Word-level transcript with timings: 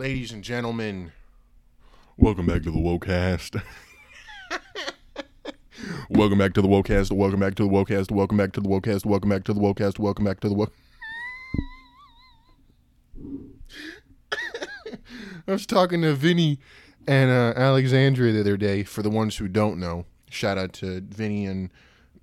Ladies 0.00 0.32
and 0.32 0.42
gentlemen, 0.42 1.12
welcome 2.16 2.46
back 2.46 2.62
to 2.62 2.70
the 2.70 2.78
Wocast. 2.78 3.62
welcome 6.08 6.38
back 6.38 6.54
to 6.54 6.62
the 6.62 6.68
Wocast. 6.68 7.12
Welcome 7.12 7.40
back 7.40 7.54
to 7.56 7.64
the 7.64 7.68
Wocast. 7.68 8.10
Welcome 8.10 8.38
back 8.38 8.54
to 8.54 8.62
the 8.62 8.68
Wocast. 8.70 9.04
Welcome 9.04 9.28
back 9.28 9.44
to 9.44 9.52
the 9.52 9.60
Wocast. 9.60 9.98
Welcome 9.98 10.24
back 10.24 10.40
to 10.40 10.48
the 10.48 10.54
Woke. 10.54 10.72
I 15.46 15.52
was 15.52 15.66
talking 15.66 16.00
to 16.00 16.14
Vinny 16.14 16.60
and 17.06 17.30
uh, 17.30 17.52
Alexandria 17.54 18.32
the 18.32 18.40
other 18.40 18.56
day. 18.56 18.84
For 18.84 19.02
the 19.02 19.10
ones 19.10 19.36
who 19.36 19.48
don't 19.48 19.78
know, 19.78 20.06
shout 20.30 20.56
out 20.56 20.72
to 20.74 21.02
Vinny 21.02 21.44
and 21.44 21.68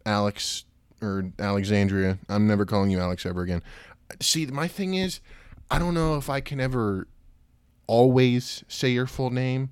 Alex 0.04 0.66
or 1.00 1.32
Alexandria. 1.38 2.18
I'm 2.28 2.48
never 2.48 2.66
calling 2.66 2.90
you 2.90 3.00
Alex 3.00 3.24
ever 3.24 3.44
again. 3.44 3.62
See, 4.20 4.48
my 4.48 4.68
thing 4.68 4.96
is, 4.96 5.20
I 5.70 5.78
don't 5.78 5.94
know 5.94 6.18
if 6.18 6.28
I 6.28 6.42
can 6.42 6.60
ever 6.60 7.06
always 7.88 8.64
say 8.68 8.90
your 8.90 9.08
full 9.08 9.30
name. 9.30 9.72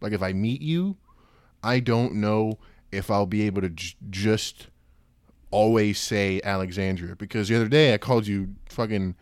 Like 0.00 0.12
if 0.12 0.22
I 0.22 0.32
meet 0.32 0.60
you, 0.60 0.96
I 1.62 1.80
don't 1.80 2.14
know 2.14 2.58
if 2.90 3.10
I'll 3.10 3.26
be 3.26 3.42
able 3.42 3.62
to 3.62 3.70
j- 3.70 3.96
just 4.10 4.68
always 5.50 5.98
say 5.98 6.40
Alexandria 6.42 7.14
because 7.16 7.48
the 7.48 7.56
other 7.56 7.68
day 7.68 7.94
I 7.94 7.98
called 7.98 8.26
you 8.26 8.54
fucking. 8.68 9.14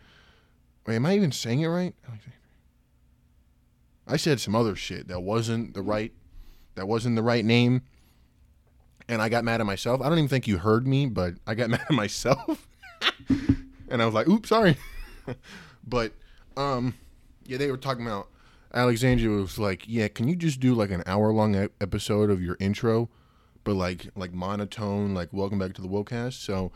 Wait, 0.85 0.95
am 0.95 1.05
I 1.05 1.15
even 1.15 1.31
saying 1.31 1.61
it 1.61 1.67
right? 1.67 1.95
Alexandria. 2.05 2.39
I 4.05 4.17
said 4.17 4.41
some 4.41 4.55
other 4.55 4.75
shit 4.75 5.07
that 5.07 5.21
wasn't 5.21 5.73
the 5.73 5.81
right, 5.81 6.11
that 6.75 6.87
wasn't 6.87 7.15
the 7.15 7.23
right 7.23 7.45
name, 7.45 7.83
and 9.07 9.21
I 9.21 9.29
got 9.29 9.45
mad 9.45 9.61
at 9.61 9.65
myself. 9.65 10.01
I 10.01 10.09
don't 10.09 10.17
even 10.17 10.27
think 10.27 10.47
you 10.47 10.57
heard 10.57 10.85
me, 10.85 11.05
but 11.05 11.35
I 11.47 11.55
got 11.55 11.69
mad 11.69 11.85
at 11.89 11.91
myself, 11.91 12.67
and 13.29 14.01
I 14.01 14.05
was 14.05 14.13
like, 14.13 14.27
"Oops, 14.27 14.49
sorry." 14.49 14.77
but 15.87 16.11
um, 16.57 16.95
yeah, 17.45 17.57
they 17.57 17.69
were 17.69 17.77
talking 17.77 18.05
about 18.05 18.29
Alexandria 18.73 19.29
was 19.29 19.59
like, 19.59 19.83
"Yeah, 19.87 20.07
can 20.07 20.27
you 20.27 20.35
just 20.35 20.59
do 20.59 20.73
like 20.73 20.89
an 20.91 21.03
hour 21.05 21.31
long 21.31 21.55
episode 21.79 22.29
of 22.29 22.41
your 22.41 22.57
intro, 22.59 23.09
but 23.63 23.75
like 23.75 24.07
like 24.15 24.33
monotone, 24.33 25.13
like 25.13 25.29
welcome 25.31 25.59
back 25.59 25.73
to 25.73 25.81
the 25.81 25.87
Wokecast." 25.87 26.33
So 26.33 26.71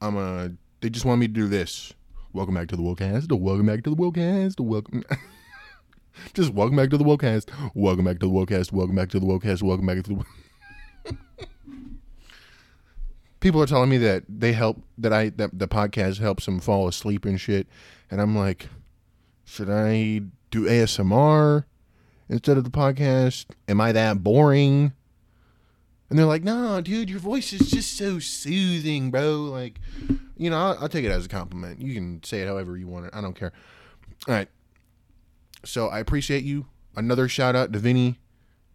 I'm 0.00 0.16
a. 0.16 0.52
they 0.80 0.90
just 0.90 1.04
want 1.04 1.20
me 1.20 1.26
to 1.26 1.32
do 1.32 1.48
this. 1.48 1.94
Welcome 2.32 2.54
back 2.54 2.68
to 2.68 2.76
the 2.76 2.82
Wokecast. 2.82 3.32
Welcome 3.32 3.66
back 3.66 3.82
to 3.84 3.90
the 3.90 3.96
Wokecast. 3.96 4.60
Welcome. 4.60 5.04
just 6.34 6.52
welcome 6.52 6.76
back 6.76 6.90
to 6.90 6.98
the 6.98 7.04
Wokecast. 7.04 7.48
Welcome 7.74 8.04
back 8.04 8.18
to 8.18 8.26
the 8.26 8.32
Wokecast. 8.32 8.72
Welcome 8.72 8.96
back 8.96 9.08
to 9.10 9.20
the 9.20 9.26
Wokecast. 9.26 9.62
Welcome 9.62 9.86
back 9.86 10.02
to 10.04 10.24
the. 11.06 11.16
People 13.40 13.62
are 13.62 13.66
telling 13.66 13.88
me 13.88 13.98
that 13.98 14.24
they 14.28 14.52
help 14.52 14.82
that 14.98 15.12
I 15.12 15.30
that 15.30 15.58
the 15.58 15.68
podcast 15.68 16.18
helps 16.18 16.44
them 16.44 16.60
fall 16.60 16.88
asleep 16.88 17.24
and 17.24 17.40
shit, 17.40 17.68
and 18.10 18.20
I'm 18.20 18.36
like, 18.36 18.68
should 19.48 19.70
I 19.70 20.20
do 20.50 20.66
ASMR 20.66 21.64
instead 22.28 22.58
of 22.58 22.64
the 22.64 22.70
podcast? 22.70 23.46
Am 23.66 23.80
I 23.80 23.92
that 23.92 24.22
boring? 24.22 24.92
And 26.10 26.18
they're 26.18 26.26
like, 26.26 26.44
nah, 26.44 26.80
dude, 26.80 27.10
your 27.10 27.18
voice 27.18 27.52
is 27.52 27.70
just 27.70 27.96
so 27.96 28.18
soothing, 28.18 29.10
bro. 29.10 29.42
Like, 29.42 29.80
you 30.36 30.50
know, 30.50 30.58
I'll, 30.58 30.78
I'll 30.82 30.88
take 30.88 31.04
it 31.04 31.10
as 31.10 31.24
a 31.24 31.28
compliment. 31.28 31.80
You 31.80 31.94
can 31.94 32.22
say 32.22 32.42
it 32.42 32.46
however 32.46 32.76
you 32.76 32.86
want 32.88 33.06
it. 33.06 33.14
I 33.14 33.20
don't 33.20 33.34
care. 33.34 33.52
All 34.26 34.34
right. 34.34 34.48
So 35.64 35.88
I 35.88 35.98
appreciate 35.98 36.44
you. 36.44 36.66
Another 36.94 37.28
shout 37.28 37.56
out 37.56 37.72
to 37.72 37.78
Vinny 37.78 38.18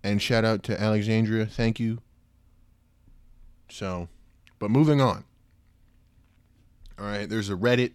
and 0.03 0.21
shout 0.21 0.43
out 0.43 0.63
to 0.63 0.79
Alexandria. 0.79 1.45
Thank 1.45 1.79
you. 1.79 1.99
So, 3.69 4.09
but 4.59 4.71
moving 4.71 5.01
on. 5.01 5.23
All 6.99 7.05
right. 7.05 7.29
There's 7.29 7.49
a 7.49 7.55
Reddit. 7.55 7.93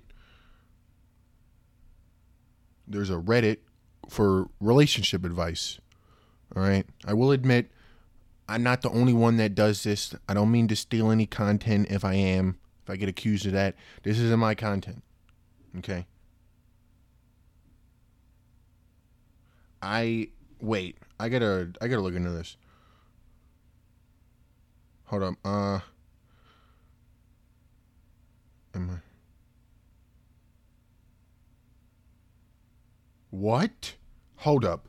There's 2.88 3.10
a 3.10 3.14
Reddit 3.14 3.58
for 4.08 4.48
relationship 4.60 5.24
advice. 5.24 5.78
All 6.56 6.62
right. 6.62 6.86
I 7.06 7.14
will 7.14 7.30
admit, 7.30 7.70
I'm 8.48 8.62
not 8.62 8.82
the 8.82 8.90
only 8.90 9.12
one 9.12 9.36
that 9.36 9.54
does 9.54 9.82
this. 9.82 10.14
I 10.28 10.34
don't 10.34 10.50
mean 10.50 10.68
to 10.68 10.76
steal 10.76 11.10
any 11.10 11.26
content 11.26 11.88
if 11.90 12.04
I 12.04 12.14
am, 12.14 12.58
if 12.82 12.90
I 12.90 12.96
get 12.96 13.08
accused 13.08 13.46
of 13.46 13.52
that. 13.52 13.74
This 14.02 14.18
isn't 14.18 14.38
my 14.38 14.54
content. 14.54 15.02
Okay. 15.78 16.06
I 19.82 20.28
wait. 20.60 20.96
I 21.20 21.28
gotta 21.28 21.72
I 21.80 21.88
gotta 21.88 22.02
look 22.02 22.14
into 22.14 22.30
this. 22.30 22.56
Hold 25.04 25.22
up. 25.22 25.34
Uh 25.44 25.80
am 28.74 28.90
I 28.90 29.07
What? 33.30 33.94
Hold 34.36 34.64
up. 34.64 34.88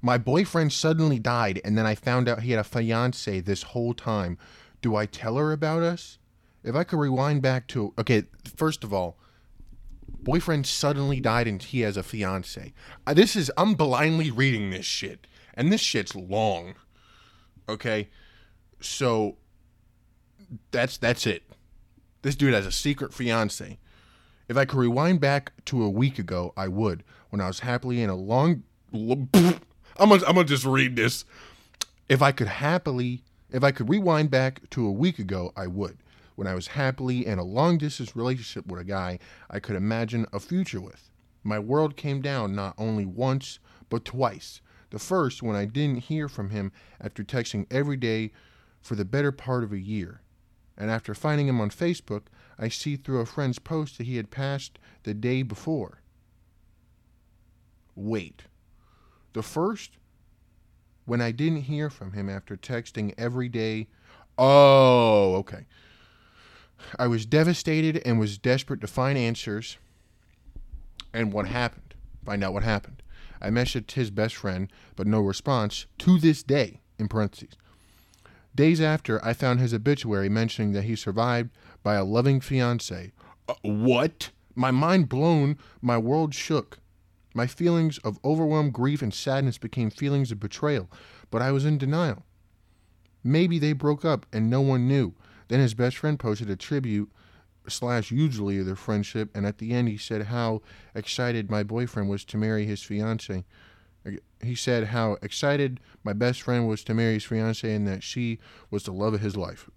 My 0.00 0.18
boyfriend 0.18 0.72
suddenly 0.72 1.18
died 1.18 1.60
and 1.64 1.76
then 1.76 1.86
I 1.86 1.94
found 1.94 2.28
out 2.28 2.42
he 2.42 2.52
had 2.52 2.60
a 2.60 2.64
fiance 2.64 3.40
this 3.40 3.62
whole 3.62 3.94
time. 3.94 4.38
Do 4.80 4.94
I 4.94 5.06
tell 5.06 5.36
her 5.36 5.52
about 5.52 5.82
us? 5.82 6.18
If 6.62 6.74
I 6.74 6.84
could 6.84 6.98
rewind 6.98 7.42
back 7.42 7.66
to 7.68 7.94
okay, 7.98 8.24
first 8.56 8.84
of 8.84 8.92
all, 8.92 9.18
boyfriend 10.20 10.66
suddenly 10.66 11.20
died 11.20 11.46
and 11.46 11.62
he 11.62 11.80
has 11.80 11.96
a 11.96 12.02
fiance. 12.02 12.72
Uh, 13.06 13.14
this 13.14 13.36
is 13.36 13.50
I'm 13.56 13.74
blindly 13.74 14.30
reading 14.30 14.70
this 14.70 14.86
shit, 14.86 15.26
and 15.54 15.72
this 15.72 15.80
shit's 15.80 16.14
long. 16.14 16.74
Okay, 17.68 18.08
so 18.80 19.36
that's 20.70 20.98
that's 20.98 21.26
it. 21.26 21.44
This 22.22 22.36
dude 22.36 22.54
has 22.54 22.66
a 22.66 22.72
secret 22.72 23.14
fiance. 23.14 23.78
If 24.48 24.56
I 24.56 24.64
could 24.64 24.78
rewind 24.78 25.20
back 25.20 25.52
to 25.66 25.82
a 25.82 25.90
week 25.90 26.18
ago, 26.18 26.52
I 26.56 26.68
would. 26.68 27.04
When 27.30 27.40
I 27.40 27.46
was 27.46 27.60
happily 27.60 28.02
in 28.02 28.10
a 28.10 28.14
long, 28.14 28.62
I'm 28.92 29.28
gonna 29.32 29.60
I'm 29.98 30.34
gonna 30.34 30.44
just 30.44 30.64
read 30.64 30.96
this. 30.96 31.24
If 32.08 32.22
I 32.22 32.32
could 32.32 32.48
happily, 32.48 33.22
if 33.50 33.62
I 33.62 33.70
could 33.70 33.88
rewind 33.88 34.30
back 34.30 34.68
to 34.70 34.86
a 34.86 34.92
week 34.92 35.18
ago, 35.18 35.52
I 35.56 35.66
would 35.66 35.98
when 36.38 36.46
I 36.46 36.54
was 36.54 36.68
happily 36.68 37.26
in 37.26 37.40
a 37.40 37.44
long 37.44 37.78
distance 37.78 38.14
relationship 38.14 38.64
with 38.68 38.80
a 38.80 38.84
guy 38.84 39.18
I 39.50 39.58
could 39.58 39.74
imagine 39.74 40.24
a 40.32 40.38
future 40.38 40.80
with. 40.80 41.10
My 41.42 41.58
world 41.58 41.96
came 41.96 42.20
down 42.20 42.54
not 42.54 42.74
only 42.78 43.04
once, 43.04 43.58
but 43.88 44.04
twice. 44.04 44.60
The 44.90 45.00
first, 45.00 45.42
when 45.42 45.56
I 45.56 45.64
didn't 45.64 46.04
hear 46.04 46.28
from 46.28 46.50
him 46.50 46.70
after 47.00 47.24
texting 47.24 47.66
every 47.72 47.96
day 47.96 48.30
for 48.80 48.94
the 48.94 49.04
better 49.04 49.32
part 49.32 49.64
of 49.64 49.72
a 49.72 49.80
year. 49.80 50.20
And 50.76 50.92
after 50.92 51.12
finding 51.12 51.48
him 51.48 51.60
on 51.60 51.70
Facebook, 51.70 52.26
I 52.56 52.68
see 52.68 52.94
through 52.94 53.18
a 53.18 53.26
friend's 53.26 53.58
post 53.58 53.98
that 53.98 54.06
he 54.06 54.16
had 54.16 54.30
passed 54.30 54.78
the 55.02 55.14
day 55.14 55.42
before. 55.42 56.02
Wait. 57.98 58.44
The 59.32 59.42
first, 59.42 59.98
when 61.04 61.20
I 61.20 61.32
didn't 61.32 61.62
hear 61.62 61.90
from 61.90 62.12
him 62.12 62.30
after 62.30 62.56
texting 62.56 63.12
every 63.18 63.48
day. 63.48 63.88
Oh, 64.38 65.34
okay. 65.36 65.66
I 66.96 67.08
was 67.08 67.26
devastated 67.26 68.00
and 68.06 68.20
was 68.20 68.38
desperate 68.38 68.80
to 68.82 68.86
find 68.86 69.18
answers 69.18 69.78
and 71.12 71.32
what 71.32 71.48
happened. 71.48 71.94
Find 72.24 72.44
out 72.44 72.52
what 72.52 72.62
happened. 72.62 73.02
I 73.42 73.50
messaged 73.50 73.92
his 73.92 74.10
best 74.12 74.36
friend, 74.36 74.70
but 74.94 75.08
no 75.08 75.20
response 75.20 75.86
to 75.98 76.18
this 76.18 76.44
day, 76.44 76.80
in 77.00 77.08
parentheses. 77.08 77.56
Days 78.54 78.80
after, 78.80 79.24
I 79.24 79.32
found 79.32 79.58
his 79.58 79.74
obituary 79.74 80.28
mentioning 80.28 80.72
that 80.72 80.84
he 80.84 80.94
survived 80.94 81.50
by 81.82 81.96
a 81.96 82.04
loving 82.04 82.40
fiance. 82.40 83.12
Uh, 83.48 83.54
what? 83.62 84.30
My 84.54 84.70
mind 84.70 85.08
blown, 85.08 85.58
my 85.82 85.98
world 85.98 86.32
shook. 86.32 86.78
My 87.38 87.46
feelings 87.46 87.98
of 87.98 88.18
overwhelmed 88.24 88.72
grief 88.72 89.00
and 89.00 89.14
sadness 89.14 89.58
became 89.58 89.90
feelings 89.90 90.32
of 90.32 90.40
betrayal, 90.40 90.90
but 91.30 91.40
I 91.40 91.52
was 91.52 91.64
in 91.64 91.78
denial. 91.78 92.24
Maybe 93.22 93.60
they 93.60 93.74
broke 93.74 94.04
up 94.04 94.26
and 94.32 94.50
no 94.50 94.60
one 94.60 94.88
knew. 94.88 95.14
Then 95.46 95.60
his 95.60 95.72
best 95.72 95.98
friend 95.98 96.18
posted 96.18 96.50
a 96.50 96.56
tribute 96.56 97.12
slash 97.68 98.10
usually 98.10 98.58
of 98.58 98.66
their 98.66 98.74
friendship, 98.74 99.30
and 99.36 99.46
at 99.46 99.58
the 99.58 99.70
end 99.70 99.86
he 99.86 99.96
said 99.96 100.22
how 100.22 100.62
excited 100.96 101.48
my 101.48 101.62
boyfriend 101.62 102.10
was 102.10 102.24
to 102.24 102.36
marry 102.36 102.66
his 102.66 102.82
fiance. 102.82 103.44
He 104.42 104.56
said 104.56 104.88
how 104.88 105.16
excited 105.22 105.78
my 106.02 106.14
best 106.14 106.42
friend 106.42 106.66
was 106.66 106.82
to 106.82 106.92
marry 106.92 107.14
his 107.14 107.24
fiance 107.24 107.72
and 107.72 107.86
that 107.86 108.02
she 108.02 108.40
was 108.68 108.82
the 108.82 108.92
love 108.92 109.14
of 109.14 109.20
his 109.20 109.36
life. 109.36 109.70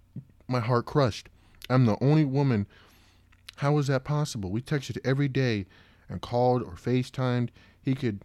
My 0.48 0.58
heart 0.58 0.86
crushed. 0.86 1.28
I'm 1.70 1.86
the 1.86 2.02
only 2.02 2.24
woman. 2.24 2.66
How 3.58 3.70
was 3.70 3.86
that 3.86 4.02
possible? 4.02 4.50
We 4.50 4.62
texted 4.62 4.98
every 5.04 5.28
day 5.28 5.66
and 6.12 6.20
called 6.20 6.62
or 6.62 6.72
FaceTimed. 6.72 7.48
He 7.80 7.94
could 7.94 8.20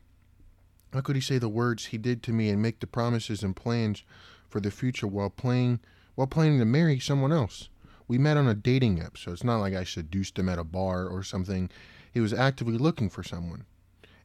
how 0.94 1.02
could 1.02 1.16
he 1.16 1.22
say 1.22 1.38
the 1.38 1.50
words 1.50 1.86
he 1.86 1.98
did 1.98 2.24
to 2.24 2.32
me 2.32 2.50
and 2.50 2.62
make 2.62 2.80
the 2.80 2.88
promises 2.88 3.44
and 3.44 3.56
plans 3.56 4.04
for 4.48 4.60
the 4.60 4.72
future 4.72 5.08
while 5.08 5.30
playing 5.30 5.80
while 6.16 6.28
planning 6.28 6.60
to 6.60 6.66
marry 6.66 7.00
someone 7.00 7.32
else? 7.32 7.70
We 8.08 8.18
met 8.18 8.38
on 8.38 8.48
a 8.48 8.56
dating 8.56 9.02
app, 9.02 9.18
so 9.18 9.32
it's 9.32 9.44
not 9.44 9.60
like 9.60 9.74
I 9.74 9.84
seduced 9.84 10.40
him 10.40 10.48
at 10.48 10.60
a 10.60 10.64
bar 10.64 11.08
or 11.08 11.24
something. 11.24 11.70
He 12.12 12.22
was 12.22 12.34
actively 12.34 12.78
looking 12.78 13.10
for 13.10 13.22
someone. 13.22 13.66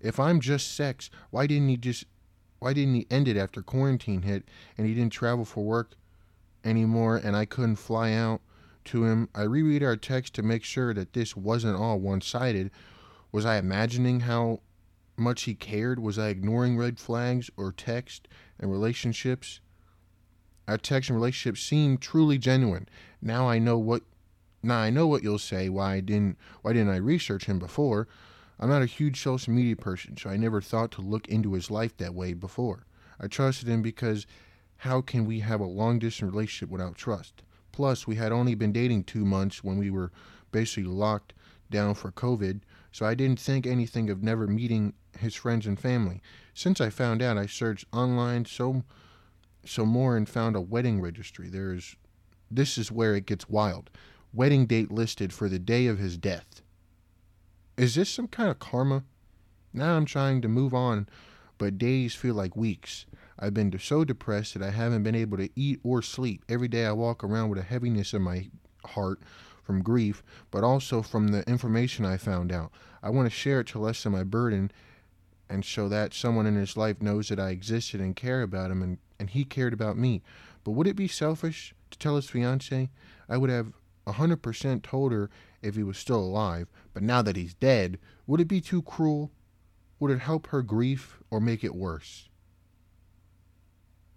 If 0.00 0.20
I'm 0.20 0.40
just 0.40 0.74
sex, 0.74 1.10
why 1.30 1.46
didn't 1.46 1.68
he 1.68 1.76
just 1.76 2.04
why 2.58 2.72
didn't 2.72 2.94
he 2.94 3.06
end 3.10 3.26
it 3.26 3.36
after 3.36 3.60
quarantine 3.60 4.22
hit 4.22 4.44
and 4.78 4.86
he 4.86 4.94
didn't 4.94 5.12
travel 5.12 5.44
for 5.44 5.64
work 5.64 5.96
anymore 6.64 7.16
and 7.16 7.36
I 7.36 7.44
couldn't 7.44 7.76
fly 7.76 8.12
out 8.12 8.40
to 8.84 9.04
him? 9.04 9.28
I 9.34 9.42
reread 9.42 9.82
our 9.82 9.96
text 9.96 10.34
to 10.34 10.42
make 10.44 10.62
sure 10.62 10.94
that 10.94 11.12
this 11.12 11.36
wasn't 11.36 11.76
all 11.76 11.98
one-sided. 11.98 12.70
Was 13.32 13.46
I 13.46 13.56
imagining 13.56 14.20
how 14.20 14.60
much 15.16 15.44
he 15.44 15.54
cared? 15.54 15.98
Was 15.98 16.18
I 16.18 16.28
ignoring 16.28 16.76
red 16.76 16.98
flags 16.98 17.50
or 17.56 17.72
text 17.72 18.28
and 18.58 18.70
relationships? 18.70 19.60
Our 20.68 20.76
text 20.76 21.08
and 21.08 21.16
relationships 21.16 21.62
seemed 21.62 22.02
truly 22.02 22.36
genuine. 22.38 22.88
Now 23.22 23.48
I 23.48 23.58
know 23.58 23.78
what 23.78 24.02
now 24.62 24.78
I 24.78 24.90
know 24.90 25.06
what 25.06 25.22
you'll 25.22 25.38
say 25.38 25.68
why 25.68 25.94
I 25.94 26.00
didn't 26.00 26.38
why 26.60 26.74
didn't 26.74 26.92
I 26.92 26.96
research 26.96 27.46
him 27.46 27.58
before? 27.58 28.06
I'm 28.60 28.68
not 28.68 28.82
a 28.82 28.86
huge 28.86 29.20
social 29.20 29.52
media 29.52 29.76
person, 29.76 30.16
so 30.16 30.30
I 30.30 30.36
never 30.36 30.60
thought 30.60 30.92
to 30.92 31.00
look 31.00 31.26
into 31.26 31.54
his 31.54 31.70
life 31.70 31.96
that 31.96 32.14
way 32.14 32.32
before. 32.34 32.86
I 33.18 33.26
trusted 33.26 33.66
him 33.66 33.82
because 33.82 34.26
how 34.76 35.00
can 35.00 35.24
we 35.24 35.40
have 35.40 35.60
a 35.60 35.64
long 35.64 35.98
distance 35.98 36.32
relationship 36.32 36.70
without 36.70 36.96
trust? 36.96 37.42
Plus, 37.72 38.06
we 38.06 38.16
had 38.16 38.30
only 38.30 38.54
been 38.54 38.72
dating 38.72 39.04
two 39.04 39.24
months 39.24 39.64
when 39.64 39.78
we 39.78 39.90
were 39.90 40.12
basically 40.52 40.84
locked 40.84 41.32
down 41.70 41.94
for 41.94 42.12
COVID, 42.12 42.60
so 42.92 43.06
I 43.06 43.14
didn't 43.14 43.40
think 43.40 43.66
anything 43.66 44.10
of 44.10 44.22
never 44.22 44.46
meeting 44.46 44.92
his 45.18 45.34
friends 45.34 45.66
and 45.66 45.78
family. 45.78 46.22
Since 46.54 46.80
I 46.80 46.90
found 46.90 47.22
out, 47.22 47.38
I 47.38 47.46
searched 47.46 47.86
online 47.92 48.44
so 48.44 48.84
so 49.64 49.86
more 49.86 50.16
and 50.16 50.28
found 50.28 50.56
a 50.56 50.60
wedding 50.60 51.00
registry. 51.00 51.48
There's 51.48 51.96
this 52.50 52.76
is 52.76 52.92
where 52.92 53.14
it 53.14 53.26
gets 53.26 53.48
wild. 53.48 53.90
Wedding 54.32 54.66
date 54.66 54.90
listed 54.90 55.32
for 55.32 55.48
the 55.48 55.58
day 55.58 55.86
of 55.86 55.98
his 55.98 56.16
death. 56.16 56.62
Is 57.76 57.94
this 57.94 58.10
some 58.10 58.28
kind 58.28 58.50
of 58.50 58.58
karma? 58.58 59.04
Now 59.72 59.96
I'm 59.96 60.04
trying 60.04 60.42
to 60.42 60.48
move 60.48 60.74
on, 60.74 61.08
but 61.56 61.78
days 61.78 62.14
feel 62.14 62.34
like 62.34 62.56
weeks. 62.56 63.06
I've 63.38 63.54
been 63.54 63.76
so 63.78 64.04
depressed 64.04 64.54
that 64.54 64.62
I 64.62 64.70
haven't 64.70 65.02
been 65.02 65.14
able 65.14 65.38
to 65.38 65.48
eat 65.56 65.80
or 65.82 66.02
sleep. 66.02 66.44
Every 66.48 66.68
day 66.68 66.84
I 66.84 66.92
walk 66.92 67.24
around 67.24 67.48
with 67.48 67.58
a 67.58 67.62
heaviness 67.62 68.12
in 68.12 68.22
my 68.22 68.50
heart 68.84 69.20
from 69.72 69.82
grief, 69.82 70.22
but 70.50 70.62
also 70.62 71.00
from 71.00 71.28
the 71.28 71.48
information 71.48 72.04
I 72.04 72.18
found 72.18 72.52
out. 72.52 72.70
I 73.02 73.08
want 73.08 73.24
to 73.24 73.34
share 73.34 73.60
it 73.60 73.68
to 73.68 73.78
lessen 73.78 74.12
my 74.12 74.22
burden 74.22 74.70
and 75.48 75.64
so 75.64 75.88
that 75.88 76.12
someone 76.12 76.44
in 76.44 76.56
his 76.56 76.76
life 76.76 77.00
knows 77.00 77.28
that 77.28 77.40
I 77.40 77.50
existed 77.50 77.98
and 77.98 78.14
care 78.14 78.42
about 78.42 78.70
him 78.70 78.82
and, 78.82 78.98
and 79.18 79.30
he 79.30 79.44
cared 79.46 79.72
about 79.72 79.96
me. 79.96 80.20
But 80.62 80.72
would 80.72 80.86
it 80.86 80.94
be 80.94 81.08
selfish 81.08 81.74
to 81.90 81.98
tell 81.98 82.16
his 82.16 82.28
fiance? 82.28 82.90
I 83.30 83.36
would 83.38 83.48
have 83.48 83.72
100% 84.06 84.82
told 84.82 85.10
her 85.12 85.30
if 85.62 85.74
he 85.74 85.82
was 85.82 85.96
still 85.96 86.20
alive, 86.20 86.68
but 86.92 87.02
now 87.02 87.22
that 87.22 87.36
he's 87.36 87.54
dead, 87.54 87.98
would 88.26 88.42
it 88.42 88.48
be 88.48 88.60
too 88.60 88.82
cruel? 88.82 89.30
Would 90.00 90.10
it 90.10 90.18
help 90.18 90.48
her 90.48 90.60
grief 90.60 91.22
or 91.30 91.40
make 91.40 91.64
it 91.64 91.74
worse? 91.74 92.28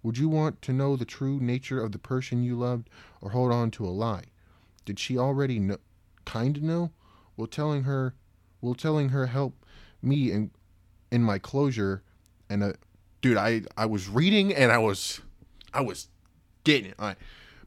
Would 0.02 0.18
you 0.18 0.28
want 0.28 0.60
to 0.62 0.74
know 0.74 0.96
the 0.96 1.06
true 1.06 1.40
nature 1.40 1.82
of 1.82 1.92
the 1.92 1.98
person 1.98 2.42
you 2.42 2.56
loved 2.56 2.90
or 3.22 3.30
hold 3.30 3.52
on 3.52 3.70
to 3.72 3.86
a 3.86 3.88
lie? 3.88 4.24
Did 4.86 4.98
she 4.98 5.18
already 5.18 5.58
know, 5.58 5.76
kind 6.24 6.56
of 6.56 6.62
know? 6.62 6.92
Will 7.36 7.46
telling 7.46 7.82
her, 7.82 8.14
will 8.62 8.74
telling 8.74 9.10
her 9.10 9.26
help 9.26 9.66
me 10.00 10.32
in 10.32 10.50
in 11.10 11.22
my 11.22 11.38
closure? 11.38 12.02
And 12.48 12.62
uh, 12.62 12.72
dude, 13.20 13.36
I 13.36 13.62
I 13.76 13.84
was 13.84 14.08
reading 14.08 14.54
and 14.54 14.72
I 14.72 14.78
was 14.78 15.20
I 15.74 15.82
was 15.82 16.08
getting 16.64 16.92
it. 16.92 17.18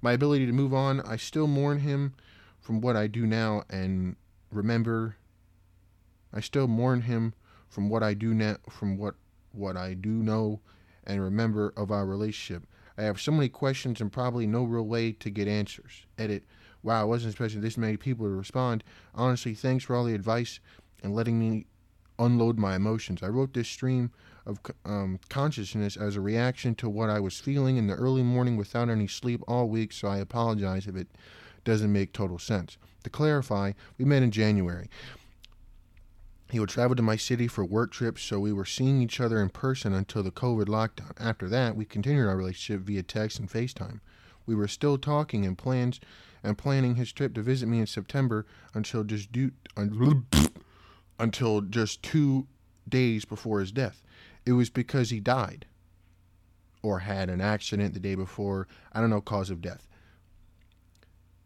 My 0.02 0.14
ability 0.14 0.46
to 0.48 0.54
move 0.54 0.74
on. 0.74 1.02
I 1.02 1.18
still 1.18 1.46
mourn 1.46 1.80
him 1.80 2.16
from 2.60 2.82
what 2.82 2.96
I 2.96 3.08
do 3.08 3.28
now 3.28 3.64
and 3.70 4.16
remember. 4.52 5.18
I 6.34 6.40
still 6.40 6.68
mourn 6.68 7.02
him 7.02 7.34
from 7.68 7.90
what 7.90 8.02
I 8.02 8.14
do 8.14 8.34
now, 8.34 8.58
from 8.70 8.98
what 8.98 9.16
what 9.52 9.76
I 9.76 9.94
do 9.94 10.10
know 10.10 10.62
and 11.06 11.22
remember 11.22 11.74
of 11.76 11.92
our 11.92 12.06
relationship. 12.06 12.68
I 12.98 13.04
have 13.04 13.20
so 13.20 13.32
many 13.32 13.50
questions 13.50 14.02
and 14.02 14.12
probably 14.12 14.46
no 14.46 14.64
real 14.64 14.86
way 14.86 15.12
to 15.14 15.30
get 15.30 15.48
answers. 15.48 16.06
Edit. 16.18 16.44
Wow, 16.82 17.02
I 17.02 17.06
wasn't 17.06 17.34
expecting 17.34 17.62
this 17.62 17.78
many 17.78 17.98
people 17.98 18.26
to 18.26 18.32
respond. 18.32 18.84
Honestly, 19.14 19.54
thanks 19.54 19.84
for 19.84 19.96
all 19.96 20.06
the 20.06 20.16
advice 20.16 20.60
and 21.04 21.14
letting 21.14 21.40
me 21.40 21.66
unload 22.18 22.58
my 22.58 22.76
emotions. 22.76 23.24
I 23.24 23.28
wrote 23.28 23.54
this 23.54 23.68
stream 23.68 24.12
of 24.46 24.60
um, 24.86 25.20
consciousness 25.30 25.98
as 25.98 26.16
a 26.16 26.22
reaction 26.22 26.76
to 26.76 26.90
what 26.90 27.10
I 27.10 27.20
was 27.20 27.40
feeling 27.40 27.78
in 27.78 27.88
the 27.88 27.94
early 27.94 28.24
morning 28.24 28.58
without 28.58 28.90
any 28.90 29.08
sleep 29.08 29.42
all 29.48 29.70
week, 29.70 29.92
so 29.92 30.08
I 30.08 30.18
apologize 30.18 30.88
if 30.88 30.96
it 30.96 31.08
doesn't 31.64 31.92
make 31.92 32.14
total 32.14 32.40
sense. 32.40 32.78
To 33.04 33.10
clarify, 33.10 33.74
we 33.98 34.06
met 34.06 34.24
in 34.24 34.32
January. 34.32 34.90
He 36.52 36.60
would 36.60 36.70
travel 36.70 36.96
to 36.96 37.04
my 37.04 37.16
city 37.16 37.48
for 37.48 37.64
work 37.64 37.92
trips, 37.92 38.24
so 38.24 38.40
we 38.40 38.52
were 38.52 38.66
seeing 38.66 39.02
each 39.02 39.20
other 39.22 39.40
in 39.42 39.50
person 39.50 39.94
until 39.94 40.24
the 40.24 40.32
COVID 40.32 40.66
lockdown. 40.66 41.12
After 41.20 41.48
that, 41.50 41.76
we 41.76 41.86
continued 41.86 42.28
our 42.28 42.36
relationship 42.36 42.82
via 42.82 43.04
text 43.04 43.40
and 43.40 43.50
FaceTime. 43.50 44.00
We 44.50 44.56
were 44.56 44.68
still 44.68 44.98
talking 44.98 45.46
and 45.46 45.56
plans 45.56 46.00
and 46.42 46.58
planning 46.58 46.96
his 46.96 47.12
trip 47.12 47.36
to 47.36 47.44
visit 47.44 47.68
me 47.68 47.82
in 47.82 47.86
September 47.86 48.48
until 48.74 49.04
just 49.04 49.32
due, 49.32 49.52
until 51.20 51.62
just 51.62 52.02
two 52.02 52.48
days 52.88 53.26
before 53.26 53.60
his 53.60 53.72
death. 53.72 54.02
It 54.48 54.54
was 54.54 54.72
because 54.72 55.12
he 55.12 55.20
died 55.20 55.68
or 56.82 57.02
had 57.02 57.30
an 57.30 57.42
accident 57.42 57.94
the 57.94 58.00
day 58.00 58.16
before, 58.16 58.68
I 58.92 59.00
don't 59.00 59.12
know, 59.12 59.22
cause 59.22 59.52
of 59.52 59.62
death, 59.62 59.88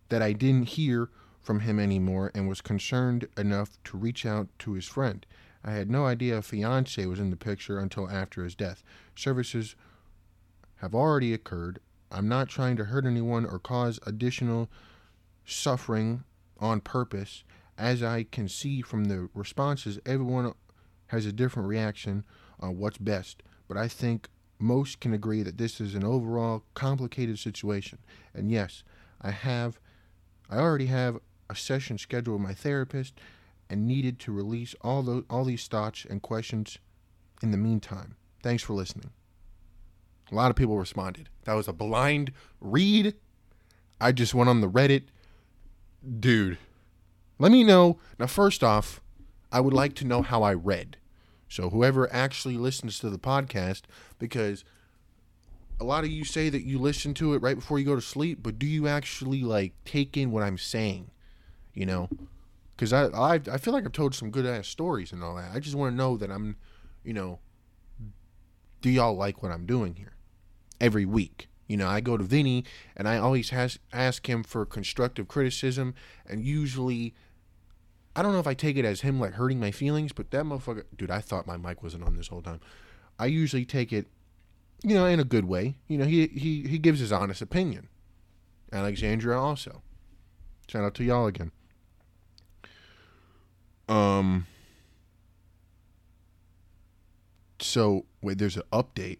that 0.07 0.21
I 0.21 0.31
didn't 0.31 0.69
hear 0.69 1.09
from 1.41 1.59
him 1.59 1.81
anymore 1.81 2.31
and 2.33 2.47
was 2.47 2.61
concerned 2.61 3.27
enough 3.35 3.77
to 3.83 3.97
reach 3.97 4.25
out 4.25 4.47
to 4.59 4.71
his 4.75 4.85
friend. 4.85 5.25
I 5.61 5.71
had 5.71 5.91
no 5.91 6.05
idea 6.05 6.37
a 6.37 6.41
fiance 6.41 7.05
was 7.05 7.19
in 7.19 7.31
the 7.31 7.35
picture 7.35 7.79
until 7.79 8.09
after 8.09 8.45
his 8.45 8.55
death. 8.55 8.81
Services 9.13 9.75
have 10.77 10.95
already 10.95 11.33
occurred. 11.33 11.81
I'm 12.13 12.27
not 12.27 12.47
trying 12.47 12.75
to 12.77 12.85
hurt 12.85 13.05
anyone 13.05 13.45
or 13.45 13.57
cause 13.57 13.99
additional 14.05 14.69
suffering 15.45 16.23
on 16.59 16.79
purpose. 16.79 17.43
As 17.77 18.03
I 18.03 18.23
can 18.23 18.47
see 18.47 18.81
from 18.81 19.05
the 19.05 19.29
responses, 19.33 19.99
everyone 20.05 20.53
has 21.07 21.25
a 21.25 21.31
different 21.31 21.67
reaction 21.67 22.23
on 22.59 22.77
what's 22.77 22.99
best. 22.99 23.41
But 23.67 23.77
I 23.77 23.87
think 23.87 24.29
most 24.59 24.99
can 24.99 25.13
agree 25.13 25.41
that 25.41 25.57
this 25.57 25.81
is 25.81 25.95
an 25.95 26.03
overall 26.03 26.63
complicated 26.75 27.39
situation. 27.39 27.97
And 28.33 28.51
yes, 28.51 28.83
I 29.19 29.31
have, 29.31 29.79
I 30.49 30.57
already 30.57 30.85
have 30.85 31.19
a 31.49 31.55
session 31.55 31.97
scheduled 31.97 32.39
with 32.39 32.47
my 32.47 32.53
therapist 32.53 33.19
and 33.69 33.87
needed 33.87 34.19
to 34.19 34.31
release 34.31 34.75
all 34.81 35.01
those, 35.01 35.23
all 35.29 35.45
these 35.45 35.67
thoughts 35.67 36.05
and 36.07 36.21
questions 36.21 36.77
in 37.41 37.51
the 37.51 37.57
meantime. 37.57 38.15
Thanks 38.43 38.61
for 38.61 38.73
listening. 38.73 39.09
A 40.33 40.35
lot 40.35 40.49
of 40.49 40.55
people 40.55 40.77
responded. 40.77 41.29
That 41.43 41.53
was 41.53 41.67
a 41.67 41.73
blind 41.73 42.31
read. 42.59 43.13
I 44.01 44.11
just 44.11 44.33
went 44.33 44.49
on 44.49 44.61
the 44.61 44.69
Reddit. 44.69 45.03
Dude, 46.19 46.57
let 47.37 47.51
me 47.51 47.63
know. 47.63 47.99
Now, 48.17 48.25
first 48.25 48.63
off, 48.63 48.99
I 49.51 49.59
would 49.59 49.73
like 49.73 49.93
to 49.95 50.05
know 50.05 50.23
how 50.23 50.41
I 50.41 50.55
read. 50.55 50.97
So, 51.47 51.69
whoever 51.69 52.11
actually 52.11 52.57
listens 52.57 52.97
to 52.99 53.11
the 53.11 53.19
podcast, 53.19 53.83
because 54.17 54.65
a 55.79 55.83
lot 55.83 56.03
of 56.03 56.09
you 56.09 56.25
say 56.25 56.49
that 56.49 56.63
you 56.63 56.79
listen 56.79 57.13
to 57.15 57.35
it 57.35 57.41
right 57.43 57.55
before 57.55 57.77
you 57.77 57.85
go 57.85 57.95
to 57.95 58.01
sleep, 58.01 58.39
but 58.41 58.57
do 58.57 58.65
you 58.65 58.87
actually 58.87 59.43
like 59.43 59.73
take 59.85 60.17
in 60.17 60.31
what 60.31 60.41
I'm 60.41 60.57
saying? 60.57 61.11
You 61.75 61.85
know, 61.85 62.09
because 62.75 62.91
I, 62.91 63.05
I 63.05 63.33
I 63.35 63.57
feel 63.57 63.73
like 63.73 63.85
I've 63.85 63.91
told 63.91 64.15
some 64.15 64.31
good 64.31 64.47
ass 64.47 64.67
stories 64.67 65.11
and 65.11 65.23
all 65.23 65.35
that. 65.35 65.51
I 65.53 65.59
just 65.59 65.75
want 65.75 65.93
to 65.93 65.95
know 65.95 66.17
that 66.17 66.31
I'm, 66.31 66.55
you 67.03 67.13
know, 67.13 67.37
do 68.81 68.89
y'all 68.89 69.15
like 69.15 69.43
what 69.43 69.51
I'm 69.51 69.67
doing 69.67 69.93
here 69.93 70.12
every 70.83 71.05
week? 71.05 71.47
You 71.67 71.77
know, 71.77 71.87
I 71.87 72.01
go 72.01 72.17
to 72.17 72.23
Vinny 72.23 72.65
and 72.95 73.07
I 73.07 73.17
always 73.17 73.49
has, 73.49 73.79
ask 73.93 74.27
him 74.27 74.43
for 74.43 74.65
constructive 74.65 75.27
criticism, 75.29 75.95
and 76.27 76.43
usually, 76.45 77.15
I 78.15 78.21
don't 78.21 78.33
know 78.33 78.39
if 78.39 78.47
I 78.47 78.53
take 78.53 78.75
it 78.75 78.85
as 78.85 79.01
him 79.01 79.19
like 79.19 79.33
hurting 79.33 79.59
my 79.59 79.71
feelings, 79.71 80.11
but 80.11 80.29
that 80.31 80.43
motherfucker, 80.43 80.83
dude, 80.95 81.09
I 81.09 81.21
thought 81.21 81.47
my 81.47 81.57
mic 81.57 81.81
wasn't 81.81 82.03
on 82.03 82.17
this 82.17 82.27
whole 82.27 82.41
time. 82.41 82.59
I 83.17 83.27
usually 83.27 83.63
take 83.63 83.93
it, 83.93 84.07
you 84.83 84.93
know, 84.93 85.05
in 85.05 85.19
a 85.19 85.23
good 85.23 85.45
way. 85.45 85.77
You 85.87 85.97
know, 85.97 86.05
he 86.05 86.27
he 86.27 86.67
he 86.67 86.77
gives 86.77 86.99
his 86.99 87.11
honest 87.11 87.41
opinion. 87.41 87.87
Alexandria 88.71 89.39
also. 89.39 89.81
Shout 90.67 90.83
out 90.83 90.95
to 90.95 91.03
y'all 91.03 91.27
again. 91.27 91.51
Um. 93.87 94.47
So 97.59 98.05
wait, 98.21 98.37
there's 98.37 98.57
an 98.57 98.63
update. 98.73 99.19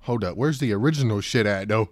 Hold 0.00 0.24
up, 0.24 0.36
where's 0.36 0.58
the 0.58 0.72
original 0.72 1.20
shit 1.20 1.46
at 1.46 1.68
though? 1.68 1.90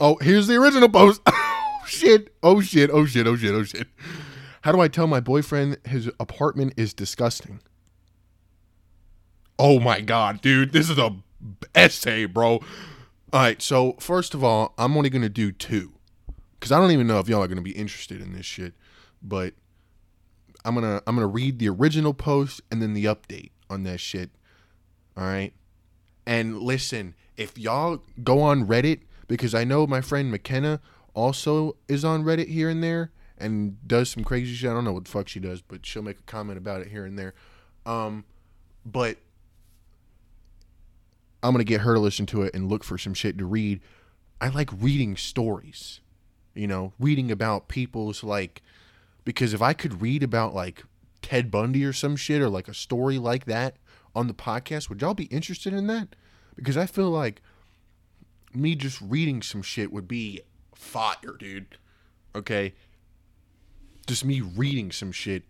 Oh, 0.00 0.16
here's 0.20 0.46
the 0.46 0.56
original 0.56 0.88
post. 0.88 1.20
oh 1.26 1.82
shit! 1.86 2.34
Oh 2.42 2.60
shit! 2.60 2.90
Oh 2.90 3.06
shit! 3.06 3.26
Oh 3.26 3.36
shit! 3.36 3.54
Oh 3.54 3.64
shit! 3.64 3.86
How 4.62 4.72
do 4.72 4.80
I 4.80 4.88
tell 4.88 5.06
my 5.06 5.20
boyfriend 5.20 5.78
his 5.86 6.08
apartment 6.18 6.74
is 6.76 6.94
disgusting? 6.94 7.60
Oh 9.58 9.78
my 9.78 10.00
god, 10.00 10.40
dude, 10.40 10.72
this 10.72 10.88
is 10.88 10.98
a 10.98 11.14
essay, 11.74 12.24
bro. 12.24 12.60
All 13.32 13.40
right, 13.40 13.60
so 13.60 13.96
first 14.00 14.34
of 14.34 14.42
all, 14.42 14.74
I'm 14.78 14.96
only 14.96 15.10
gonna 15.10 15.28
do 15.28 15.52
two, 15.52 15.92
cause 16.60 16.72
I 16.72 16.78
don't 16.78 16.90
even 16.90 17.06
know 17.06 17.18
if 17.18 17.28
y'all 17.28 17.42
are 17.42 17.48
gonna 17.48 17.62
be 17.62 17.72
interested 17.72 18.20
in 18.20 18.32
this 18.32 18.46
shit, 18.46 18.74
but 19.22 19.54
I'm 20.64 20.74
gonna 20.74 21.02
I'm 21.06 21.14
gonna 21.14 21.26
read 21.26 21.58
the 21.58 21.68
original 21.68 22.14
post 22.14 22.60
and 22.70 22.80
then 22.80 22.94
the 22.94 23.04
update 23.04 23.50
on 23.68 23.84
that 23.84 24.00
shit. 24.00 24.30
All 25.16 25.24
right. 25.24 25.52
And 26.26 26.60
listen, 26.60 27.14
if 27.36 27.58
y'all 27.58 28.02
go 28.22 28.40
on 28.40 28.66
Reddit, 28.66 29.00
because 29.28 29.54
I 29.54 29.64
know 29.64 29.86
my 29.86 30.00
friend 30.00 30.30
McKenna 30.30 30.80
also 31.14 31.76
is 31.88 32.04
on 32.04 32.24
Reddit 32.24 32.48
here 32.48 32.68
and 32.68 32.82
there 32.82 33.10
and 33.38 33.76
does 33.86 34.10
some 34.10 34.24
crazy 34.24 34.54
shit. 34.54 34.70
I 34.70 34.74
don't 34.74 34.84
know 34.84 34.92
what 34.92 35.04
the 35.04 35.10
fuck 35.10 35.28
she 35.28 35.40
does, 35.40 35.62
but 35.62 35.84
she'll 35.84 36.02
make 36.02 36.18
a 36.18 36.22
comment 36.22 36.58
about 36.58 36.80
it 36.80 36.88
here 36.88 37.04
and 37.04 37.18
there. 37.18 37.34
Um, 37.84 38.24
but 38.86 39.18
I'm 41.42 41.52
gonna 41.52 41.64
get 41.64 41.80
her 41.80 41.94
to 41.94 42.00
listen 42.00 42.26
to 42.26 42.42
it 42.42 42.54
and 42.54 42.68
look 42.68 42.84
for 42.84 42.96
some 42.96 43.14
shit 43.14 43.36
to 43.38 43.44
read. 43.44 43.80
I 44.40 44.48
like 44.48 44.70
reading 44.72 45.16
stories, 45.16 46.00
you 46.54 46.66
know, 46.66 46.92
reading 46.98 47.30
about 47.30 47.68
people's 47.68 48.22
like, 48.22 48.62
because 49.24 49.52
if 49.52 49.62
I 49.62 49.72
could 49.72 50.00
read 50.00 50.22
about 50.22 50.54
like 50.54 50.84
Ted 51.20 51.50
Bundy 51.50 51.84
or 51.84 51.92
some 51.92 52.16
shit 52.16 52.40
or 52.40 52.48
like 52.48 52.68
a 52.68 52.74
story 52.74 53.18
like 53.18 53.46
that 53.46 53.76
on 54.14 54.26
the 54.26 54.34
podcast, 54.34 54.88
would 54.88 55.00
y'all 55.00 55.14
be 55.14 55.24
interested 55.24 55.72
in 55.72 55.86
that? 55.86 56.08
Because 56.54 56.76
I 56.76 56.86
feel 56.86 57.10
like 57.10 57.40
me 58.54 58.74
just 58.74 59.00
reading 59.00 59.42
some 59.42 59.62
shit 59.62 59.92
would 59.92 60.06
be 60.06 60.40
fire, 60.74 61.36
dude. 61.38 61.78
Okay. 62.34 62.74
Just 64.06 64.24
me 64.24 64.40
reading 64.40 64.90
some 64.92 65.12
shit. 65.12 65.44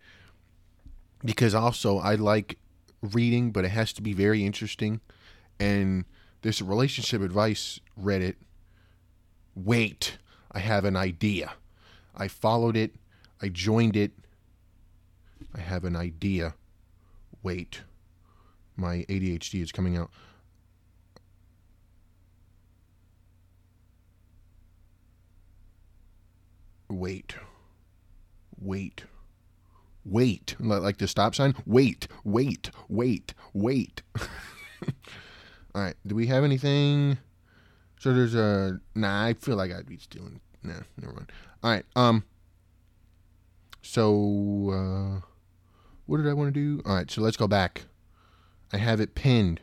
Because 1.23 1.53
also 1.55 1.97
I 1.99 2.15
like 2.15 2.57
reading, 3.01 3.51
but 3.51 3.65
it 3.65 3.69
has 3.69 3.93
to 3.93 4.01
be 4.01 4.13
very 4.13 4.45
interesting. 4.45 5.01
And 5.59 6.05
this 6.41 6.61
relationship 6.61 7.21
advice 7.21 7.79
Reddit. 8.01 8.35
Wait, 9.55 10.17
I 10.51 10.59
have 10.59 10.85
an 10.85 10.95
idea. 10.95 11.53
I 12.15 12.27
followed 12.27 12.77
it. 12.77 12.95
I 13.41 13.49
joined 13.49 13.95
it. 13.95 14.11
I 15.55 15.59
have 15.59 15.83
an 15.83 15.95
idea. 15.95 16.55
Wait. 17.41 17.81
My 18.75 19.05
ADHD 19.09 19.61
is 19.61 19.71
coming 19.71 19.97
out. 19.97 20.09
Wait. 26.89 27.35
Wait. 28.59 29.03
Wait. 30.05 30.55
Like 30.59 30.97
the 30.97 31.07
stop 31.07 31.35
sign? 31.35 31.55
Wait. 31.65 32.07
Wait. 32.23 32.69
Wait. 32.87 33.33
Wait. 33.53 34.01
All 35.75 35.81
right. 35.81 35.95
Do 36.05 36.15
we 36.15 36.27
have 36.27 36.43
anything? 36.43 37.17
So 37.99 38.13
there's 38.13 38.35
a. 38.35 38.79
Nah, 38.95 39.25
I 39.25 39.33
feel 39.33 39.55
like 39.55 39.71
I'd 39.71 39.87
be 39.87 39.97
stealing. 39.97 40.39
Nah, 40.61 40.73
never 40.99 41.13
mind. 41.13 41.31
All 41.63 41.71
right. 41.71 41.85
Um. 41.95 42.23
So, 43.81 44.69
uh, 44.71 45.25
what 46.05 46.17
did 46.17 46.27
I 46.27 46.33
want 46.33 46.53
to 46.53 46.59
do? 46.59 46.81
All 46.85 46.95
right. 46.95 47.09
So 47.09 47.21
let's 47.21 47.37
go 47.37 47.47
back. 47.47 47.83
I 48.73 48.77
have 48.77 48.99
it 48.99 49.15
pinned. 49.15 49.61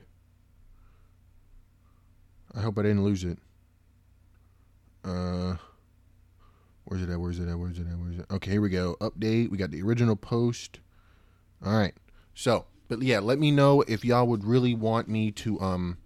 I 2.55 2.61
hope 2.61 2.79
I 2.79 2.83
didn't 2.83 3.05
lose 3.05 3.25
it. 3.25 3.39
Uh. 5.05 5.57
Where's 6.85 7.03
it 7.03 7.11
at? 7.11 7.21
Where's 7.21 7.39
it 7.39 7.49
at? 7.49 7.57
Where's 7.57 7.79
it 7.79 7.87
at? 7.87 7.99
Where's 7.99 8.19
it? 8.19 8.27
Okay, 8.33 8.51
here 8.51 8.61
we 8.61 8.69
go. 8.69 8.97
Update. 9.01 9.49
We 9.49 9.57
got 9.57 9.71
the 9.71 9.81
original 9.83 10.17
post. 10.17 10.81
All 11.65 11.73
right. 11.73 11.95
So, 12.35 12.67
but 12.89 13.01
yeah, 13.03 13.21
let 13.21 13.39
me 13.39 13.53
know 13.53 13.83
if 13.83 14.05
y'all 14.05 14.27
would 14.27 14.45
really 14.45 14.75
want 14.75 15.09
me 15.09 15.31
to 15.33 15.61
um 15.61 15.99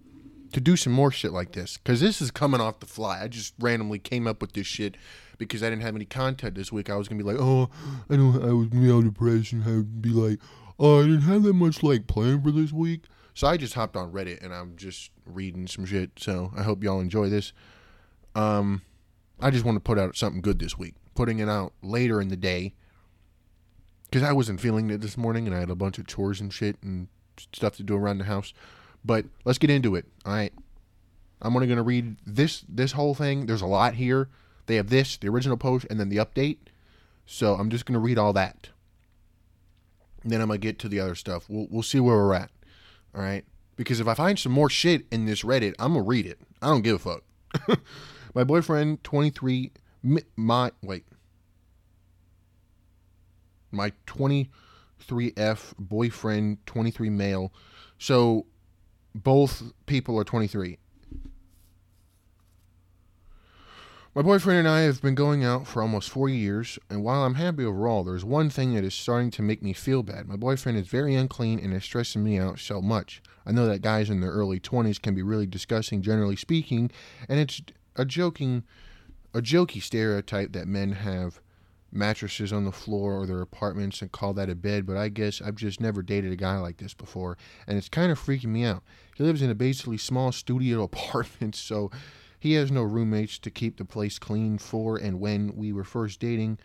to 0.52 0.61
do 0.61 0.76
some 0.76 0.92
more 0.92 1.11
shit 1.11 1.32
like 1.32 1.52
this 1.52 1.78
because 1.78 2.00
this 2.00 2.20
is 2.20 2.30
coming 2.30 2.61
off 2.61 2.80
the 2.80 2.87
fly. 2.87 3.23
I 3.23 3.28
just 3.28 3.54
randomly 3.58 3.99
came 3.99 4.26
up 4.26 4.42
with 4.42 4.52
this 4.52 4.66
shit 4.66 4.96
because 5.38 5.62
I 5.62 5.70
didn't 5.70 5.82
have 5.82 5.96
any 5.96 6.04
content 6.04 6.54
this 6.54 6.70
week. 6.70 6.90
I 6.90 6.96
was 6.96 7.08
gonna 7.08 7.23
be 7.23 7.28
like, 7.30 7.40
oh, 7.40 7.70
I 8.11 8.16
don't. 8.16 8.42
I 8.42 8.52
was 8.52 8.68
gonna 8.68 8.82
be 8.82 8.90
all 8.92 9.00
depressed 9.02 9.52
and 9.52 9.64
I'd 9.64 10.02
be 10.02 10.11
like, 10.11 10.38
oh, 10.78 11.00
I 11.00 11.02
didn't 11.04 11.22
have 11.22 11.42
that 11.44 11.54
much 11.54 11.82
like 11.82 12.06
plan 12.06 12.42
for 12.42 12.50
this 12.50 12.72
week. 12.72 13.04
So 13.34 13.48
I 13.48 13.56
just 13.56 13.74
hopped 13.74 13.96
on 13.96 14.12
Reddit 14.12 14.44
and 14.44 14.54
I'm 14.54 14.76
just 14.76 15.10
reading 15.26 15.66
some 15.66 15.84
shit. 15.84 16.10
So 16.16 16.52
I 16.56 16.62
hope 16.62 16.84
y'all 16.84 17.00
enjoy 17.00 17.28
this. 17.28 17.52
Um, 18.34 18.82
I 19.40 19.50
just 19.50 19.64
want 19.64 19.76
to 19.76 19.80
put 19.80 19.98
out 19.98 20.16
something 20.16 20.40
good 20.40 20.58
this 20.58 20.78
week. 20.78 20.94
Putting 21.14 21.40
it 21.40 21.48
out 21.48 21.72
later 21.82 22.20
in 22.20 22.28
the 22.28 22.36
day 22.36 22.74
because 24.04 24.22
I 24.22 24.32
wasn't 24.32 24.60
feeling 24.60 24.90
it 24.90 25.00
this 25.00 25.16
morning 25.16 25.46
and 25.46 25.56
I 25.56 25.60
had 25.60 25.70
a 25.70 25.74
bunch 25.74 25.98
of 25.98 26.06
chores 26.06 26.40
and 26.40 26.52
shit 26.52 26.76
and 26.82 27.08
stuff 27.52 27.76
to 27.76 27.82
do 27.82 27.96
around 27.96 28.18
the 28.18 28.24
house. 28.24 28.52
But 29.04 29.26
let's 29.44 29.58
get 29.58 29.70
into 29.70 29.96
it. 29.96 30.06
All 30.24 30.32
right. 30.32 30.52
I'm 31.42 31.54
only 31.54 31.66
going 31.66 31.78
to 31.78 31.82
read 31.82 32.16
this 32.24 32.64
this 32.68 32.92
whole 32.92 33.14
thing. 33.14 33.46
There's 33.46 33.60
a 33.60 33.66
lot 33.66 33.94
here. 33.94 34.28
They 34.66 34.76
have 34.76 34.88
this, 34.88 35.16
the 35.16 35.28
original 35.28 35.56
post, 35.56 35.86
and 35.90 36.00
then 36.00 36.08
the 36.08 36.16
update. 36.16 36.58
So 37.26 37.54
I'm 37.54 37.68
just 37.68 37.84
going 37.84 37.94
to 37.94 38.00
read 38.00 38.18
all 38.18 38.32
that. 38.32 38.70
Then 40.24 40.40
I'm 40.40 40.48
to 40.48 40.58
get 40.58 40.78
to 40.80 40.88
the 40.88 41.00
other 41.00 41.14
stuff. 41.14 41.44
We'll, 41.48 41.66
we'll 41.70 41.82
see 41.82 42.00
where 42.00 42.16
we're 42.16 42.34
at. 42.34 42.50
All 43.14 43.22
right. 43.22 43.44
Because 43.76 44.00
if 44.00 44.08
I 44.08 44.14
find 44.14 44.38
some 44.38 44.52
more 44.52 44.70
shit 44.70 45.04
in 45.10 45.26
this 45.26 45.42
Reddit, 45.42 45.74
I'm 45.78 45.94
to 45.94 46.00
read 46.00 46.26
it. 46.26 46.38
I 46.62 46.68
don't 46.68 46.82
give 46.82 46.96
a 46.96 46.98
fuck. 46.98 47.78
my 48.34 48.44
boyfriend, 48.44 49.04
23, 49.04 49.72
my, 50.36 50.70
wait. 50.82 51.04
My 53.70 53.92
23F 54.06 55.74
boyfriend, 55.78 56.58
23 56.66 57.10
male. 57.10 57.52
So 57.98 58.46
both 59.14 59.62
people 59.86 60.18
are 60.18 60.24
23. 60.24 60.78
My 64.16 64.23
boyfriend 64.23 64.61
and 64.61 64.68
I 64.68 64.83
have 64.83 65.02
been 65.02 65.16
going 65.16 65.42
out 65.42 65.66
for 65.66 65.83
almost 65.83 66.09
four 66.09 66.28
years, 66.28 66.78
and 66.88 67.02
while 67.02 67.25
I'm 67.25 67.35
happy 67.35 67.64
overall, 67.64 68.04
there's 68.04 68.25
one 68.25 68.49
thing 68.49 68.73
that 68.75 68.85
is 68.85 68.94
starting 68.94 69.33
to 69.33 69.42
make 69.42 69.61
me 69.61 69.73
feel 69.73 70.04
bad. 70.04 70.28
My 70.28 70.37
boyfriend 70.37 70.78
is 70.78 70.87
very 70.87 71.16
unclean 71.16 71.59
and 71.59 71.75
is 71.75 71.83
stressing 71.83 72.23
me 72.23 72.38
out 72.38 72.61
so 72.61 72.80
much. 72.80 73.21
I 73.44 73.50
know 73.50 73.66
that 73.66 73.83
guys 73.83 74.11
in 74.11 74.21
their 74.21 74.30
early 74.30 74.61
20s 74.61 75.02
can 75.02 75.16
be 75.16 75.23
really 75.23 75.49
disgusting, 75.49 76.00
generally 76.00 76.37
speaking, 76.37 76.92
and 77.28 77.40
it's 77.40 77.61
a 77.97 78.04
joking, 78.04 78.62
a 79.35 79.40
jokey 79.40 79.83
stereotype 79.83 80.52
that 80.52 80.68
men 80.68 80.92
have 80.92 81.40
mattresses 81.90 82.52
on 82.52 82.64
the 82.64 82.71
floor 82.71 83.14
or 83.14 83.26
their 83.26 83.40
apartments 83.40 84.00
and 84.00 84.12
call 84.12 84.33
that 84.35 84.49
a 84.49 84.54
bed, 84.54 84.87
but 84.87 84.97
I 84.97 85.09
guess 85.09 85.42
I've 85.42 85.56
just 85.56 85.80
never 85.80 86.02
dated 86.02 86.30
a 86.30 86.37
guy 86.37 86.59
like 86.59 86.76
this 86.76 86.94
before, 86.94 87.37
and 87.66 87.76
it's 87.76 87.88
kind 87.88 88.12
of 88.12 88.21
freaking 88.21 88.47
me 88.47 88.64
out. 88.64 88.85
He 89.16 89.25
lives 89.25 89.42
in 89.42 89.50
a 89.50 89.56
basically 89.56 89.99
small 89.99 90.30
studio 90.30 90.83
apartment, 90.85 91.56
so 91.56 91.90
he 92.44 92.52
has 92.52 92.70
no 92.70 92.82
roommates 92.82 93.38
to 93.38 93.50
keep 93.50 93.78
the 93.78 93.86
place 93.86 94.18
clean 94.18 94.58
for, 94.58 94.98
and 94.98 95.18
when 95.18 95.56
we 95.56 95.72
were 95.72 95.82
first 95.82 96.20
dating, 96.20 96.58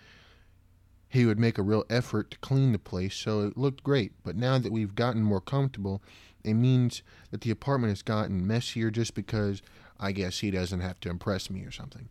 he 1.07 1.25
would 1.25 1.39
make 1.39 1.57
a 1.57 1.61
real 1.61 1.85
effort 1.89 2.31
to 2.31 2.37
clean 2.39 2.73
the 2.73 2.77
place, 2.77 3.15
so 3.15 3.47
it 3.47 3.55
looked 3.55 3.81
great. 3.81 4.11
But 4.25 4.35
now 4.35 4.57
that 4.57 4.73
we've 4.73 4.93
gotten 4.93 5.23
more 5.23 5.39
comfortable, 5.39 6.01
it 6.43 6.55
means 6.55 7.01
that 7.31 7.39
the 7.39 7.49
apartment 7.49 7.91
has 7.91 8.01
gotten 8.01 8.45
messier 8.45 8.91
just 8.91 9.13
because 9.13 9.61
I 9.97 10.11
guess 10.11 10.39
he 10.39 10.51
doesn't 10.51 10.81
have 10.81 10.99
to 10.99 11.09
impress 11.09 11.49
me 11.49 11.63
or 11.63 11.71
something. 11.71 12.09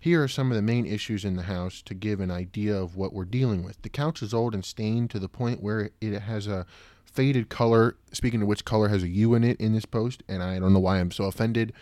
Here 0.00 0.22
are 0.22 0.28
some 0.28 0.50
of 0.50 0.56
the 0.56 0.62
main 0.62 0.86
issues 0.86 1.22
in 1.22 1.36
the 1.36 1.42
house 1.42 1.82
to 1.82 1.92
give 1.92 2.18
an 2.18 2.30
idea 2.30 2.74
of 2.74 2.96
what 2.96 3.12
we're 3.12 3.26
dealing 3.26 3.62
with. 3.62 3.82
The 3.82 3.90
couch 3.90 4.22
is 4.22 4.32
old 4.32 4.54
and 4.54 4.64
stained 4.64 5.10
to 5.10 5.18
the 5.18 5.28
point 5.28 5.62
where 5.62 5.90
it 6.00 6.18
has 6.18 6.46
a 6.46 6.64
faded 7.04 7.50
color. 7.50 7.96
Speaking 8.10 8.40
of 8.40 8.48
which 8.48 8.64
color 8.64 8.88
has 8.88 9.02
a 9.02 9.08
U 9.08 9.34
in 9.34 9.44
it 9.44 9.60
in 9.60 9.74
this 9.74 9.84
post, 9.84 10.22
and 10.26 10.42
I 10.42 10.58
don't 10.58 10.72
know 10.72 10.80
why 10.80 10.98
I'm 10.98 11.10
so 11.10 11.24
offended 11.24 11.74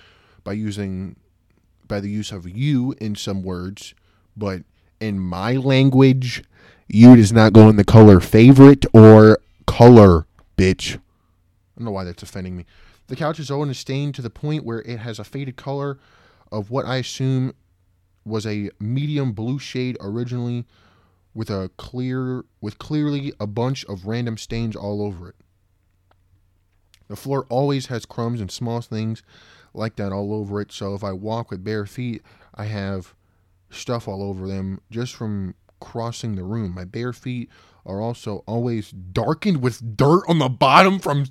by 0.45 0.53
using 0.53 1.17
by 1.89 2.01
the 2.01 2.11
use 2.11 2.33
of 2.33 2.49
you 2.49 2.95
in 3.01 3.15
some 3.15 3.43
words, 3.43 3.95
but 4.37 4.63
in 5.01 5.19
my 5.19 5.53
language, 5.55 6.43
you 6.89 7.17
does 7.17 7.33
not 7.33 7.53
go 7.53 7.69
in 7.69 7.77
the 7.77 7.85
color 7.85 8.21
favorite 8.21 8.87
or 8.93 9.39
color, 9.67 10.27
bitch. 10.57 10.97
I 10.97 11.01
don't 11.77 11.87
know 11.87 11.91
why 11.91 12.05
that's 12.05 12.23
offending 12.23 12.57
me. 12.57 12.67
The 13.09 13.17
couch 13.17 13.41
is 13.41 13.51
old 13.51 13.67
and 13.67 13.77
stained 13.77 14.15
to 14.15 14.23
the 14.23 14.31
point 14.31 14.65
where 14.65 14.81
it 14.83 14.99
has 14.99 15.19
a 15.19 15.25
faded 15.25 15.57
color 15.57 15.99
of 16.51 16.71
what 16.71 16.87
I 16.87 16.97
assume 16.97 17.55
was 18.25 18.47
a 18.47 18.71
medium 18.79 19.33
blue 19.33 19.59
shade 19.59 19.97
originally 20.01 20.65
with 21.35 21.51
a 21.51 21.71
clear 21.77 22.45
with 22.61 22.79
clearly 22.79 23.33
a 23.41 23.47
bunch 23.47 23.85
of 23.87 24.07
random 24.07 24.39
stains 24.39 24.77
all 24.77 25.03
over 25.03 25.31
it. 25.31 25.37
The 27.09 27.17
floor 27.17 27.47
always 27.49 27.87
has 27.87 28.07
crumbs 28.07 28.41
and 28.41 28.51
small 28.51 28.81
things 28.81 29.23
like 29.75 29.97
that 29.97 30.13
all 30.13 30.35
over 30.35 30.61
it. 30.61 30.73
So 30.73 30.95
if 30.95 31.05
I 31.05 31.13
walk 31.13 31.51
with 31.51 31.65
bare 31.65 31.87
feet, 31.87 32.23
I 32.55 32.65
have 32.65 33.15
stuff 33.71 34.07
all 34.07 34.23
over 34.23 34.47
them 34.47 34.81
just 34.91 35.15
from 35.15 35.55
crossing 35.81 36.37
the 36.37 36.45
room. 36.45 36.75
My 36.75 36.85
bare 36.85 37.13
feet 37.13 37.51
are 37.85 38.01
also 38.01 38.45
always 38.47 38.91
darkened 38.91 39.63
with 39.63 39.97
dirt 39.97 40.23
on 40.29 40.39
the 40.39 40.49
bottom 40.49 40.99
from 40.99 41.27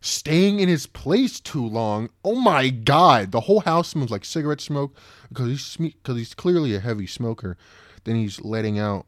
staying 0.00 0.60
in 0.60 0.68
his 0.68 0.86
place 0.86 1.40
too 1.40 1.66
long. 1.66 2.10
Oh 2.24 2.36
my 2.36 2.68
god, 2.68 3.32
the 3.32 3.40
whole 3.40 3.60
house 3.60 3.88
smells 3.88 4.10
like 4.10 4.24
cigarette 4.24 4.60
smoke 4.60 4.96
because 5.28 5.48
he's 5.48 5.76
because 5.76 6.16
he's 6.16 6.34
clearly 6.34 6.74
a 6.74 6.80
heavy 6.80 7.06
smoker. 7.06 7.56
Then 8.04 8.16
he's 8.16 8.40
letting 8.40 8.78
out 8.78 9.06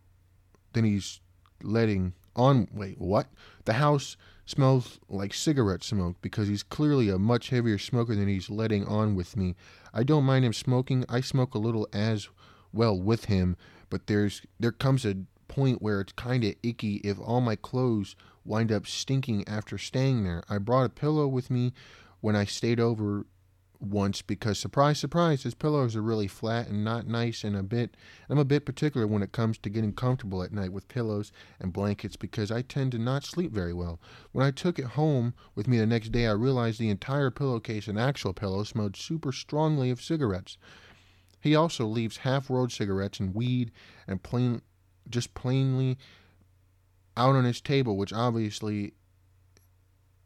then 0.72 0.84
he's 0.84 1.20
letting 1.62 2.14
on 2.36 2.68
wait, 2.72 3.00
what? 3.00 3.28
The 3.64 3.74
house 3.74 4.16
smells 4.50 4.98
like 5.08 5.32
cigarette 5.32 5.84
smoke 5.84 6.16
because 6.20 6.48
he's 6.48 6.62
clearly 6.62 7.08
a 7.08 7.18
much 7.18 7.50
heavier 7.50 7.78
smoker 7.78 8.14
than 8.14 8.28
he's 8.28 8.50
letting 8.50 8.84
on 8.86 9.14
with 9.14 9.36
me. 9.36 9.54
I 9.94 10.02
don't 10.02 10.24
mind 10.24 10.44
him 10.44 10.52
smoking. 10.52 11.04
I 11.08 11.20
smoke 11.20 11.54
a 11.54 11.58
little 11.58 11.88
as 11.92 12.28
well 12.72 13.00
with 13.00 13.26
him, 13.26 13.56
but 13.88 14.06
there's 14.06 14.42
there 14.58 14.72
comes 14.72 15.06
a 15.06 15.18
point 15.48 15.80
where 15.80 16.00
it's 16.00 16.12
kind 16.12 16.44
of 16.44 16.54
icky 16.62 16.96
if 16.96 17.18
all 17.20 17.40
my 17.40 17.56
clothes 17.56 18.16
wind 18.44 18.70
up 18.72 18.86
stinking 18.86 19.46
after 19.46 19.78
staying 19.78 20.24
there. 20.24 20.42
I 20.48 20.58
brought 20.58 20.86
a 20.86 20.90
pillow 20.90 21.26
with 21.26 21.50
me 21.50 21.72
when 22.20 22.36
I 22.36 22.44
stayed 22.44 22.80
over 22.80 23.26
once 23.80 24.20
because 24.20 24.58
surprise 24.58 24.98
surprise 24.98 25.42
his 25.42 25.54
pillows 25.54 25.96
are 25.96 26.02
really 26.02 26.28
flat 26.28 26.68
and 26.68 26.84
not 26.84 27.06
nice 27.06 27.42
and 27.42 27.56
a 27.56 27.62
bit 27.62 27.96
I'm 28.28 28.38
a 28.38 28.44
bit 28.44 28.66
particular 28.66 29.06
when 29.06 29.22
it 29.22 29.32
comes 29.32 29.56
to 29.58 29.70
getting 29.70 29.94
comfortable 29.94 30.42
at 30.42 30.52
night 30.52 30.72
with 30.72 30.88
pillows 30.88 31.32
and 31.58 31.72
blankets 31.72 32.16
because 32.16 32.50
I 32.50 32.60
tend 32.60 32.92
to 32.92 32.98
not 32.98 33.24
sleep 33.24 33.52
very 33.52 33.72
well. 33.72 33.98
When 34.32 34.44
I 34.44 34.50
took 34.50 34.78
it 34.78 34.84
home 34.84 35.34
with 35.54 35.66
me 35.66 35.78
the 35.78 35.86
next 35.86 36.12
day 36.12 36.26
I 36.26 36.32
realized 36.32 36.78
the 36.78 36.90
entire 36.90 37.30
pillowcase 37.30 37.88
and 37.88 37.98
actual 37.98 38.34
pillow 38.34 38.64
smelled 38.64 38.96
super 38.96 39.32
strongly 39.32 39.90
of 39.90 40.02
cigarettes. 40.02 40.58
He 41.40 41.54
also 41.54 41.86
leaves 41.86 42.18
half-rolled 42.18 42.72
cigarettes 42.72 43.18
and 43.18 43.34
weed 43.34 43.72
and 44.06 44.22
plain 44.22 44.60
just 45.08 45.32
plainly 45.32 45.96
out 47.16 47.34
on 47.34 47.44
his 47.44 47.62
table 47.62 47.96
which 47.96 48.12
obviously 48.12 48.92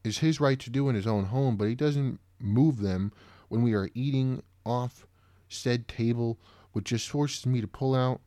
is 0.02 0.18
his 0.18 0.40
right 0.40 0.58
to 0.58 0.70
do 0.70 0.88
in 0.88 0.96
his 0.96 1.06
own 1.06 1.26
home, 1.26 1.56
but 1.56 1.68
he 1.68 1.76
doesn't 1.76 2.18
move 2.40 2.80
them 2.80 3.12
when 3.54 3.62
we 3.62 3.74
are 3.74 3.88
eating 3.94 4.42
off 4.66 5.06
said 5.48 5.86
table, 5.86 6.38
which 6.72 6.86
just 6.86 7.08
forces 7.08 7.46
me 7.46 7.60
to 7.60 7.68
pull 7.68 7.94
out. 7.94 8.20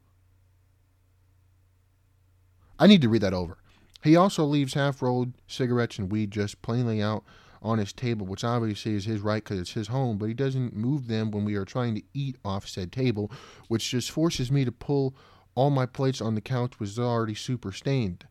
I 2.80 2.88
need 2.88 3.02
to 3.02 3.10
read 3.10 3.22
that 3.24 3.34
over. 3.34 3.58
He 4.04 4.16
also 4.16 4.46
leaves 4.46 4.74
half 4.74 5.02
rolled 5.02 5.34
cigarettes 5.48 6.00
and 6.00 6.10
weed 6.10 6.32
just 6.32 6.62
plainly 6.62 7.02
out 7.02 7.24
on 7.62 7.80
his 7.80 7.92
table, 7.92 8.26
which 8.26 8.44
obviously 8.44 8.94
is 8.94 9.06
his 9.06 9.20
right 9.20 9.44
because 9.44 9.60
it's 9.60 9.74
his 9.74 9.90
home, 9.90 10.18
but 10.18 10.28
he 10.28 10.34
doesn't 10.34 10.76
move 10.76 11.08
them 11.08 11.32
when 11.32 11.44
we 11.44 11.56
are 11.56 11.66
trying 11.66 11.96
to 11.96 12.04
eat 12.14 12.38
off 12.46 12.68
said 12.68 12.92
table, 12.92 13.30
which 13.68 13.90
just 13.90 14.12
forces 14.12 14.52
me 14.52 14.64
to 14.64 14.72
pull 14.72 15.14
all 15.56 15.72
my 15.72 15.86
plates 15.86 16.22
on 16.22 16.36
the 16.36 16.42
couch, 16.42 16.80
which 16.80 16.92
is 16.92 17.00
already 17.00 17.36
super 17.36 17.72
stained. 17.72 18.26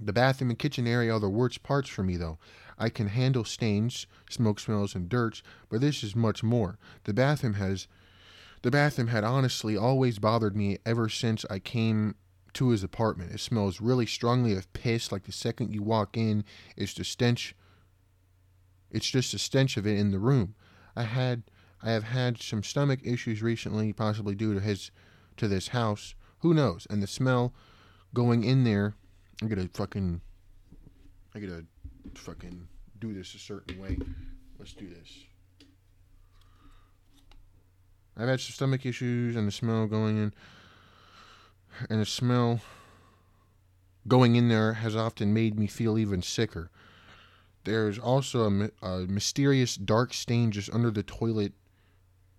The 0.00 0.12
bathroom 0.12 0.50
and 0.50 0.58
kitchen 0.58 0.86
area 0.86 1.12
are 1.12 1.20
the 1.20 1.28
worst 1.28 1.62
parts 1.64 1.88
for 1.88 2.04
me, 2.04 2.16
though. 2.16 2.38
I 2.78 2.88
can 2.88 3.08
handle 3.08 3.44
stains, 3.44 4.06
smoke 4.30 4.60
smells, 4.60 4.94
and 4.94 5.08
dirt, 5.08 5.42
but 5.68 5.80
this 5.80 6.02
is 6.02 6.14
much 6.14 6.42
more. 6.42 6.78
The 7.04 7.12
bathroom 7.12 7.54
has. 7.54 7.88
The 8.62 8.70
bathroom 8.70 9.08
had 9.08 9.24
honestly 9.24 9.76
always 9.76 10.18
bothered 10.18 10.56
me 10.56 10.78
ever 10.84 11.08
since 11.08 11.44
I 11.48 11.58
came 11.58 12.16
to 12.54 12.70
his 12.70 12.82
apartment. 12.82 13.32
It 13.32 13.40
smells 13.40 13.80
really 13.80 14.06
strongly 14.06 14.54
of 14.54 14.72
piss, 14.72 15.12
like 15.12 15.24
the 15.24 15.32
second 15.32 15.72
you 15.72 15.82
walk 15.82 16.16
in, 16.16 16.44
it's 16.76 16.94
the 16.94 17.04
stench. 17.04 17.54
It's 18.90 19.08
just 19.08 19.32
the 19.32 19.38
stench 19.38 19.76
of 19.76 19.86
it 19.86 19.98
in 19.98 20.10
the 20.10 20.18
room. 20.18 20.54
I 20.96 21.02
had. 21.02 21.44
I 21.80 21.92
have 21.92 22.02
had 22.02 22.42
some 22.42 22.64
stomach 22.64 22.98
issues 23.04 23.40
recently, 23.40 23.92
possibly 23.92 24.34
due 24.34 24.52
to 24.52 24.60
his, 24.60 24.90
to 25.36 25.46
this 25.46 25.68
house. 25.68 26.16
Who 26.40 26.52
knows? 26.52 26.88
And 26.90 27.00
the 27.00 27.06
smell 27.06 27.54
going 28.12 28.42
in 28.42 28.64
there 28.64 28.96
I 29.42 29.46
get 29.46 29.58
a 29.58 29.68
fucking. 29.68 30.20
I 31.34 31.38
gotta 31.38 31.64
fucking 32.18 32.68
do 32.98 33.12
this 33.14 33.34
a 33.34 33.38
certain 33.38 33.80
way. 33.80 33.98
Let's 34.58 34.72
do 34.72 34.88
this. 34.88 35.24
I've 38.16 38.28
had 38.28 38.40
some 38.40 38.52
stomach 38.52 38.84
issues 38.84 39.36
and 39.36 39.46
the 39.46 39.52
smell 39.52 39.86
going 39.86 40.18
in. 40.18 40.34
And 41.88 42.00
the 42.00 42.06
smell 42.06 42.60
going 44.08 44.34
in 44.34 44.48
there 44.48 44.74
has 44.74 44.96
often 44.96 45.32
made 45.32 45.58
me 45.58 45.68
feel 45.68 45.96
even 45.96 46.22
sicker. 46.22 46.70
There's 47.64 47.98
also 47.98 48.50
a, 48.50 48.86
a 48.86 48.98
mysterious 49.06 49.76
dark 49.76 50.12
stain 50.12 50.50
just 50.50 50.72
under 50.72 50.90
the 50.90 51.02
toilet 51.02 51.52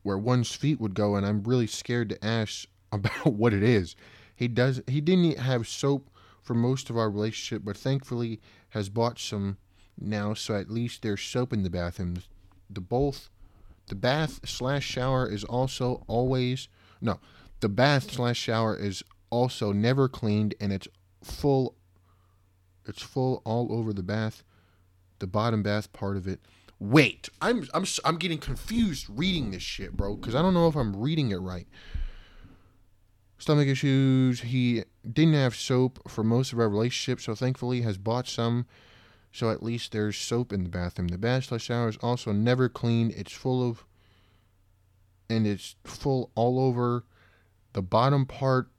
where 0.04 0.18
one's 0.18 0.54
feet 0.54 0.80
would 0.80 0.94
go, 0.94 1.16
and 1.16 1.26
I'm 1.26 1.44
really 1.44 1.68
scared 1.68 2.10
to 2.10 2.26
ask 2.26 2.68
about 2.92 3.34
what 3.34 3.54
it 3.54 3.64
is. 3.64 3.96
He 4.36 4.48
does. 4.48 4.82
He 4.88 5.02
didn't 5.02 5.38
have 5.38 5.68
soap 5.68 6.10
for 6.42 6.54
most 6.54 6.90
of 6.90 6.98
our 6.98 7.10
relationship, 7.10 7.64
but 7.64 7.78
thankfully 7.78 8.42
has 8.70 8.90
bought 8.90 9.20
some 9.20 9.58
now, 10.00 10.34
so 10.34 10.56
at 10.56 10.70
least 10.70 11.02
there's 11.02 11.22
soap 11.22 11.54
in 11.54 11.64
the 11.64 11.70
bathroom. 11.70 12.24
The 12.70 12.82
both, 12.82 13.30
the 13.88 13.96
bath 13.96 14.42
slash 14.48 14.86
shower 14.86 15.30
is 15.30 15.44
also 15.44 16.04
always 16.08 16.68
no, 17.02 17.20
the 17.60 17.70
bath 17.70 18.12
slash 18.12 18.38
shower 18.38 18.76
is 18.76 19.04
also 19.30 19.72
never 19.72 20.08
cleaned, 20.10 20.56
and 20.60 20.74
it's 20.74 20.88
full. 21.24 21.76
It's 22.86 23.02
full 23.02 23.42
all 23.46 23.72
over 23.72 23.94
the 23.94 24.04
bath, 24.04 24.44
the 25.20 25.28
bottom 25.28 25.62
bath 25.62 25.94
part 25.94 26.18
of 26.18 26.28
it. 26.28 26.40
Wait, 26.80 27.30
I'm 27.42 27.68
I'm 27.74 27.86
I'm 28.04 28.18
getting 28.18 28.40
confused 28.40 29.08
reading 29.10 29.52
this 29.52 29.64
shit, 29.64 29.96
bro, 29.96 30.16
because 30.16 30.36
I 30.36 30.42
don't 30.42 30.54
know 30.54 30.68
if 30.68 30.76
I'm 30.76 30.96
reading 30.96 31.32
it 31.32 31.38
right 31.38 31.68
stomach 33.40 33.68
issues. 33.68 34.42
He 34.42 34.84
didn't 35.10 35.34
have 35.34 35.56
soap 35.56 36.10
for 36.10 36.24
most 36.24 36.54
of 36.54 36.60
our 36.60 36.70
relationship, 36.70 37.22
so 37.22 37.34
thankfully 37.34 37.82
has 37.82 37.98
bought 37.98 38.28
some. 38.28 38.68
So 39.32 39.52
at 39.52 39.64
least 39.64 39.92
there's 39.92 40.18
soap 40.18 40.52
in 40.52 40.64
the 40.64 40.70
bathroom. 40.70 41.10
The 41.10 41.18
bath 41.18 41.62
shower 41.62 41.90
is 41.90 41.98
also 41.98 42.32
never 42.32 42.68
clean. 42.68 43.14
It's 43.16 43.32
full 43.34 43.68
of, 43.68 43.86
and 45.30 45.46
it's 45.46 45.76
full 45.84 46.32
all 46.36 46.60
over 46.60 47.06
the 47.74 47.82
bottom 47.82 48.26
part 48.26 48.70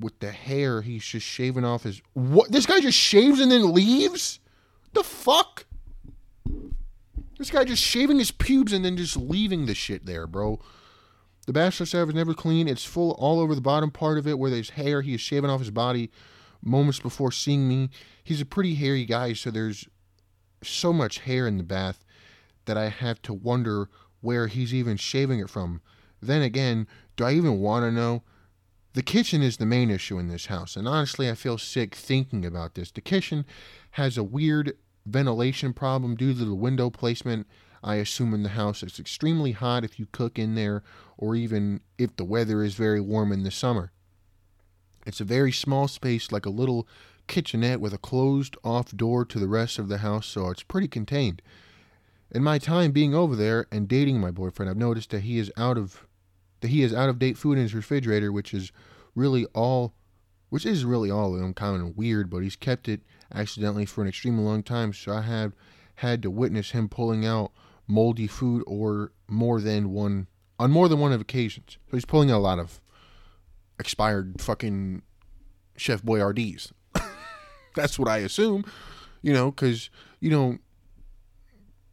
with 0.00 0.18
the 0.20 0.30
hair. 0.30 0.82
He's 0.82 1.04
just 1.04 1.26
shaving 1.26 1.64
off 1.64 1.82
his. 1.82 2.00
What? 2.14 2.50
This 2.50 2.66
guy 2.66 2.80
just 2.80 2.98
shaves 2.98 3.40
and 3.40 3.52
then 3.52 3.72
leaves? 3.72 4.40
The 4.94 5.04
fuck? 5.04 5.66
This 7.38 7.50
guy 7.50 7.64
just 7.64 7.82
shaving 7.82 8.18
his 8.18 8.30
pubes 8.30 8.72
and 8.72 8.84
then 8.84 8.96
just 8.96 9.16
leaving 9.16 9.66
the 9.66 9.74
shit 9.74 10.06
there, 10.06 10.26
bro. 10.26 10.60
The 11.46 11.52
bachelor 11.52 11.84
shower 11.84 12.08
is 12.08 12.14
never 12.14 12.32
clean. 12.32 12.68
It's 12.68 12.84
full 12.84 13.10
all 13.12 13.38
over 13.38 13.54
the 13.54 13.60
bottom 13.60 13.90
part 13.90 14.16
of 14.16 14.26
it 14.26 14.38
where 14.38 14.50
there's 14.50 14.70
hair. 14.70 15.02
He 15.02 15.14
is 15.14 15.20
shaving 15.20 15.50
off 15.50 15.60
his 15.60 15.70
body 15.70 16.10
moments 16.64 17.00
before 17.00 17.30
seeing 17.30 17.68
me. 17.68 17.90
He's 18.22 18.40
a 18.40 18.46
pretty 18.46 18.74
hairy 18.74 19.04
guy, 19.04 19.34
so 19.34 19.50
there's 19.50 19.86
so 20.62 20.92
much 20.92 21.18
hair 21.20 21.46
in 21.46 21.58
the 21.58 21.62
bath 21.62 22.04
that 22.64 22.76
I 22.76 22.88
have 22.88 23.20
to 23.22 23.34
wonder 23.34 23.88
where 24.20 24.46
he's 24.46 24.72
even 24.72 24.96
shaving 24.96 25.38
it 25.38 25.50
from. 25.50 25.82
Then 26.20 26.40
again, 26.42 26.86
do 27.16 27.24
I 27.24 27.32
even 27.32 27.60
want 27.60 27.84
to 27.84 27.92
know? 27.92 28.22
The 28.94 29.02
kitchen 29.02 29.42
is 29.42 29.56
the 29.56 29.66
main 29.66 29.90
issue 29.90 30.18
in 30.18 30.28
this 30.28 30.46
house, 30.46 30.76
and 30.76 30.86
honestly, 30.86 31.28
I 31.28 31.34
feel 31.34 31.58
sick 31.58 31.94
thinking 31.94 32.46
about 32.46 32.74
this. 32.74 32.90
The 32.90 33.00
kitchen 33.00 33.44
has 33.92 34.16
a 34.16 34.22
weird 34.22 34.76
ventilation 35.04 35.72
problem 35.72 36.14
due 36.16 36.32
to 36.32 36.44
the 36.44 36.54
window 36.54 36.90
placement 36.90 37.46
I 37.82 37.96
assume 37.96 38.32
in 38.32 38.44
the 38.44 38.50
house. 38.50 38.82
It's 38.82 39.00
extremely 39.00 39.52
hot 39.52 39.84
if 39.84 39.98
you 39.98 40.06
cook 40.12 40.38
in 40.38 40.54
there, 40.54 40.82
or 41.18 41.34
even 41.34 41.80
if 41.98 42.16
the 42.16 42.24
weather 42.24 42.62
is 42.62 42.74
very 42.74 43.00
warm 43.00 43.32
in 43.32 43.42
the 43.42 43.50
summer. 43.50 43.92
It's 45.06 45.20
a 45.20 45.24
very 45.24 45.52
small 45.52 45.88
space, 45.88 46.32
like 46.32 46.46
a 46.46 46.50
little 46.50 46.88
kitchenette 47.26 47.80
with 47.80 47.92
a 47.92 47.98
closed 47.98 48.56
off 48.64 48.96
door 48.96 49.24
to 49.24 49.38
the 49.38 49.48
rest 49.48 49.78
of 49.78 49.88
the 49.88 49.98
house, 49.98 50.26
so 50.26 50.50
it's 50.50 50.62
pretty 50.62 50.88
contained. 50.88 51.42
In 52.30 52.42
my 52.42 52.58
time 52.58 52.92
being 52.92 53.14
over 53.14 53.36
there 53.36 53.66
and 53.70 53.88
dating 53.88 54.20
my 54.20 54.30
boyfriend, 54.30 54.68
I've 54.68 54.76
noticed 54.76 55.10
that 55.10 55.20
he 55.20 55.38
is 55.38 55.52
out 55.56 55.78
of 55.78 56.06
that 56.60 56.68
he 56.68 56.80
has 56.80 56.94
out 56.94 57.08
of 57.08 57.18
date 57.18 57.36
food 57.36 57.58
in 57.58 57.62
his 57.62 57.74
refrigerator, 57.74 58.32
which 58.32 58.54
is 58.54 58.72
really 59.14 59.46
all 59.54 59.94
which 60.48 60.66
is 60.66 60.84
really 60.84 61.10
all 61.10 61.34
uncommon 61.34 61.80
and 61.80 61.96
weird, 61.96 62.30
but 62.30 62.38
he's 62.38 62.56
kept 62.56 62.88
it 62.88 63.02
accidentally 63.32 63.84
for 63.84 64.02
an 64.02 64.08
extremely 64.08 64.44
long 64.44 64.62
time, 64.62 64.92
so 64.92 65.12
I 65.12 65.22
have 65.22 65.52
had 65.96 66.22
to 66.22 66.30
witness 66.30 66.70
him 66.70 66.88
pulling 66.88 67.26
out 67.26 67.52
moldy 67.86 68.26
food 68.26 68.62
or 68.66 69.12
more 69.28 69.60
than 69.60 69.90
one 69.90 70.28
on 70.58 70.70
more 70.70 70.88
than 70.88 71.00
one 71.00 71.12
of 71.12 71.20
occasions. 71.20 71.78
So 71.90 71.96
he's 71.96 72.04
pulling 72.04 72.30
out 72.30 72.38
a 72.38 72.38
lot 72.38 72.58
of 72.58 72.80
expired 73.78 74.40
fucking 74.40 75.02
Chef 75.76 76.02
Boyardees. 76.02 76.72
that's 77.74 77.98
what 77.98 78.08
I 78.08 78.18
assume, 78.18 78.64
you 79.22 79.32
know, 79.32 79.50
because 79.50 79.90
you 80.20 80.30
know 80.30 80.58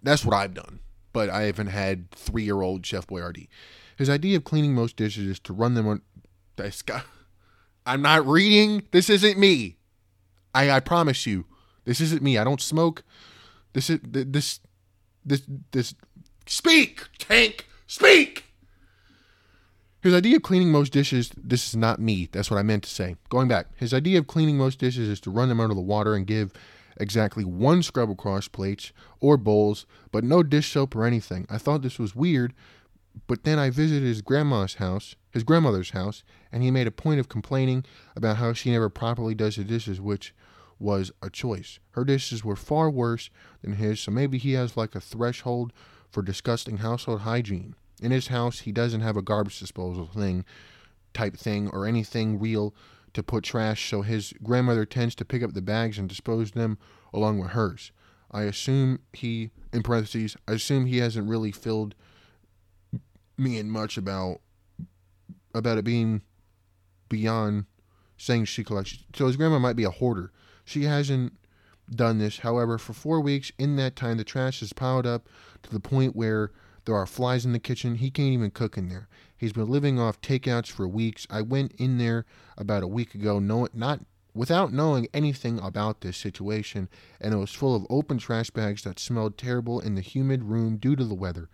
that's 0.04 0.26
what 0.26 0.36
I've 0.36 0.54
done. 0.54 0.80
But 1.13 1.30
I 1.30 1.44
haven't 1.44 1.67
had 1.67 2.12
three 2.12 2.44
year 2.44 2.62
old 2.62 2.86
Chef 2.86 3.08
Boyardee. 3.08 3.48
His 3.98 4.10
idea 4.10 4.38
of 4.38 4.44
cleaning 4.44 4.74
most 4.74 4.96
dishes 4.96 5.28
is 5.28 5.39
to 5.41 5.54
run 5.54 5.74
them 5.74 5.88
on. 5.88 6.02
I'm 7.86 8.02
not 8.02 8.26
reading. 8.26 8.84
This 8.91 9.10
isn't 9.10 9.38
me. 9.38 9.78
I 10.54 10.70
I 10.70 10.80
promise 10.80 11.26
you, 11.26 11.46
this 11.86 12.00
isn't 12.00 12.22
me. 12.22 12.38
I 12.38 12.44
don't 12.44 12.62
smoke. 12.62 13.04
This 13.74 13.89
is 13.89 14.00
this 14.04 14.60
this 15.26 15.41
this 15.72 15.96
speak 16.46 17.08
tank 17.17 17.67
speak 17.88 18.46
his 20.02 20.14
idea 20.14 20.38
of 20.38 20.44
cleaning 20.44 20.72
most 20.72 20.92
dishes 20.92 21.32
this 21.36 21.68
is 21.68 21.76
not 21.76 22.00
me 22.00 22.28
that's 22.32 22.50
what 22.50 22.58
i 22.58 22.64
meant 22.64 22.84
to 22.84 22.90
say 22.90 23.16
going 23.30 23.48
back 23.48 23.68
his 23.76 23.94
idea 23.94 24.20
of 24.20 24.28
cleaning 24.28 24.58
most 24.58 24.80
dishes 24.80 25.08
is 25.08 25.20
to 25.20 25.32
run 25.32 25.50
them 25.50 25.60
under 25.60 25.76
the 25.76 25.82
water 25.82 26.16
and 26.16 26.28
give 26.28 26.52
exactly 26.98 27.44
one 27.44 27.82
scrub 27.82 28.10
across 28.10 28.48
plates 28.48 28.92
or 29.20 29.38
bowls 29.38 29.86
but 30.12 30.24
no 30.24 30.44
dish 30.44 30.72
soap 30.72 30.96
or 30.96 31.06
anything 31.06 31.46
i 31.50 31.58
thought 31.58 31.82
this 31.82 32.00
was 32.00 32.16
weird 32.16 32.54
but 33.28 33.44
then 33.44 33.58
i 33.58 33.70
visited 33.70 34.04
his 34.04 34.22
grandma's 34.22 34.76
house 34.76 35.16
his 35.32 35.44
grandmother's 35.44 35.92
house 35.92 36.24
and 36.52 36.64
he 36.64 36.72
made 36.72 36.88
a 36.88 36.92
point 36.92 37.20
of 37.20 37.30
complaining 37.30 37.84
about 38.16 38.38
how 38.38 38.54
she 38.54 38.72
never 38.72 38.90
properly 38.90 39.34
does 39.34 39.56
the 39.56 39.64
dishes 39.64 40.00
which 40.02 40.34
was 40.82 41.12
a 41.22 41.30
choice. 41.30 41.80
Her 41.92 42.04
dishes 42.04 42.44
were 42.44 42.56
far 42.56 42.90
worse 42.90 43.30
than 43.62 43.74
his, 43.74 44.00
so 44.00 44.12
maybe 44.12 44.38
he 44.38 44.54
has 44.54 44.76
like 44.76 44.96
a 44.96 45.00
threshold 45.00 45.72
for 46.10 46.22
disgusting 46.24 46.78
household 46.78 47.22
hygiene. 47.22 47.76
In 48.02 48.12
his 48.12 48.28
house, 48.28 48.62
he 48.62 48.72
doesn't 48.72 49.02
have 49.02 49.16
a 49.16 49.22
garbage 49.22 49.60
disposal 49.60 50.08
thing, 50.08 50.44
type 51.14 51.38
thing, 51.38 51.70
or 51.70 51.86
anything 51.86 52.40
real 52.40 52.74
to 53.14 53.22
put 53.22 53.44
trash, 53.44 53.90
so 53.90 54.02
his 54.02 54.34
grandmother 54.42 54.86
tends 54.86 55.16
to 55.16 55.26
pick 55.26 55.44
up 55.44 55.54
the 55.54 55.62
bags 55.62 55.98
and 55.98 56.10
dispose 56.10 56.52
them 56.52 56.78
along 57.14 57.40
with 57.40 57.52
hers. 57.52 57.92
I 58.32 58.44
assume 58.44 59.00
he, 59.14 59.52
in 59.72 59.84
parentheses, 59.84 60.36
I 60.48 60.54
assume 60.54 60.86
he 60.86 60.98
hasn't 60.98 61.30
really 61.30 61.52
filled 61.52 61.94
me 63.38 63.58
in 63.58 63.70
much 63.70 63.98
about 63.98 64.42
about 65.54 65.78
it 65.78 65.84
being 65.84 66.22
beyond 67.10 67.66
saying 68.18 68.46
she 68.46 68.64
collects. 68.64 69.00
So 69.14 69.28
his 69.28 69.36
grandma 69.36 69.60
might 69.60 69.76
be 69.76 69.84
a 69.84 69.90
hoarder. 69.90 70.32
She 70.64 70.84
hasn't 70.84 71.34
done 71.94 72.20
this. 72.20 72.40
However, 72.40 72.78
for 72.78 72.94
four 72.94 73.20
weeks, 73.20 73.52
in 73.58 73.76
that 73.76 73.98
time, 73.98 74.18
the 74.18 74.24
trash 74.24 74.62
has 74.62 74.72
piled 74.72 75.06
up 75.06 75.28
to 75.64 75.72
the 75.72 75.80
point 75.82 76.16
where 76.16 76.52
there 76.86 76.96
are 76.96 77.06
flies 77.06 77.46
in 77.46 77.54
the 77.54 77.60
kitchen. 77.60 77.96
He 77.96 78.10
can't 78.10 78.34
even 78.34 78.52
cook 78.52 78.78
in 78.78 78.89
there. 78.89 79.08
He's 79.38 79.54
been 79.54 79.70
living 79.70 80.00
off 80.00 80.22
takeouts 80.22 80.67
for 80.67 80.88
weeks. 80.88 81.28
I 81.30 81.41
went 81.41 81.74
in 81.78 81.98
there 81.98 82.26
about 82.58 82.84
a 82.84 82.88
week 82.88 83.15
ago, 83.15 83.39
no, 83.39 83.67
not 83.74 84.02
without 84.34 84.72
knowing 84.72 85.08
anything 85.13 85.60
about 85.60 86.02
this 86.02 86.17
situation, 86.17 86.89
and 87.20 87.34
it 87.34 87.38
was 87.38 87.52
full 87.52 87.76
of 87.76 87.86
open 87.89 88.17
trash 88.17 88.50
bags 88.50 88.84
that 88.84 89.00
smelled 89.00 89.38
terrible 89.38 89.80
in 89.80 89.96
the 89.96 90.02
humid 90.02 90.44
room 90.44 90.78
due 90.78 90.96
to 90.96 91.04
the 91.04 91.15
weather. 91.15 91.50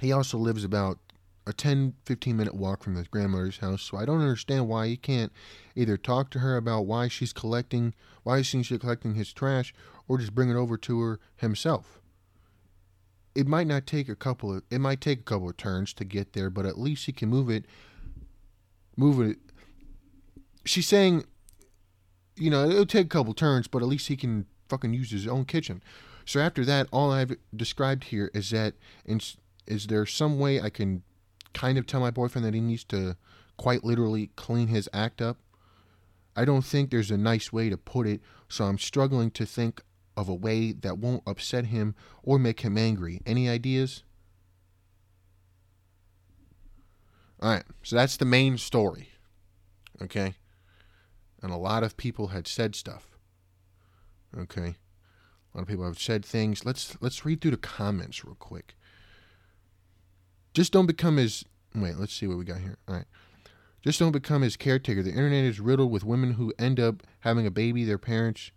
He 0.00 0.12
also 0.12 0.38
lives 0.38 0.64
about 0.64 0.98
a 1.46 1.52
10 1.52 1.94
15 2.04 2.36
minute 2.36 2.54
walk 2.54 2.82
from 2.82 2.94
his 2.94 3.08
grandmother's 3.08 3.58
house, 3.58 3.82
so 3.82 3.96
I 3.96 4.04
don't 4.04 4.20
understand 4.20 4.68
why 4.68 4.86
he 4.88 4.96
can't 4.96 5.32
either 5.74 5.96
talk 5.96 6.30
to 6.30 6.40
her 6.40 6.56
about 6.56 6.86
why 6.86 7.08
she's 7.08 7.32
collecting, 7.32 7.94
why 8.22 8.42
she's 8.42 8.68
collecting 8.68 9.14
his 9.14 9.32
trash, 9.32 9.74
or 10.06 10.18
just 10.18 10.34
bring 10.34 10.50
it 10.50 10.56
over 10.56 10.76
to 10.76 11.00
her 11.00 11.20
himself. 11.36 11.97
It 13.34 13.46
might 13.46 13.66
not 13.66 13.86
take 13.86 14.08
a 14.08 14.16
couple 14.16 14.56
of, 14.56 14.62
it 14.70 14.80
might 14.80 15.00
take 15.00 15.20
a 15.20 15.22
couple 15.22 15.48
of 15.48 15.56
turns 15.56 15.92
to 15.94 16.04
get 16.04 16.32
there, 16.32 16.50
but 16.50 16.66
at 16.66 16.78
least 16.78 17.06
he 17.06 17.12
can 17.12 17.28
move 17.28 17.48
it, 17.50 17.64
move 18.96 19.20
it 19.20 19.38
she's 20.68 20.86
saying, 20.86 21.24
you 22.36 22.50
know, 22.50 22.68
it'll 22.68 22.86
take 22.86 23.06
a 23.06 23.08
couple 23.08 23.34
turns, 23.34 23.66
but 23.66 23.82
at 23.82 23.88
least 23.88 24.08
he 24.08 24.16
can 24.16 24.46
fucking 24.68 24.94
use 24.94 25.10
his 25.10 25.26
own 25.26 25.44
kitchen. 25.44 25.82
So 26.24 26.40
after 26.40 26.64
that, 26.66 26.88
all 26.92 27.10
I've 27.10 27.36
described 27.56 28.04
here 28.04 28.30
is 28.34 28.50
that 28.50 28.74
in, 29.04 29.20
is 29.66 29.86
there 29.86 30.06
some 30.06 30.38
way 30.38 30.60
I 30.60 30.70
can 30.70 31.02
kind 31.54 31.78
of 31.78 31.86
tell 31.86 32.00
my 32.00 32.10
boyfriend 32.10 32.44
that 32.44 32.54
he 32.54 32.60
needs 32.60 32.84
to 32.84 33.16
quite 33.56 33.82
literally 33.82 34.30
clean 34.36 34.68
his 34.68 34.88
act 34.92 35.22
up? 35.22 35.38
I 36.36 36.44
don't 36.44 36.64
think 36.64 36.90
there's 36.90 37.10
a 37.10 37.16
nice 37.16 37.52
way 37.52 37.68
to 37.70 37.76
put 37.76 38.06
it, 38.06 38.20
so 38.48 38.66
I'm 38.66 38.78
struggling 38.78 39.30
to 39.32 39.44
think 39.46 39.82
of 40.18 40.28
a 40.28 40.34
way 40.34 40.72
that 40.72 40.98
won't 40.98 41.22
upset 41.26 41.66
him 41.66 41.94
or 42.22 42.38
make 42.38 42.60
him 42.60 42.76
angry. 42.76 43.20
Any 43.24 43.48
ideas? 43.48 44.02
All 47.40 47.50
right, 47.50 47.64
so 47.82 47.96
that's 47.96 48.16
the 48.16 48.24
main 48.24 48.58
story. 48.58 49.10
Okay? 50.02 50.34
and 51.42 51.52
a 51.52 51.56
lot 51.56 51.82
of 51.82 51.96
people 51.96 52.28
had 52.28 52.46
said 52.46 52.74
stuff. 52.74 53.16
Okay, 54.36 54.76
a 55.54 55.56
lot 55.56 55.62
of 55.62 55.68
people 55.68 55.86
have 55.86 55.98
said 55.98 56.24
things. 56.24 56.64
Let's 56.64 56.96
let's 57.00 57.24
read 57.24 57.40
through 57.40 57.52
the 57.52 57.56
comments 57.56 58.24
real 58.24 58.36
quick. 58.38 58.76
Just 60.52 60.72
don't 60.72 60.86
become 60.86 61.16
his. 61.16 61.44
Wait, 61.74 61.96
let's 61.96 62.12
see 62.12 62.26
what 62.26 62.38
we 62.38 62.44
got 62.44 62.60
here. 62.60 62.78
All 62.88 62.96
right. 62.96 63.06
Just 63.80 64.00
don't 64.00 64.12
become 64.12 64.42
his 64.42 64.56
caretaker. 64.56 65.02
The 65.02 65.10
internet 65.10 65.44
is 65.44 65.60
riddled 65.60 65.92
with 65.92 66.02
women 66.02 66.32
who 66.32 66.52
end 66.58 66.80
up 66.80 67.04
having 67.20 67.46
a 67.46 67.50
baby 67.50 67.84
their 67.84 67.98
parents, 67.98 68.50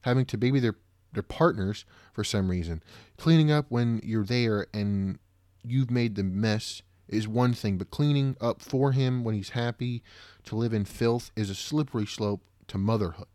having 0.00 0.24
to 0.26 0.36
baby 0.36 0.58
their 0.58 0.74
their 1.14 1.22
partners 1.22 1.84
for 2.12 2.24
some 2.24 2.50
reason. 2.50 2.82
Cleaning 3.16 3.50
up 3.50 3.66
when 3.68 4.00
you're 4.04 4.24
there 4.24 4.66
and 4.74 5.18
you've 5.64 5.90
made 5.90 6.14
the 6.14 6.22
mess 6.22 6.82
is 7.08 7.28
one 7.28 7.52
thing, 7.54 7.78
but 7.78 7.90
cleaning 7.90 8.36
up 8.40 8.60
for 8.62 8.92
him 8.92 9.24
when 9.24 9.34
he's 9.34 9.50
happy 9.50 10.02
to 10.44 10.56
live 10.56 10.72
in 10.72 10.84
filth 10.84 11.30
is 11.36 11.50
a 11.50 11.54
slippery 11.54 12.06
slope 12.06 12.42
to 12.68 12.78
motherhood. 12.78 13.26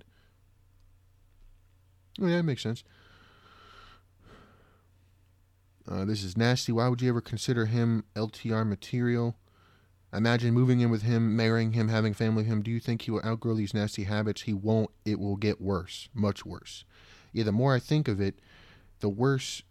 Oh, 2.22 2.28
yeah, 2.28 2.38
that 2.38 2.44
makes 2.44 2.64
sense. 2.64 2.84
Uh, 5.90 6.06
this 6.06 6.24
is 6.24 6.38
nasty. 6.38 6.72
Why 6.72 6.88
would 6.88 7.02
you 7.02 7.10
ever 7.10 7.22
consider 7.22 7.66
him 7.66 8.04
LTR 8.16 8.68
material? 8.68 9.38
Imagine 10.12 10.54
moving 10.54 10.80
in 10.80 10.90
with 10.90 11.04
him, 11.04 11.36
marrying 11.36 11.74
him, 11.74 11.88
having 11.88 12.14
family 12.14 12.44
with 12.44 12.48
him. 12.48 12.62
Do 12.62 12.72
you 12.72 12.80
think 12.80 13.04
he 13.04 13.12
will 13.12 13.24
outgrow 13.24 13.54
these 13.54 13.74
nasty 13.74 14.04
habits? 14.04 14.44
He 14.44 14.54
won't. 14.54 14.90
It 15.06 15.20
will 15.20 15.36
get 15.36 15.62
worse, 15.62 16.10
much 16.14 16.46
worse. 16.46 16.84
Yeah, 17.32 17.44
the 17.44 17.52
more 17.52 17.76
I 17.76 17.80
think 17.80 18.08
of 18.08 18.20
it, 18.20 18.40
the 19.00 19.10
worse 19.10 19.64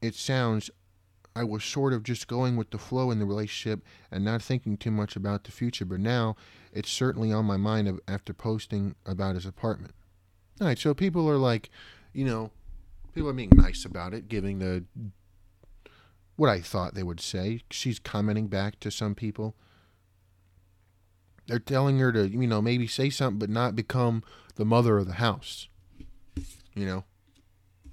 it 0.00 0.14
sounds. 0.14 0.70
I 1.34 1.44
was 1.44 1.64
sort 1.64 1.94
of 1.94 2.02
just 2.02 2.28
going 2.28 2.56
with 2.56 2.70
the 2.70 2.78
flow 2.78 3.10
in 3.10 3.18
the 3.18 3.24
relationship 3.24 3.82
and 4.10 4.24
not 4.24 4.42
thinking 4.42 4.76
too 4.76 4.90
much 4.90 5.16
about 5.16 5.44
the 5.44 5.52
future. 5.52 5.86
But 5.86 6.00
now 6.00 6.36
it's 6.72 6.90
certainly 6.90 7.32
on 7.32 7.46
my 7.46 7.56
mind 7.56 8.00
after 8.06 8.34
posting 8.34 8.94
about 9.06 9.36
his 9.36 9.46
apartment. 9.46 9.94
All 10.60 10.66
right, 10.66 10.78
so 10.78 10.92
people 10.92 11.28
are 11.30 11.38
like, 11.38 11.70
you 12.12 12.24
know, 12.24 12.50
people 13.14 13.30
are 13.30 13.34
being 13.34 13.52
nice 13.54 13.84
about 13.84 14.12
it, 14.12 14.28
giving 14.28 14.58
the 14.58 14.84
what 16.36 16.50
I 16.50 16.60
thought 16.60 16.94
they 16.94 17.02
would 17.02 17.20
say. 17.20 17.60
She's 17.70 17.98
commenting 17.98 18.48
back 18.48 18.78
to 18.80 18.90
some 18.90 19.14
people. 19.14 19.54
They're 21.46 21.58
telling 21.58 21.98
her 21.98 22.12
to, 22.12 22.28
you 22.28 22.46
know, 22.46 22.62
maybe 22.62 22.86
say 22.86 23.10
something, 23.10 23.38
but 23.38 23.50
not 23.50 23.74
become 23.74 24.22
the 24.56 24.64
mother 24.64 24.98
of 24.98 25.06
the 25.06 25.14
house. 25.14 25.68
You 26.74 26.86
know. 26.86 27.04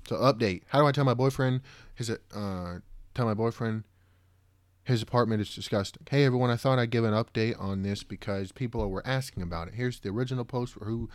So 0.07 0.15
update. 0.15 0.63
How 0.67 0.79
do 0.79 0.87
I 0.87 0.91
tell 0.91 1.05
my 1.05 1.13
boyfriend 1.13 1.61
his 1.95 2.09
uh, 2.09 2.79
tell 3.13 3.25
my 3.25 3.33
boyfriend 3.33 3.83
his 4.89 5.03
apartment 5.03 5.39
is 5.39 5.53
disgusting. 5.53 6.01
Hey 6.09 6.25
everyone, 6.25 6.49
I 6.49 6.55
thought 6.55 6.79
I'd 6.79 6.89
give 6.89 7.03
an 7.03 7.13
update 7.13 7.59
on 7.61 7.83
this 7.83 8.01
because 8.03 8.51
people 8.51 8.89
were 8.89 9.05
asking 9.05 9.43
about 9.43 9.67
it. 9.67 9.75
Here's 9.75 9.99
the 9.99 10.09
original 10.09 10.45
post 10.45 10.73
for 10.73 10.85
who 10.85 11.09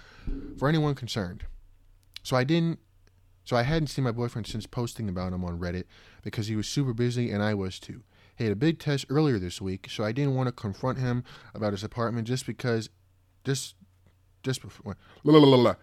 for 0.57 0.69
anyone 0.69 0.95
concerned. 0.95 1.45
So 2.23 2.37
I 2.37 2.45
didn't 2.45 2.79
so 3.45 3.57
I 3.57 3.63
hadn't 3.63 3.89
seen 3.89 4.05
my 4.05 4.13
boyfriend 4.13 4.47
since 4.47 4.67
posting 4.67 5.09
about 5.09 5.33
him 5.33 5.45
on 5.45 5.59
Reddit 5.59 5.85
because 6.23 6.47
he 6.47 6.55
was 6.55 6.69
super 6.69 6.95
busy 6.95 7.31
and 7.31 7.43
I 7.43 7.55
was 7.55 7.81
too. 7.81 8.05
He 8.37 8.45
had 8.45 8.53
a 8.53 8.57
big 8.57 8.79
test 8.79 9.07
earlier 9.09 9.39
this 9.39 9.61
week, 9.61 9.89
so 9.91 10.05
I 10.05 10.13
didn't 10.13 10.35
want 10.35 10.49
to 10.49 10.53
confront 10.53 10.99
him 10.99 11.25
about 11.55 11.73
his 11.73 11.85
apartment 11.85 12.27
just 12.29 12.47
because 12.47 12.91
just 13.45 13.75
just 14.43 14.63
before 14.63 14.97
la, 15.25 15.37
la, 15.37 15.57
la, 15.57 15.75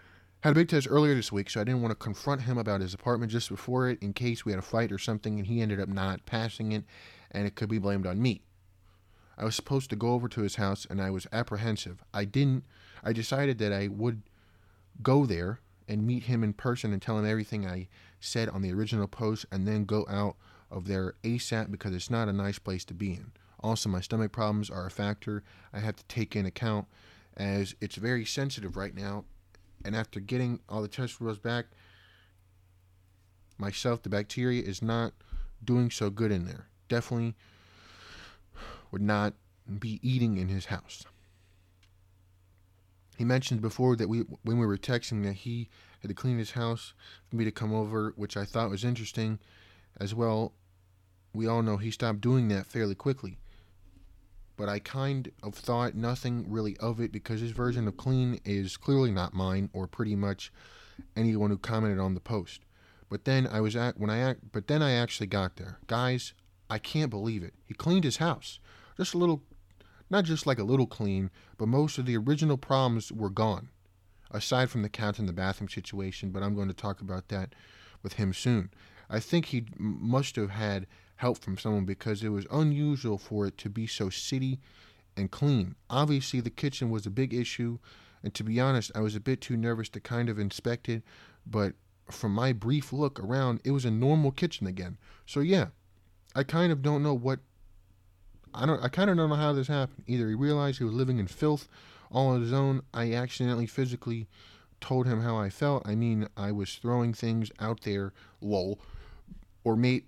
had 0.42 0.52
a 0.52 0.56
big 0.56 0.70
test 0.70 0.88
earlier 0.90 1.14
this 1.14 1.32
week, 1.32 1.50
so 1.52 1.62
I 1.62 1.64
didn't 1.64 1.84
want 1.84 1.92
to 1.92 1.96
confront 1.96 2.42
him 2.42 2.58
about 2.58 2.82
his 2.82 2.96
apartment 2.96 3.32
just 3.32 3.48
before 3.48 3.90
it 3.90 4.02
in 4.02 4.12
case 4.14 4.44
we 4.44 4.52
had 4.52 4.60
a 4.60 4.64
fight 4.64 4.92
or 4.92 4.98
something 4.98 5.38
and 5.38 5.48
he 5.48 5.62
ended 5.62 5.80
up 5.80 5.88
not 5.88 6.26
passing 6.26 6.72
it 6.72 6.84
and 7.30 7.46
it 7.46 7.56
could 7.56 7.70
be 7.70 7.78
blamed 7.78 8.08
on 8.08 8.22
me. 8.22 8.42
I 9.38 9.46
was 9.46 9.56
supposed 9.56 9.92
to 9.92 9.96
go 9.96 10.14
over 10.14 10.28
to 10.30 10.42
his 10.42 10.56
house 10.56 10.88
and 10.90 11.00
I 11.00 11.12
was 11.12 11.28
apprehensive. 11.32 12.04
I 12.12 12.26
didn't. 12.26 12.66
I 13.04 13.14
decided 13.14 13.60
that 13.60 13.72
I 13.72 13.88
would 13.88 14.24
go 15.04 15.28
there 15.28 15.60
and 15.88 16.08
meet 16.08 16.24
him 16.24 16.44
in 16.44 16.54
person 16.54 16.92
and 16.92 17.02
tell 17.02 17.20
him 17.20 17.26
everything 17.26 17.68
I 17.68 17.88
said 18.20 18.50
on 18.50 18.64
the 18.64 18.74
original 18.74 19.08
post 19.08 19.46
and 19.52 19.68
then 19.68 19.86
go 19.86 20.08
out 20.10 20.38
of 20.72 20.88
there 20.88 21.16
ASAP 21.24 21.70
because 21.70 21.94
it's 21.94 22.10
not 22.10 22.30
a 22.30 22.34
nice 22.34 22.58
place 22.58 22.86
to 22.86 22.94
be 22.96 23.14
in. 23.14 23.32
Also, 23.60 23.90
my 23.90 24.02
stomach 24.02 24.32
problems 24.32 24.72
are 24.72 24.88
a 24.88 24.92
factor 24.92 25.44
I 25.72 25.80
have 25.80 25.96
to 25.98 26.06
take 26.06 26.36
in 26.36 26.48
account 26.48 26.88
as 27.38 27.76
it's 27.80 27.96
very 27.96 28.26
sensitive 28.26 28.76
right 28.76 28.96
now 28.96 29.26
and 29.86 29.96
after 29.96 30.20
getting 30.20 30.60
all 30.70 30.82
the 30.82 30.88
test 30.88 31.20
results 31.20 31.40
back, 31.40 31.66
myself, 33.58 34.02
the 34.02 34.10
bacteria 34.10 34.64
is 34.64 34.82
not 34.82 35.14
doing 35.64 35.92
so 35.92 36.10
good 36.10 36.32
in 36.32 36.46
there. 36.46 36.68
Definitely 36.90 37.36
would 38.92 39.02
not 39.02 39.34
be 39.80 40.00
eating 40.02 40.38
in 40.38 40.48
his 40.48 40.66
house. 40.66 41.06
He 43.18 43.24
mentioned 43.24 43.62
before 43.62 43.96
that 43.98 44.10
we, 44.10 44.20
when 44.44 44.58
we 44.58 44.66
were 44.66 44.78
texting, 44.78 45.24
that 45.24 45.34
he 45.34 45.70
had 46.02 46.10
to 46.10 46.16
clean 46.16 46.40
his 46.40 46.52
house 46.52 46.94
for 47.30 47.36
me 47.36 47.46
to 47.46 47.52
come 47.52 47.74
over, 47.74 48.14
which 48.16 48.36
I 48.36 48.46
thought 48.46 48.70
was 48.70 48.84
interesting. 48.84 49.40
As 49.98 50.16
well, 50.16 50.54
we 51.34 51.46
all 51.48 51.62
know 51.62 51.78
he 51.78 51.92
stopped 51.92 52.22
doing 52.22 52.48
that 52.48 52.66
fairly 52.66 52.96
quickly 52.96 53.38
but 54.62 54.70
I 54.70 54.78
kind 54.78 55.32
of 55.42 55.56
thought 55.56 55.96
nothing 55.96 56.46
really 56.48 56.78
of 56.78 57.02
it 57.02 57.12
because 57.12 57.42
his 57.42 57.50
version 57.50 57.88
of 57.88 57.98
clean 57.98 58.40
is 58.46 58.78
clearly 58.78 59.10
not 59.10 59.34
mine 59.34 59.72
or 59.74 59.88
pretty 59.88 60.16
much 60.16 60.54
anyone 61.16 61.50
who 61.50 61.58
commented 61.58 61.98
on 61.98 62.14
the 62.14 62.20
post. 62.20 62.62
But 63.10 63.26
then 63.26 63.48
I 63.48 63.60
was 63.60 63.76
at 63.76 64.00
when 64.00 64.12
I 64.12 64.20
act, 64.20 64.42
but 64.52 64.68
then 64.68 64.84
I 64.84 64.92
actually 64.92 65.26
got 65.26 65.56
there. 65.56 65.80
Guys, 65.88 66.34
I 66.70 66.78
can't 66.78 67.10
believe 67.10 67.42
it. 67.42 67.56
He 67.66 67.74
cleaned 67.74 68.04
his 68.04 68.18
house. 68.18 68.60
Just 68.98 69.16
a 69.16 69.18
little 69.18 69.42
not 70.12 70.26
just 70.26 70.46
like 70.46 70.60
a 70.60 70.64
little 70.64 70.86
clean, 70.86 71.32
but 71.58 71.68
most 71.68 71.98
of 71.98 72.06
the 72.06 72.18
original 72.18 72.56
problems 72.56 73.12
were 73.12 73.32
gone. 73.32 73.70
Aside 74.30 74.70
from 74.70 74.84
the 74.84 74.90
couch 74.90 75.18
and 75.18 75.28
the 75.28 75.34
bathroom 75.34 75.70
situation, 75.70 76.30
but 76.30 76.44
I'm 76.44 76.54
going 76.54 76.68
to 76.68 76.74
talk 76.76 77.02
about 77.02 77.30
that 77.30 77.56
with 78.04 78.14
him 78.14 78.32
soon. 78.32 78.70
I 79.10 79.20
think 79.20 79.48
he 79.48 79.66
must 79.80 80.36
have 80.36 80.52
had 80.52 80.86
help 81.22 81.38
from 81.38 81.56
someone 81.56 81.86
because 81.86 82.24
it 82.24 82.30
was 82.30 82.48
unusual 82.50 83.16
for 83.16 83.46
it 83.46 83.56
to 83.56 83.70
be 83.70 83.86
so 83.86 84.10
city 84.10 84.60
and 85.16 85.30
clean. 85.30 85.76
Obviously, 85.88 86.42
the 86.42 86.50
kitchen 86.50 86.90
was 86.90 87.06
a 87.06 87.12
big 87.12 87.32
issue, 87.32 87.78
and 88.24 88.34
to 88.34 88.44
be 88.44 88.60
honest, 88.60 88.92
I 88.96 89.02
was 89.02 89.16
a 89.16 89.20
bit 89.20 89.40
too 89.40 89.56
nervous 89.56 89.88
to 89.90 90.00
kind 90.00 90.30
of 90.30 90.40
inspect 90.40 90.90
it, 90.90 91.04
but 91.46 91.74
from 92.10 92.34
my 92.34 92.54
brief 92.54 92.92
look 92.92 93.20
around, 93.20 93.62
it 93.64 93.70
was 93.70 93.86
a 93.86 93.92
normal 93.92 94.32
kitchen 94.32 94.66
again. 94.66 94.98
So 95.28 95.42
yeah, 95.42 95.68
I 96.36 96.42
kind 96.42 96.72
of 96.72 96.82
don't 96.82 97.04
know 97.04 97.14
what 97.14 97.40
I 98.56 98.66
don't 98.66 98.84
I 98.84 98.90
kind 98.90 99.12
of 99.12 99.16
don't 99.16 99.30
know 99.30 99.36
how 99.36 99.54
this 99.54 99.68
happened. 99.68 100.04
Either 100.08 100.28
he 100.28 100.34
realized 100.34 100.80
he 100.80 100.84
was 100.84 100.94
living 100.94 101.20
in 101.20 101.28
filth 101.28 101.68
all 102.12 102.30
on 102.30 102.42
his 102.42 102.52
own, 102.52 102.82
I 102.96 103.14
accidentally 103.14 103.68
physically 103.68 104.28
told 104.82 105.06
him 105.06 105.22
how 105.22 105.38
I 105.38 105.52
felt, 105.52 105.88
I 105.88 105.94
mean, 105.94 106.28
I 106.36 106.52
was 106.52 106.74
throwing 106.74 107.14
things 107.14 107.52
out 107.60 107.82
there, 107.82 108.12
lol. 108.42 108.80
Or 109.64 109.76
mate. 109.76 110.06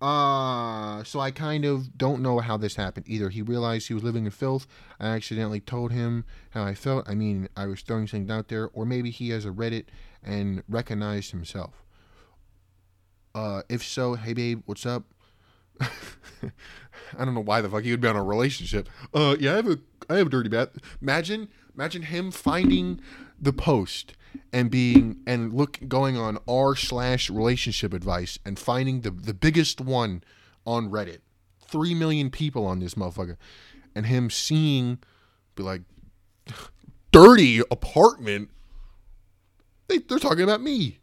Uh, 0.00 1.04
so 1.04 1.20
I 1.20 1.30
kind 1.30 1.64
of 1.66 1.98
don't 1.98 2.22
know 2.22 2.38
how 2.38 2.56
this 2.56 2.76
happened. 2.76 3.06
Either 3.06 3.28
he 3.28 3.42
realized 3.42 3.88
he 3.88 3.94
was 3.94 4.02
living 4.02 4.24
in 4.24 4.30
filth, 4.30 4.66
I 4.98 5.08
accidentally 5.08 5.60
told 5.60 5.92
him 5.92 6.24
how 6.50 6.64
I 6.64 6.74
felt. 6.74 7.08
I 7.08 7.14
mean, 7.14 7.48
I 7.54 7.66
was 7.66 7.82
throwing 7.82 8.06
things 8.06 8.30
out 8.30 8.48
there, 8.48 8.70
or 8.72 8.86
maybe 8.86 9.10
he 9.10 9.28
has 9.30 9.44
a 9.44 9.50
Reddit 9.50 9.86
and 10.22 10.62
recognized 10.68 11.32
himself. 11.32 11.84
Uh, 13.34 13.62
if 13.68 13.82
so, 13.82 14.14
hey 14.14 14.32
babe, 14.32 14.62
what's 14.64 14.86
up? 14.86 15.04
I 15.80 17.24
don't 17.24 17.34
know 17.34 17.40
why 17.40 17.60
the 17.60 17.68
fuck 17.68 17.82
he 17.82 17.90
would 17.90 18.00
be 18.00 18.08
on 18.08 18.16
a 18.16 18.22
relationship. 18.22 18.88
Uh, 19.12 19.36
yeah, 19.38 19.52
I 19.52 19.56
have 19.56 19.68
a 19.68 19.78
I 20.08 20.16
have 20.16 20.26
a 20.26 20.30
dirty 20.30 20.48
bath. 20.48 20.70
Imagine 21.00 21.48
imagine 21.74 22.02
him 22.02 22.30
finding 22.30 23.00
the 23.40 23.52
post 23.52 24.14
and 24.52 24.70
being 24.70 25.20
and 25.26 25.52
look 25.52 25.78
going 25.88 26.16
on 26.16 26.38
r 26.46 26.76
slash 26.76 27.30
relationship 27.30 27.92
advice 27.92 28.38
and 28.44 28.58
finding 28.58 29.00
the 29.00 29.10
the 29.10 29.34
biggest 29.34 29.80
one 29.80 30.22
on 30.66 30.90
Reddit. 30.90 31.18
Three 31.66 31.94
million 31.94 32.30
people 32.30 32.66
on 32.66 32.80
this 32.80 32.94
motherfucker, 32.94 33.36
and 33.94 34.06
him 34.06 34.30
seeing 34.30 34.98
be 35.54 35.62
like 35.62 35.82
dirty 37.12 37.60
apartment. 37.70 38.50
They 39.88 39.98
they're 39.98 40.18
talking 40.18 40.44
about 40.44 40.60
me 40.60 41.00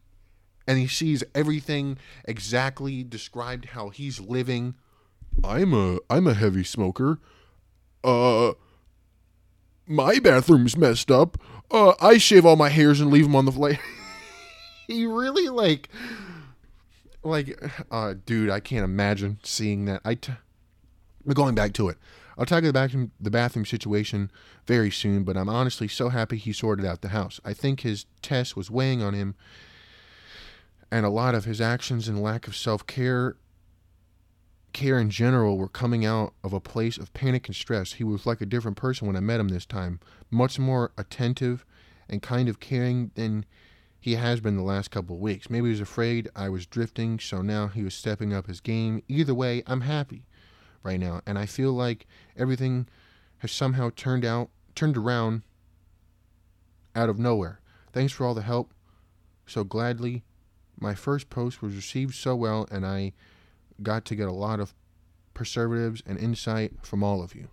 and 0.68 0.78
he 0.78 0.88
sees 0.88 1.24
everything 1.34 1.98
exactly 2.26 3.04
described 3.04 3.66
how 3.70 3.90
he's 3.90 4.20
living. 4.20 4.76
I'm 5.44 5.74
a 5.74 6.00
I'm 6.10 6.28
a 6.28 6.34
heavy 6.34 6.64
smoker. 6.64 7.20
Uh 8.04 8.52
my 9.88 10.20
bathroom's 10.20 10.78
messed 10.78 11.12
up. 11.12 11.38
Uh 11.72 11.94
I 12.00 12.18
shave 12.18 12.46
all 12.46 12.56
my 12.56 12.70
hairs 12.70 13.02
and 13.02 13.12
leave 13.12 13.24
them 13.24 13.36
on 13.36 13.46
the 13.46 13.52
floor. 13.52 13.78
he 14.88 15.06
really 15.06 15.50
like 15.50 15.90
like 17.24 17.60
uh 17.92 18.16
dude, 18.26 18.50
I 18.50 18.60
can't 18.60 18.86
imagine 18.86 19.40
seeing 19.44 19.86
that. 19.86 20.02
I 20.06 20.16
t- 20.16 20.34
going 21.34 21.56
back 21.56 21.74
to 21.74 21.90
it. 21.90 21.98
I'll 22.38 22.44
about 22.44 22.62
the 22.64 22.72
bathroom, 22.72 23.12
the 23.20 23.32
bathroom 23.32 23.66
situation 23.66 24.32
very 24.68 24.92
soon, 24.92 25.24
but 25.24 25.36
I'm 25.36 25.50
honestly 25.50 25.88
so 25.88 26.10
happy 26.10 26.38
he 26.38 26.54
sorted 26.54 26.86
out 26.86 27.02
the 27.02 27.10
house. 27.10 27.40
I 27.44 27.54
think 27.54 27.82
his 27.82 28.06
test 28.22 28.56
was 28.56 28.70
weighing 28.70 29.02
on 29.02 29.16
him 29.16 29.34
and 30.92 31.06
a 31.06 31.10
lot 31.10 31.34
of 31.34 31.46
his 31.46 31.60
actions 31.60 32.08
and 32.08 32.22
lack 32.22 32.48
of 32.48 32.56
self-care 32.56 33.32
care 33.32 33.38
in 34.82 35.10
general 35.10 35.58
were 35.58 35.68
coming 35.68 36.06
out 36.06 36.34
of 36.44 36.54
a 36.54 36.60
place 36.60 36.98
of 36.98 37.14
panic 37.14 37.48
and 37.48 37.56
stress. 37.56 37.94
He 37.94 38.04
was 38.04 38.26
like 38.26 38.42
a 38.42 38.46
different 38.46 38.78
person 38.78 39.08
when 39.08 39.16
I 39.16 39.22
met 39.22 39.40
him 39.40 39.50
this 39.50 39.66
time, 39.66 40.00
much 40.30 40.60
more 40.60 40.92
attentive 40.98 41.66
and 42.10 42.22
kind 42.22 42.48
of 42.48 42.60
caring 42.60 43.12
than 43.16 43.46
he 44.00 44.16
has 44.16 44.40
been 44.40 44.56
the 44.56 44.64
last 44.64 44.92
couple 44.92 45.16
of 45.16 45.22
weeks. 45.22 45.50
Maybe 45.50 45.66
he 45.66 45.72
was 45.72 45.82
afraid 45.82 46.30
I 46.36 46.50
was 46.50 46.66
drifting, 46.66 47.20
so 47.20 47.42
now 47.42 47.68
he 47.68 47.84
was 47.84 47.94
stepping 47.94 48.34
up 48.34 48.48
his 48.48 48.62
game. 48.62 49.02
Either 49.08 49.34
way, 49.34 49.64
I'm 49.68 49.82
happy 49.82 50.26
right 50.84 51.00
now, 51.00 51.22
and 51.26 51.38
I 51.38 51.46
feel 51.46 51.74
like 51.74 52.08
everything 52.38 52.88
has 53.40 53.52
somehow 53.52 53.92
turned 53.96 54.26
out 54.26 54.50
turned 54.76 54.96
around 54.96 55.42
out 56.96 57.10
of 57.10 57.20
nowhere. 57.20 57.60
Thanks 57.92 58.14
for 58.14 58.26
all 58.26 58.34
the 58.34 58.44
help. 58.44 58.74
So 59.46 59.64
gladly 59.64 60.24
my 60.80 60.94
first 60.94 61.30
post 61.30 61.62
was 61.62 61.76
received 61.76 62.14
so 62.14 62.36
well, 62.36 62.68
and 62.70 62.86
I 62.86 63.14
got 63.82 64.06
to 64.06 64.16
get 64.16 64.28
a 64.28 64.34
lot 64.34 64.60
of 64.60 64.74
preservatives 65.34 66.02
and 66.06 66.18
insight 66.18 66.74
from 66.82 67.04
all 67.04 67.22
of 67.22 67.36
you. 67.36 67.48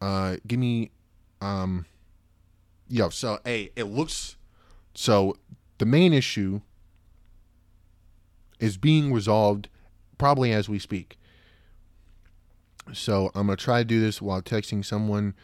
Uh, 0.00 0.36
give 0.46 0.58
me, 0.58 0.90
um, 1.40 1.86
yo. 2.88 3.08
So, 3.08 3.38
hey, 3.44 3.70
it 3.76 3.84
looks 3.84 4.36
so. 4.94 5.36
The 5.78 5.86
main 5.86 6.12
issue 6.12 6.60
is 8.58 8.76
being 8.76 9.12
resolved 9.12 9.68
probably 10.18 10.52
as 10.52 10.68
we 10.68 10.78
speak. 10.78 11.18
So 12.92 13.30
I'm 13.34 13.46
gonna 13.46 13.56
try 13.56 13.78
to 13.78 13.84
do 13.84 14.00
this 14.00 14.20
while 14.20 14.42
texting 14.42 14.84
someone. 14.84 15.34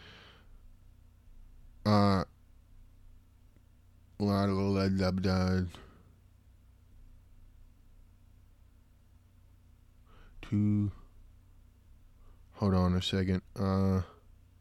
Uh, 1.87 2.25
Two. 10.49 10.91
Hold 12.55 12.75
on 12.75 12.95
a 12.95 13.03
second. 13.03 13.43
Uh, 13.59 13.63
all 13.97 14.03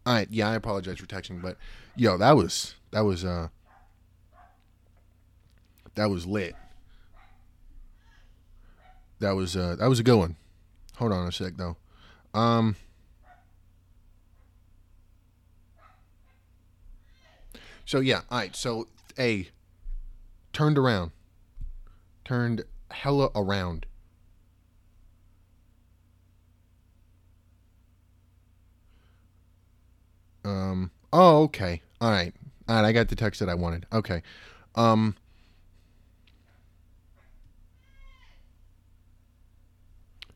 right. 0.05 0.27
Yeah, 0.29 0.49
I 0.49 0.55
apologize 0.55 0.99
for 0.99 1.05
texting, 1.05 1.41
but 1.41 1.57
yo, 1.95 2.17
that 2.17 2.35
was 2.35 2.75
that 2.91 3.01
was 3.01 3.23
uh 3.25 3.47
that 5.95 6.09
was 6.09 6.25
lit. 6.25 6.55
That 9.19 9.31
was 9.31 9.57
uh 9.57 9.75
that 9.79 9.87
was 9.87 9.99
a 9.99 10.03
good 10.03 10.17
one. 10.17 10.35
Hold 10.97 11.11
on 11.11 11.27
a 11.27 11.31
sec 11.31 11.53
though. 11.57 11.77
Um. 12.33 12.75
So 17.85 17.99
yeah, 17.99 18.21
all 18.29 18.39
right. 18.39 18.55
So 18.55 18.87
a 19.17 19.47
turned 20.53 20.77
around, 20.77 21.11
turned 22.25 22.63
hella 22.91 23.29
around. 23.33 23.85
Um. 30.47 30.91
Oh, 31.11 31.43
okay. 31.43 31.81
All 31.99 32.09
right. 32.09 32.33
All 32.69 32.75
right. 32.75 32.87
I 32.87 32.91
got 32.93 33.09
the 33.09 33.15
text 33.15 33.39
that 33.41 33.49
I 33.49 33.53
wanted. 33.53 33.85
Okay. 33.91 34.21
Um. 34.75 35.15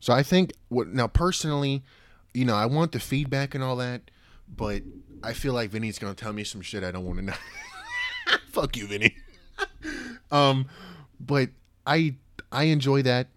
So 0.00 0.12
I 0.12 0.22
think 0.22 0.52
what 0.68 0.88
now 0.88 1.06
personally, 1.06 1.82
you 2.34 2.44
know, 2.44 2.56
I 2.56 2.66
want 2.66 2.92
the 2.92 3.00
feedback 3.00 3.54
and 3.54 3.62
all 3.62 3.76
that, 3.76 4.10
but 4.48 4.82
I 5.22 5.32
feel 5.32 5.54
like 5.54 5.70
Vinny's 5.70 5.98
gonna 5.98 6.14
tell 6.14 6.32
me 6.32 6.44
some 6.44 6.60
shit 6.60 6.82
I 6.82 6.90
don't 6.90 7.04
want 7.04 7.20
to 7.20 7.24
know. 7.24 7.34
Fuck 8.48 8.76
you, 8.76 8.86
Vinny. 8.88 9.16
um, 10.30 10.66
but 11.20 11.50
I 11.86 12.16
I 12.50 12.64
enjoy 12.64 13.02
that, 13.02 13.28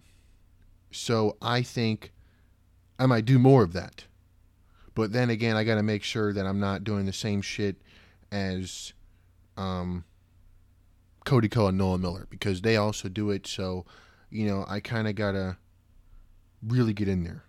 so 0.90 1.36
I 1.40 1.62
think 1.62 2.12
I 2.98 3.06
might 3.06 3.24
do 3.24 3.38
more 3.38 3.62
of 3.62 3.72
that. 3.72 4.04
But 4.96 5.12
then 5.12 5.28
again, 5.28 5.56
I 5.56 5.62
got 5.62 5.74
to 5.74 5.82
make 5.82 6.02
sure 6.02 6.32
that 6.32 6.46
I'm 6.46 6.58
not 6.58 6.82
doing 6.82 7.04
the 7.04 7.12
same 7.12 7.42
shit 7.42 7.76
as 8.32 8.94
um, 9.58 10.04
Cody 11.26 11.50
Ko 11.50 11.66
and 11.66 11.76
Noel 11.76 11.98
Miller 11.98 12.26
because 12.30 12.62
they 12.62 12.78
also 12.78 13.10
do 13.10 13.30
it. 13.30 13.46
So, 13.46 13.84
you 14.30 14.46
know, 14.46 14.64
I 14.66 14.80
kind 14.80 15.06
of 15.06 15.14
got 15.14 15.32
to 15.32 15.58
really 16.66 16.94
get 16.94 17.08
in 17.08 17.24
there. 17.24 17.44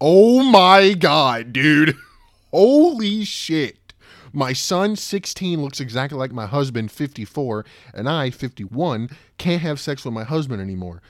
Oh 0.00 0.44
my 0.44 0.94
god, 0.94 1.52
dude. 1.52 1.96
Holy 2.52 3.24
shit. 3.24 3.92
My 4.32 4.52
son, 4.52 4.94
16, 4.94 5.60
looks 5.60 5.80
exactly 5.80 6.16
like 6.16 6.30
my 6.30 6.46
husband, 6.46 6.92
54, 6.92 7.64
and 7.92 8.08
I, 8.08 8.30
51, 8.30 9.10
can't 9.38 9.62
have 9.62 9.80
sex 9.80 10.04
with 10.04 10.14
my 10.14 10.24
husband 10.24 10.60
anymore. 10.62 11.02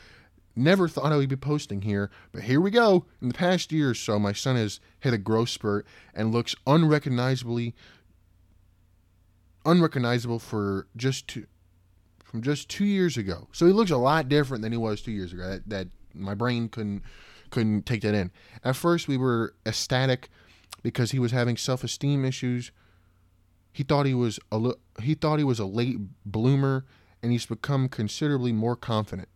Never 0.59 0.89
thought 0.89 1.13
I 1.13 1.17
would 1.17 1.29
be 1.29 1.37
posting 1.37 1.83
here, 1.83 2.11
but 2.33 2.45
here 2.45 2.63
we 2.63 2.71
go. 2.71 3.05
In 3.21 3.29
the 3.29 3.35
past 3.35 3.71
year 3.71 3.91
or 3.91 3.95
so, 3.95 4.19
my 4.19 4.33
son 4.33 4.57
has 4.57 4.81
hit 4.99 5.13
a 5.13 5.19
growth 5.19 5.51
spurt 5.51 5.87
and 6.15 6.33
looks 6.33 6.55
unrecognizably 6.67 7.75
unrecognizable 9.67 10.39
for 10.39 10.87
just 10.97 11.29
two 11.29 11.47
from 12.25 12.41
just 12.41 12.69
two 12.69 12.85
years 12.85 13.17
ago. 13.17 13.49
So 13.53 13.67
he 13.67 13.73
looks 13.73 13.91
a 13.91 13.97
lot 13.97 14.29
different 14.29 14.63
than 14.63 14.73
he 14.73 14.79
was 14.79 15.03
two 15.03 15.13
years 15.13 15.33
ago. 15.33 15.49
That, 15.49 15.69
that 15.69 15.89
my 16.15 16.35
brain 16.35 16.69
couldn't 16.71 17.03
couldn't 17.51 17.85
take 17.85 18.01
that 18.01 18.15
in. 18.15 18.31
At 18.65 18.77
first, 18.77 19.09
we 19.09 19.17
were 19.17 19.55
ecstatic 19.67 20.31
because 20.83 21.11
he 21.11 21.19
was 21.19 21.33
having 21.33 21.57
self-esteem 21.57 22.25
issues. 22.25 22.73
He 23.73 23.83
thought 23.83 24.07
he 24.07 24.15
was 24.15 24.41
a 24.51 24.73
he 25.03 25.15
thought 25.15 25.39
he 25.39 25.45
was 25.45 25.59
a 25.59 25.67
late 25.67 25.99
bloomer, 26.25 26.87
and 27.23 27.31
he's 27.31 27.45
become 27.45 27.91
considerably 27.91 28.53
more 28.53 28.77
confident. 28.77 29.29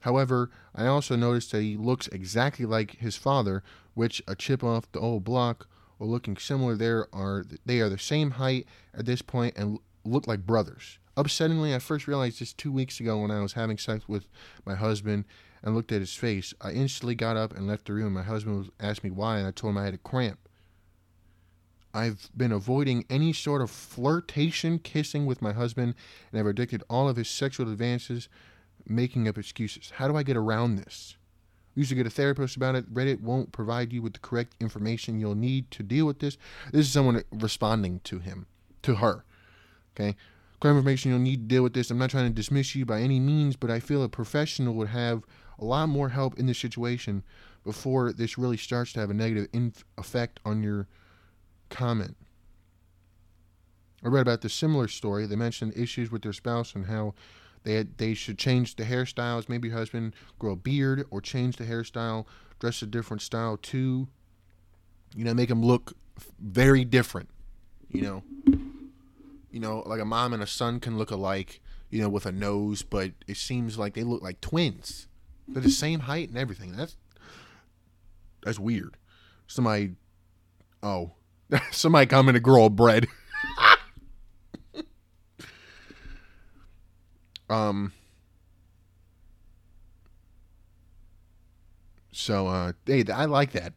However, 0.00 0.50
I 0.74 0.86
also 0.86 1.16
noticed 1.16 1.52
that 1.52 1.62
he 1.62 1.76
looks 1.76 2.06
exactly 2.08 2.64
like 2.64 2.96
his 2.98 3.16
father, 3.16 3.62
which 3.94 4.22
a 4.28 4.34
chip 4.36 4.62
off 4.62 4.90
the 4.92 5.00
old 5.00 5.24
block 5.24 5.68
or 5.98 6.06
looking 6.06 6.36
similar. 6.36 6.76
There 6.76 7.08
are 7.12 7.44
they 7.64 7.80
are 7.80 7.88
the 7.88 7.98
same 7.98 8.32
height 8.32 8.66
at 8.94 9.06
this 9.06 9.22
point 9.22 9.56
and 9.56 9.78
look 10.04 10.26
like 10.26 10.46
brothers. 10.46 10.98
Upsettingly, 11.16 11.74
I 11.74 11.78
first 11.78 12.06
realized 12.06 12.40
this 12.40 12.52
two 12.52 12.70
weeks 12.70 13.00
ago 13.00 13.20
when 13.20 13.30
I 13.30 13.40
was 13.40 13.54
having 13.54 13.78
sex 13.78 14.06
with 14.06 14.28
my 14.66 14.74
husband 14.74 15.24
and 15.62 15.74
looked 15.74 15.90
at 15.90 16.00
his 16.00 16.14
face. 16.14 16.52
I 16.60 16.72
instantly 16.72 17.14
got 17.14 17.38
up 17.38 17.56
and 17.56 17.66
left 17.66 17.86
the 17.86 17.94
room. 17.94 18.12
My 18.12 18.22
husband 18.22 18.70
asked 18.78 19.02
me 19.02 19.10
why, 19.10 19.38
and 19.38 19.46
I 19.46 19.50
told 19.50 19.72
him 19.72 19.78
I 19.78 19.84
had 19.84 19.94
a 19.94 19.98
cramp. 19.98 20.38
I've 21.94 22.28
been 22.36 22.52
avoiding 22.52 23.06
any 23.08 23.32
sort 23.32 23.62
of 23.62 23.70
flirtation, 23.70 24.78
kissing 24.78 25.24
with 25.24 25.40
my 25.40 25.52
husband, 25.52 25.94
and 26.30 26.38
I've 26.38 26.44
rejected 26.44 26.82
all 26.90 27.08
of 27.08 27.16
his 27.16 27.28
sexual 27.28 27.72
advances, 27.72 28.28
making 28.86 29.28
up 29.28 29.38
excuses. 29.38 29.92
How 29.96 30.08
do 30.08 30.16
I 30.16 30.22
get 30.22 30.36
around 30.36 30.76
this? 30.76 31.16
Should 31.78 31.96
get 31.96 32.06
a 32.06 32.10
therapist 32.10 32.56
about 32.56 32.74
it. 32.74 32.92
Reddit 32.92 33.20
won't 33.20 33.52
provide 33.52 33.92
you 33.92 34.00
with 34.00 34.14
the 34.14 34.18
correct 34.20 34.54
information 34.60 35.20
you'll 35.20 35.34
need 35.34 35.70
to 35.72 35.82
deal 35.82 36.06
with 36.06 36.20
this. 36.20 36.38
This 36.72 36.86
is 36.86 36.92
someone 36.92 37.22
responding 37.30 38.00
to 38.04 38.18
him, 38.18 38.46
to 38.82 38.96
her. 38.96 39.24
Okay. 39.94 40.16
Correct 40.58 40.76
information 40.76 41.10
you'll 41.10 41.20
need 41.20 41.48
to 41.48 41.54
deal 41.54 41.62
with 41.62 41.74
this. 41.74 41.90
I'm 41.90 41.98
not 41.98 42.08
trying 42.08 42.28
to 42.28 42.34
dismiss 42.34 42.74
you 42.74 42.86
by 42.86 43.02
any 43.02 43.20
means, 43.20 43.56
but 43.56 43.70
I 43.70 43.80
feel 43.80 44.02
a 44.02 44.08
professional 44.08 44.72
would 44.74 44.88
have 44.88 45.22
a 45.58 45.66
lot 45.66 45.90
more 45.90 46.08
help 46.08 46.38
in 46.38 46.46
this 46.46 46.58
situation 46.58 47.22
before 47.62 48.10
this 48.10 48.38
really 48.38 48.56
starts 48.56 48.94
to 48.94 49.00
have 49.00 49.10
a 49.10 49.14
negative 49.14 49.48
inf- 49.52 49.84
effect 49.98 50.40
on 50.46 50.62
your 50.62 50.86
comment. 51.68 52.16
I 54.02 54.08
read 54.08 54.22
about 54.22 54.40
the 54.40 54.48
similar 54.48 54.88
story. 54.88 55.26
They 55.26 55.36
mentioned 55.36 55.74
issues 55.76 56.10
with 56.10 56.22
their 56.22 56.32
spouse 56.32 56.74
and 56.74 56.86
how 56.86 57.14
they 57.66 57.82
they 57.82 58.14
should 58.14 58.38
change 58.38 58.76
the 58.76 58.84
hairstyles. 58.84 59.48
Maybe 59.48 59.68
your 59.68 59.76
husband 59.76 60.14
grow 60.38 60.52
a 60.52 60.56
beard 60.56 61.04
or 61.10 61.20
change 61.20 61.56
the 61.56 61.64
hairstyle, 61.64 62.24
dress 62.60 62.80
a 62.80 62.86
different 62.86 63.22
style 63.22 63.56
too. 63.56 64.06
You 65.16 65.24
know, 65.24 65.34
make 65.34 65.48
them 65.48 65.62
look 65.62 65.94
very 66.38 66.84
different. 66.84 67.28
You 67.90 68.02
know, 68.02 68.22
you 69.50 69.58
know, 69.58 69.82
like 69.84 70.00
a 70.00 70.04
mom 70.04 70.32
and 70.32 70.42
a 70.42 70.46
son 70.46 70.78
can 70.78 70.96
look 70.96 71.10
alike. 71.10 71.60
You 71.90 72.02
know, 72.02 72.08
with 72.08 72.26
a 72.26 72.32
nose, 72.32 72.82
but 72.82 73.12
it 73.26 73.36
seems 73.36 73.78
like 73.78 73.94
they 73.94 74.02
look 74.02 74.22
like 74.22 74.40
twins. 74.40 75.08
They're 75.48 75.62
the 75.62 75.70
same 75.70 76.00
height 76.00 76.28
and 76.28 76.38
everything. 76.38 76.76
That's 76.76 76.96
that's 78.44 78.58
weird. 78.58 78.96
Somebody, 79.48 79.92
oh, 80.82 81.12
somebody 81.72 82.06
coming 82.06 82.34
to 82.34 82.40
grow 82.40 82.66
a 82.66 82.70
bread. 82.70 83.06
Um. 87.48 87.92
So, 92.12 92.46
uh, 92.46 92.72
hey, 92.86 93.04
I 93.12 93.26
like 93.26 93.52
that. 93.52 93.74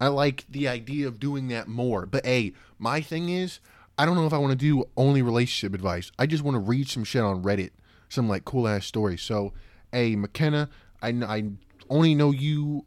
I 0.00 0.08
like 0.08 0.44
the 0.48 0.68
idea 0.68 1.08
of 1.08 1.18
doing 1.18 1.48
that 1.48 1.68
more. 1.68 2.04
But 2.04 2.26
hey, 2.26 2.52
my 2.78 3.00
thing 3.00 3.30
is, 3.30 3.60
I 3.98 4.04
don't 4.04 4.16
know 4.16 4.26
if 4.26 4.32
I 4.32 4.38
want 4.38 4.50
to 4.50 4.56
do 4.56 4.84
only 4.96 5.22
relationship 5.22 5.74
advice. 5.74 6.12
I 6.18 6.26
just 6.26 6.42
want 6.42 6.56
to 6.56 6.58
read 6.58 6.88
some 6.88 7.04
shit 7.04 7.22
on 7.22 7.42
Reddit, 7.42 7.70
some 8.08 8.28
like 8.28 8.44
cool 8.44 8.68
ass 8.68 8.84
stories. 8.84 9.22
So, 9.22 9.54
hey, 9.92 10.16
McKenna, 10.16 10.68
I 11.02 11.08
I 11.08 11.50
only 11.88 12.14
know 12.14 12.30
you. 12.30 12.84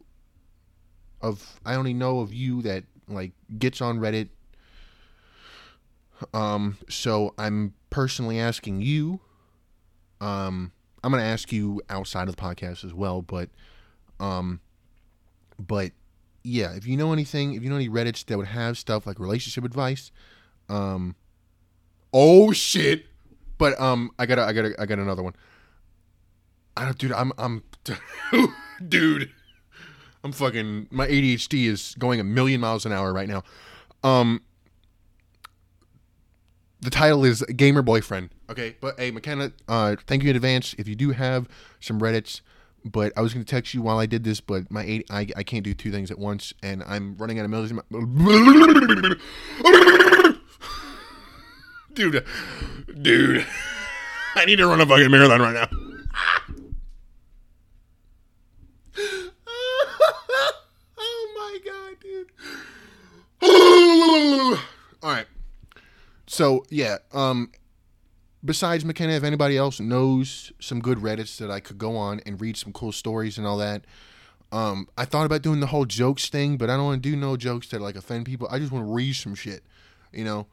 Of 1.22 1.60
I 1.66 1.74
only 1.74 1.92
know 1.92 2.20
of 2.20 2.32
you 2.32 2.62
that 2.62 2.84
like 3.08 3.32
gets 3.58 3.80
on 3.80 3.98
Reddit. 3.98 4.28
Um, 6.32 6.78
so 6.88 7.34
I'm 7.36 7.74
personally 7.90 8.38
asking 8.38 8.82
you 8.82 9.20
um, 10.20 10.72
I'm 11.02 11.10
going 11.10 11.22
to 11.22 11.28
ask 11.28 11.52
you 11.52 11.80
outside 11.88 12.28
of 12.28 12.36
the 12.36 12.42
podcast 12.42 12.84
as 12.84 12.92
well, 12.92 13.22
but, 13.22 13.48
um, 14.18 14.60
but 15.58 15.92
yeah, 16.42 16.72
if 16.74 16.86
you 16.86 16.96
know 16.96 17.12
anything, 17.12 17.54
if 17.54 17.62
you 17.62 17.70
know 17.70 17.76
any 17.76 17.88
Reddits 17.88 18.24
that 18.26 18.36
would 18.36 18.48
have 18.48 18.78
stuff 18.78 19.06
like 19.06 19.18
relationship 19.18 19.64
advice, 19.64 20.10
um, 20.68 21.16
oh 22.12 22.52
shit, 22.52 23.06
but 23.58 23.78
um, 23.80 24.10
I 24.18 24.26
got 24.26 24.38
I 24.38 24.52
got 24.52 24.72
I 24.78 24.86
got 24.86 24.98
another 24.98 25.22
one. 25.22 25.34
I 26.76 26.84
don't, 26.84 26.98
dude. 26.98 27.12
I'm 27.12 27.32
I'm, 27.36 27.62
dude. 28.88 29.30
I'm 30.22 30.32
fucking. 30.32 30.88
My 30.90 31.06
ADHD 31.06 31.66
is 31.66 31.94
going 31.98 32.20
a 32.20 32.24
million 32.24 32.60
miles 32.60 32.86
an 32.86 32.92
hour 32.92 33.12
right 33.12 33.28
now. 33.28 33.42
Um, 34.02 34.42
the 36.80 36.90
title 36.90 37.24
is 37.24 37.42
Gamer 37.42 37.82
Boyfriend. 37.82 38.30
Okay, 38.50 38.74
but 38.80 38.98
hey, 38.98 39.12
McKenna, 39.12 39.52
uh, 39.68 39.94
thank 40.08 40.24
you 40.24 40.30
in 40.30 40.34
advance. 40.34 40.74
If 40.76 40.88
you 40.88 40.96
do 40.96 41.12
have 41.12 41.48
some 41.78 42.00
Reddits, 42.00 42.40
but 42.84 43.12
I 43.16 43.20
was 43.20 43.32
going 43.32 43.44
to 43.44 43.50
text 43.50 43.74
you 43.74 43.82
while 43.82 43.98
I 43.98 44.06
did 44.06 44.24
this, 44.24 44.40
but 44.40 44.68
my 44.72 44.82
eight, 44.82 45.06
I, 45.08 45.28
I 45.36 45.44
can't 45.44 45.62
do 45.62 45.72
two 45.72 45.92
things 45.92 46.10
at 46.10 46.18
once, 46.18 46.52
and 46.60 46.82
I'm 46.82 47.16
running 47.16 47.38
out 47.38 47.44
of 47.44 47.50
millions. 47.52 47.80
dude, 51.94 52.24
dude, 53.00 53.46
I 54.34 54.44
need 54.46 54.56
to 54.56 54.66
run 54.66 54.80
a 54.80 54.86
fucking 54.86 55.12
marathon 55.12 55.40
right 55.40 55.54
now. 55.54 55.68
oh 59.46 61.34
my 61.36 61.58
god, 61.64 61.96
dude. 62.00 62.32
All 65.04 65.10
right. 65.10 65.26
So 66.26 66.64
yeah, 66.68 66.98
um, 67.12 67.52
besides 68.44 68.84
McKenna, 68.84 69.12
if 69.12 69.24
anybody 69.24 69.56
else 69.56 69.80
knows 69.80 70.52
some 70.60 70.80
good 70.80 70.98
Reddits 70.98 71.36
that 71.38 71.50
I 71.50 71.60
could 71.60 71.78
go 71.78 71.96
on 71.96 72.20
and 72.26 72.40
read 72.40 72.56
some 72.56 72.72
cool 72.72 72.92
stories 72.92 73.38
and 73.38 73.46
all 73.46 73.58
that, 73.58 73.84
um, 74.52 74.88
I 74.96 75.04
thought 75.04 75.26
about 75.26 75.42
doing 75.42 75.60
the 75.60 75.66
whole 75.66 75.84
jokes 75.84 76.28
thing, 76.28 76.56
but 76.56 76.70
I 76.70 76.76
don't 76.76 76.84
want 76.84 77.02
to 77.02 77.08
do 77.08 77.16
no 77.16 77.36
jokes 77.36 77.68
that 77.68 77.80
like 77.80 77.96
offend 77.96 78.26
people. 78.26 78.48
I 78.50 78.58
just 78.58 78.72
want 78.72 78.86
to 78.86 78.92
read 78.92 79.14
some 79.14 79.34
shit, 79.34 79.62
you 80.12 80.24
know. 80.24 80.46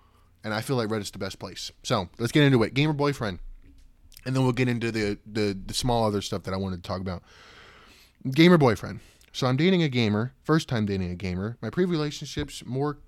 And 0.43 0.53
I 0.53 0.61
feel 0.61 0.75
like 0.75 0.89
Reddit's 0.89 1.11
the 1.11 1.17
best 1.17 1.39
place. 1.39 1.71
So 1.83 2.09
let's 2.19 2.31
get 2.31 2.43
into 2.43 2.61
it. 2.63 2.73
Gamer 2.73 2.93
boyfriend, 2.93 3.39
and 4.25 4.35
then 4.35 4.43
we'll 4.43 4.53
get 4.53 4.67
into 4.67 4.91
the 4.91 5.17
the, 5.25 5.57
the 5.65 5.73
small 5.73 6.05
other 6.05 6.21
stuff 6.21 6.43
that 6.43 6.53
I 6.53 6.57
wanted 6.57 6.83
to 6.83 6.87
talk 6.87 7.01
about. 7.01 7.23
Gamer 8.29 8.57
boyfriend. 8.57 8.99
So 9.33 9.47
I'm 9.47 9.57
dating 9.57 9.83
a 9.83 9.89
gamer. 9.89 10.33
First 10.43 10.69
time 10.69 10.85
dating 10.85 11.11
a 11.11 11.15
gamer. 11.15 11.57
My 11.61 11.69
previous 11.69 11.91
relationships 11.91 12.63
more 12.65 12.99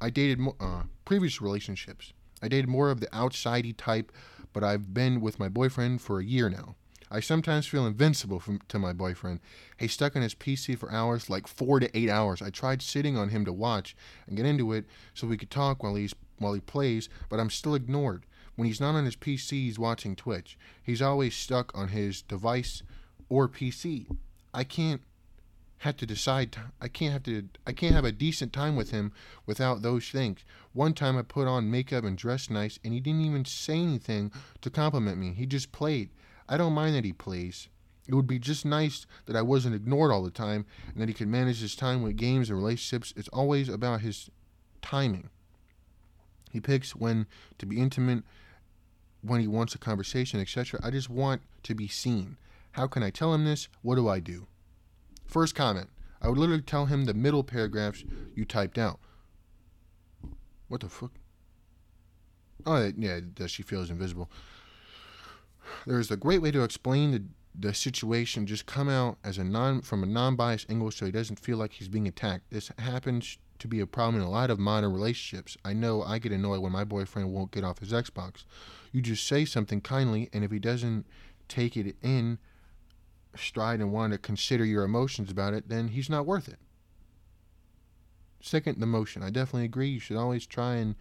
I 0.00 0.10
dated 0.10 0.40
uh, 0.60 0.84
previous 1.04 1.40
relationships. 1.40 2.12
I 2.42 2.48
dated 2.48 2.68
more 2.68 2.90
of 2.90 3.00
the 3.00 3.06
outsidey 3.08 3.76
type, 3.76 4.12
but 4.52 4.64
I've 4.64 4.94
been 4.94 5.20
with 5.20 5.38
my 5.38 5.48
boyfriend 5.48 6.00
for 6.00 6.20
a 6.20 6.24
year 6.24 6.48
now. 6.48 6.76
I 7.10 7.20
sometimes 7.20 7.66
feel 7.66 7.86
invincible 7.86 8.38
from, 8.38 8.60
to 8.68 8.78
my 8.78 8.92
boyfriend. 8.92 9.40
He's 9.78 9.92
stuck 9.92 10.14
on 10.14 10.22
his 10.22 10.34
PC 10.34 10.76
for 10.76 10.92
hours, 10.92 11.30
like 11.30 11.46
four 11.46 11.80
to 11.80 11.96
eight 11.96 12.10
hours. 12.10 12.42
I 12.42 12.50
tried 12.50 12.82
sitting 12.82 13.16
on 13.16 13.30
him 13.30 13.44
to 13.46 13.52
watch 13.52 13.96
and 14.26 14.36
get 14.36 14.44
into 14.44 14.72
it 14.72 14.84
so 15.14 15.26
we 15.26 15.38
could 15.38 15.50
talk 15.50 15.82
while 15.82 15.94
he's 15.94 16.14
while 16.38 16.52
he 16.52 16.60
plays, 16.60 17.08
but 17.28 17.40
I'm 17.40 17.50
still 17.50 17.74
ignored. 17.74 18.24
When 18.54 18.66
he's 18.66 18.80
not 18.80 18.94
on 18.94 19.04
his 19.04 19.16
PC, 19.16 19.50
he's 19.50 19.78
watching 19.78 20.14
Twitch. 20.14 20.58
He's 20.82 21.02
always 21.02 21.34
stuck 21.34 21.76
on 21.76 21.88
his 21.88 22.22
device 22.22 22.82
or 23.28 23.48
PC. 23.48 24.06
I 24.52 24.64
can't 24.64 25.02
had 25.78 25.96
to 25.98 26.06
decide 26.06 26.56
I 26.80 26.88
can't 26.88 27.12
have 27.12 27.22
to 27.24 27.48
I 27.66 27.72
can't 27.72 27.94
have 27.94 28.04
a 28.04 28.12
decent 28.12 28.52
time 28.52 28.76
with 28.76 28.90
him 28.90 29.12
without 29.46 29.82
those 29.82 30.08
things. 30.08 30.44
One 30.72 30.92
time 30.92 31.16
I 31.16 31.22
put 31.22 31.46
on 31.46 31.70
makeup 31.70 32.04
and 32.04 32.18
dressed 32.18 32.50
nice 32.50 32.78
and 32.84 32.92
he 32.92 33.00
didn't 33.00 33.22
even 33.22 33.44
say 33.44 33.78
anything 33.78 34.32
to 34.60 34.70
compliment 34.70 35.18
me. 35.18 35.32
He 35.32 35.46
just 35.46 35.72
played. 35.72 36.10
I 36.48 36.56
don't 36.56 36.72
mind 36.72 36.94
that 36.96 37.04
he 37.04 37.12
plays. 37.12 37.68
It 38.08 38.14
would 38.14 38.26
be 38.26 38.38
just 38.38 38.64
nice 38.64 39.06
that 39.26 39.36
I 39.36 39.42
wasn't 39.42 39.74
ignored 39.74 40.10
all 40.10 40.22
the 40.22 40.30
time 40.30 40.64
and 40.92 41.00
that 41.00 41.08
he 41.08 41.14
could 41.14 41.28
manage 41.28 41.60
his 41.60 41.76
time 41.76 42.02
with 42.02 42.16
games 42.16 42.48
and 42.48 42.58
relationships. 42.58 43.12
It's 43.16 43.28
always 43.28 43.68
about 43.68 44.00
his 44.00 44.30
timing. 44.80 45.28
He 46.50 46.60
picks 46.60 46.96
when 46.96 47.26
to 47.58 47.66
be 47.66 47.78
intimate, 47.78 48.24
when 49.20 49.40
he 49.40 49.46
wants 49.46 49.74
a 49.74 49.78
conversation, 49.78 50.40
etc. 50.40 50.80
I 50.82 50.90
just 50.90 51.10
want 51.10 51.42
to 51.64 51.74
be 51.74 51.86
seen. 51.86 52.38
How 52.72 52.86
can 52.86 53.02
I 53.02 53.10
tell 53.10 53.34
him 53.34 53.44
this? 53.44 53.68
What 53.82 53.96
do 53.96 54.08
I 54.08 54.20
do? 54.20 54.46
First 55.28 55.54
comment. 55.54 55.90
I 56.20 56.28
would 56.28 56.38
literally 56.38 56.62
tell 56.62 56.86
him 56.86 57.04
the 57.04 57.14
middle 57.14 57.44
paragraphs 57.44 58.02
you 58.34 58.44
typed 58.44 58.78
out. 58.78 58.98
What 60.68 60.80
the 60.80 60.88
fuck? 60.88 61.12
Oh, 62.66 62.90
yeah, 62.96 63.20
does 63.34 63.50
she 63.50 63.62
feels 63.62 63.90
invisible? 63.90 64.30
There's 65.86 66.10
a 66.10 66.16
great 66.16 66.42
way 66.42 66.50
to 66.50 66.64
explain 66.64 67.12
the, 67.12 67.22
the 67.54 67.74
situation. 67.74 68.46
Just 68.46 68.66
come 68.66 68.88
out 68.88 69.18
as 69.22 69.38
a 69.38 69.44
non 69.44 69.82
from 69.82 70.02
a 70.02 70.06
non-biased 70.06 70.70
angle, 70.70 70.90
so 70.90 71.06
he 71.06 71.12
doesn't 71.12 71.38
feel 71.38 71.58
like 71.58 71.72
he's 71.72 71.88
being 71.88 72.08
attacked. 72.08 72.50
This 72.50 72.72
happens 72.78 73.38
to 73.58 73.68
be 73.68 73.80
a 73.80 73.86
problem 73.86 74.20
in 74.20 74.26
a 74.26 74.30
lot 74.30 74.50
of 74.50 74.58
modern 74.58 74.92
relationships. 74.92 75.56
I 75.64 75.74
know 75.74 76.02
I 76.02 76.18
get 76.18 76.32
annoyed 76.32 76.60
when 76.60 76.72
my 76.72 76.84
boyfriend 76.84 77.32
won't 77.32 77.50
get 77.50 77.64
off 77.64 77.78
his 77.78 77.92
Xbox. 77.92 78.44
You 78.92 79.02
just 79.02 79.26
say 79.26 79.44
something 79.44 79.82
kindly, 79.82 80.30
and 80.32 80.42
if 80.42 80.50
he 80.50 80.58
doesn't 80.58 81.06
take 81.48 81.76
it 81.76 81.96
in, 82.02 82.38
stride 83.36 83.80
and 83.80 83.92
want 83.92 84.12
to 84.12 84.18
consider 84.18 84.64
your 84.64 84.84
emotions 84.84 85.30
about 85.30 85.54
it, 85.54 85.68
then 85.68 85.88
he's 85.88 86.10
not 86.10 86.26
worth 86.26 86.48
it. 86.48 86.58
Second, 88.40 88.80
the 88.80 88.86
motion. 88.86 89.22
I 89.22 89.30
definitely 89.30 89.64
agree. 89.64 89.88
You 89.88 90.00
should 90.00 90.16
always 90.16 90.46
try 90.46 90.76
and. 90.76 90.94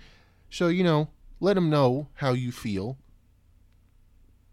So, 0.50 0.68
you 0.68 0.84
know, 0.84 1.10
let 1.40 1.58
him 1.58 1.70
know 1.70 2.08
how 2.16 2.34
you 2.34 2.52
feel. 2.52 2.98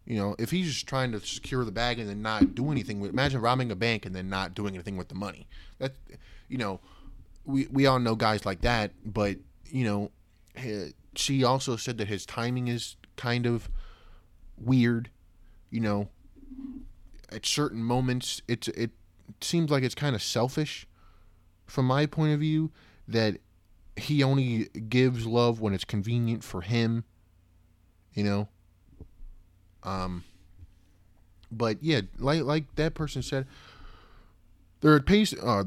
You 0.04 0.18
know, 0.18 0.36
if 0.38 0.50
he's 0.50 0.66
just 0.66 0.86
trying 0.86 1.12
to 1.12 1.20
secure 1.20 1.64
the 1.64 1.72
bag 1.72 1.98
and 1.98 2.08
then 2.08 2.20
not 2.20 2.54
do 2.54 2.70
anything 2.70 3.00
with 3.00 3.10
imagine 3.10 3.40
robbing 3.40 3.70
a 3.70 3.76
bank 3.76 4.04
and 4.04 4.14
then 4.14 4.28
not 4.28 4.54
doing 4.54 4.74
anything 4.74 4.96
with 4.98 5.08
the 5.08 5.14
money. 5.14 5.48
That 5.78 5.94
you 6.48 6.58
know, 6.58 6.80
we 7.46 7.66
we 7.70 7.86
all 7.86 7.98
know 7.98 8.14
guys 8.14 8.44
like 8.44 8.60
that, 8.60 8.92
but 9.04 9.38
you 9.64 9.84
know, 9.84 10.10
she 11.16 11.42
also 11.42 11.76
said 11.76 11.96
that 11.98 12.08
his 12.08 12.26
timing 12.26 12.68
is 12.68 12.96
kind 13.16 13.46
of 13.46 13.70
weird. 14.58 15.08
You 15.70 15.80
know, 15.80 16.08
at 17.32 17.46
certain 17.46 17.82
moments 17.82 18.42
it's 18.48 18.68
it 18.68 18.90
seems 19.40 19.70
like 19.70 19.82
it's 19.82 19.94
kind 19.94 20.14
of 20.14 20.22
selfish 20.22 20.86
from 21.66 21.86
my 21.86 22.06
point 22.06 22.32
of 22.32 22.40
view 22.40 22.70
that 23.08 23.38
he 23.96 24.22
only 24.22 24.64
gives 24.88 25.26
love 25.26 25.60
when 25.60 25.72
it's 25.74 25.84
convenient 25.84 26.42
for 26.44 26.60
him 26.62 27.04
you 28.12 28.22
know 28.24 28.48
um 29.82 30.24
but 31.50 31.76
yeah 31.82 32.00
like 32.18 32.42
like 32.42 32.74
that 32.76 32.94
person 32.94 33.22
said 33.22 33.46
There 34.80 34.92
are 34.92 35.00
pace. 35.00 35.32
Uh, 35.32 35.64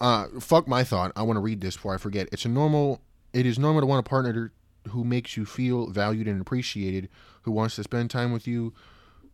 uh, 0.00 0.26
fuck 0.40 0.68
my 0.68 0.84
thought. 0.84 1.12
I 1.16 1.22
want 1.22 1.36
to 1.36 1.40
read 1.40 1.60
this 1.60 1.76
before 1.76 1.94
I 1.94 1.98
forget. 1.98 2.28
It's 2.32 2.44
a 2.44 2.48
normal. 2.48 3.00
It 3.32 3.46
is 3.46 3.58
normal 3.58 3.80
to 3.80 3.86
want 3.86 4.04
a 4.06 4.08
partner 4.08 4.52
who 4.88 5.04
makes 5.04 5.36
you 5.36 5.46
feel 5.46 5.86
valued 5.88 6.26
and 6.28 6.40
appreciated, 6.40 7.08
who 7.42 7.52
wants 7.52 7.76
to 7.76 7.82
spend 7.84 8.10
time 8.10 8.32
with 8.32 8.46
you. 8.46 8.74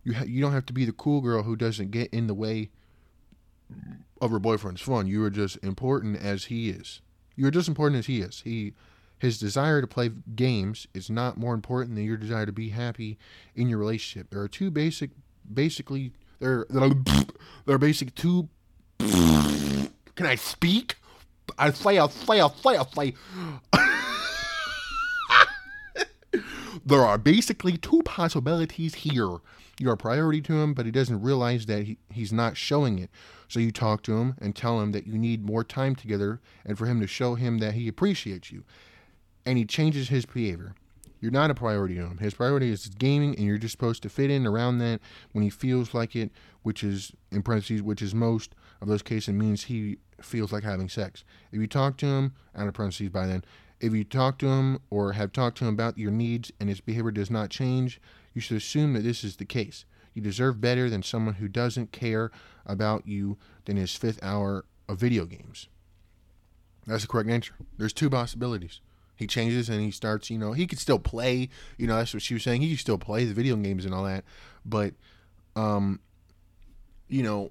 You 0.08 0.14
ha- 0.14 0.24
you 0.24 0.40
don't 0.40 0.52
have 0.52 0.64
to 0.64 0.72
be 0.72 0.86
the 0.86 0.92
cool 0.92 1.20
girl 1.20 1.42
who 1.42 1.54
doesn't 1.54 1.90
get 1.90 2.08
in 2.14 2.28
the 2.28 2.34
way 2.34 2.70
of 4.22 4.30
her 4.30 4.38
boyfriend's 4.38 4.80
fun. 4.80 5.06
You 5.06 5.22
are 5.24 5.28
just 5.28 5.58
important 5.62 6.16
as 6.16 6.46
he 6.46 6.70
is. 6.70 7.02
You 7.36 7.46
are 7.46 7.50
just 7.50 7.68
important 7.68 7.98
as 7.98 8.06
he 8.06 8.22
is. 8.22 8.40
He 8.40 8.72
his 9.18 9.38
desire 9.38 9.82
to 9.82 9.86
play 9.86 10.10
games 10.34 10.86
is 10.94 11.10
not 11.10 11.36
more 11.36 11.52
important 11.52 11.94
than 11.94 12.06
your 12.06 12.16
desire 12.16 12.46
to 12.46 12.52
be 12.52 12.70
happy 12.70 13.18
in 13.54 13.68
your 13.68 13.78
relationship. 13.78 14.30
There 14.30 14.40
are 14.40 14.48
two 14.48 14.70
basic, 14.70 15.10
basically, 15.52 16.14
there 16.40 16.64
there 16.70 17.74
are 17.74 17.78
basic 17.78 18.14
two. 18.14 18.48
Can 18.98 20.24
I 20.24 20.36
speak? 20.36 20.96
I 21.58 21.70
say, 21.70 21.98
I 21.98 22.08
say, 22.08 22.40
I 22.40 22.48
say, 22.48 22.76
I 22.78 22.84
say. 22.94 23.14
There 26.88 27.04
are 27.04 27.18
basically 27.18 27.76
two 27.76 28.02
possibilities 28.04 28.94
here. 28.94 29.38
You're 29.78 29.92
a 29.92 29.98
priority 29.98 30.40
to 30.42 30.54
him, 30.54 30.72
but 30.72 30.86
he 30.86 30.90
doesn't 30.90 31.20
realize 31.20 31.66
that 31.66 31.84
he, 31.84 31.98
he's 32.10 32.32
not 32.32 32.56
showing 32.56 32.98
it. 32.98 33.10
So 33.46 33.60
you 33.60 33.70
talk 33.70 34.02
to 34.04 34.16
him 34.16 34.36
and 34.40 34.56
tell 34.56 34.80
him 34.80 34.92
that 34.92 35.06
you 35.06 35.18
need 35.18 35.44
more 35.44 35.64
time 35.64 35.94
together 35.94 36.40
and 36.64 36.78
for 36.78 36.86
him 36.86 37.00
to 37.00 37.06
show 37.06 37.34
him 37.34 37.58
that 37.58 37.74
he 37.74 37.88
appreciates 37.88 38.50
you. 38.50 38.64
And 39.44 39.58
he 39.58 39.66
changes 39.66 40.08
his 40.08 40.24
behavior. 40.24 40.74
You're 41.20 41.30
not 41.30 41.50
a 41.50 41.54
priority 41.54 41.96
to 41.96 42.02
him. 42.02 42.18
His 42.18 42.34
priority 42.34 42.70
is 42.70 42.86
gaming, 42.86 43.34
and 43.34 43.44
you're 43.44 43.58
just 43.58 43.72
supposed 43.72 44.02
to 44.04 44.08
fit 44.08 44.30
in 44.30 44.46
around 44.46 44.78
that 44.78 45.00
when 45.32 45.42
he 45.42 45.50
feels 45.50 45.92
like 45.92 46.16
it, 46.16 46.30
which 46.62 46.82
is, 46.82 47.12
in 47.30 47.42
parentheses, 47.42 47.82
which 47.82 48.00
is 48.00 48.14
most 48.14 48.54
of 48.80 48.88
those 48.88 49.02
cases 49.02 49.34
means 49.34 49.64
he 49.64 49.98
feels 50.22 50.52
like 50.52 50.64
having 50.64 50.88
sex. 50.88 51.24
If 51.52 51.60
you 51.60 51.66
talk 51.66 51.96
to 51.98 52.06
him, 52.06 52.34
out 52.54 52.68
of 52.68 52.74
parentheses 52.74 53.10
by 53.10 53.26
then, 53.26 53.44
if 53.80 53.92
you 53.92 54.04
talk 54.04 54.38
to 54.38 54.48
him 54.48 54.80
or 54.90 55.12
have 55.12 55.32
talked 55.32 55.58
to 55.58 55.64
him 55.64 55.74
about 55.74 55.98
your 55.98 56.10
needs 56.10 56.52
and 56.58 56.68
his 56.68 56.80
behavior 56.80 57.10
does 57.10 57.30
not 57.30 57.50
change, 57.50 58.00
you 58.34 58.40
should 58.40 58.56
assume 58.56 58.92
that 58.94 59.02
this 59.02 59.24
is 59.24 59.36
the 59.36 59.44
case. 59.44 59.84
You 60.14 60.22
deserve 60.22 60.60
better 60.60 60.90
than 60.90 61.02
someone 61.02 61.34
who 61.34 61.48
doesn't 61.48 61.92
care 61.92 62.30
about 62.66 63.06
you 63.06 63.38
than 63.66 63.76
his 63.76 63.94
fifth 63.94 64.18
hour 64.22 64.64
of 64.88 64.98
video 64.98 65.26
games. 65.26 65.68
That's 66.86 67.02
the 67.02 67.08
correct 67.08 67.28
answer. 67.28 67.54
There's 67.76 67.92
two 67.92 68.10
possibilities. 68.10 68.80
He 69.14 69.26
changes 69.26 69.68
and 69.68 69.80
he 69.80 69.90
starts, 69.90 70.30
you 70.30 70.38
know, 70.38 70.52
he 70.52 70.66
could 70.66 70.78
still 70.78 70.98
play, 70.98 71.48
you 71.76 71.86
know, 71.86 71.96
that's 71.96 72.14
what 72.14 72.22
she 72.22 72.34
was 72.34 72.42
saying. 72.42 72.62
He 72.62 72.70
could 72.70 72.78
still 72.78 72.98
play 72.98 73.24
the 73.24 73.34
video 73.34 73.56
games 73.56 73.84
and 73.84 73.92
all 73.92 74.04
that. 74.04 74.24
But, 74.64 74.94
um, 75.56 76.00
you 77.08 77.22
know, 77.22 77.50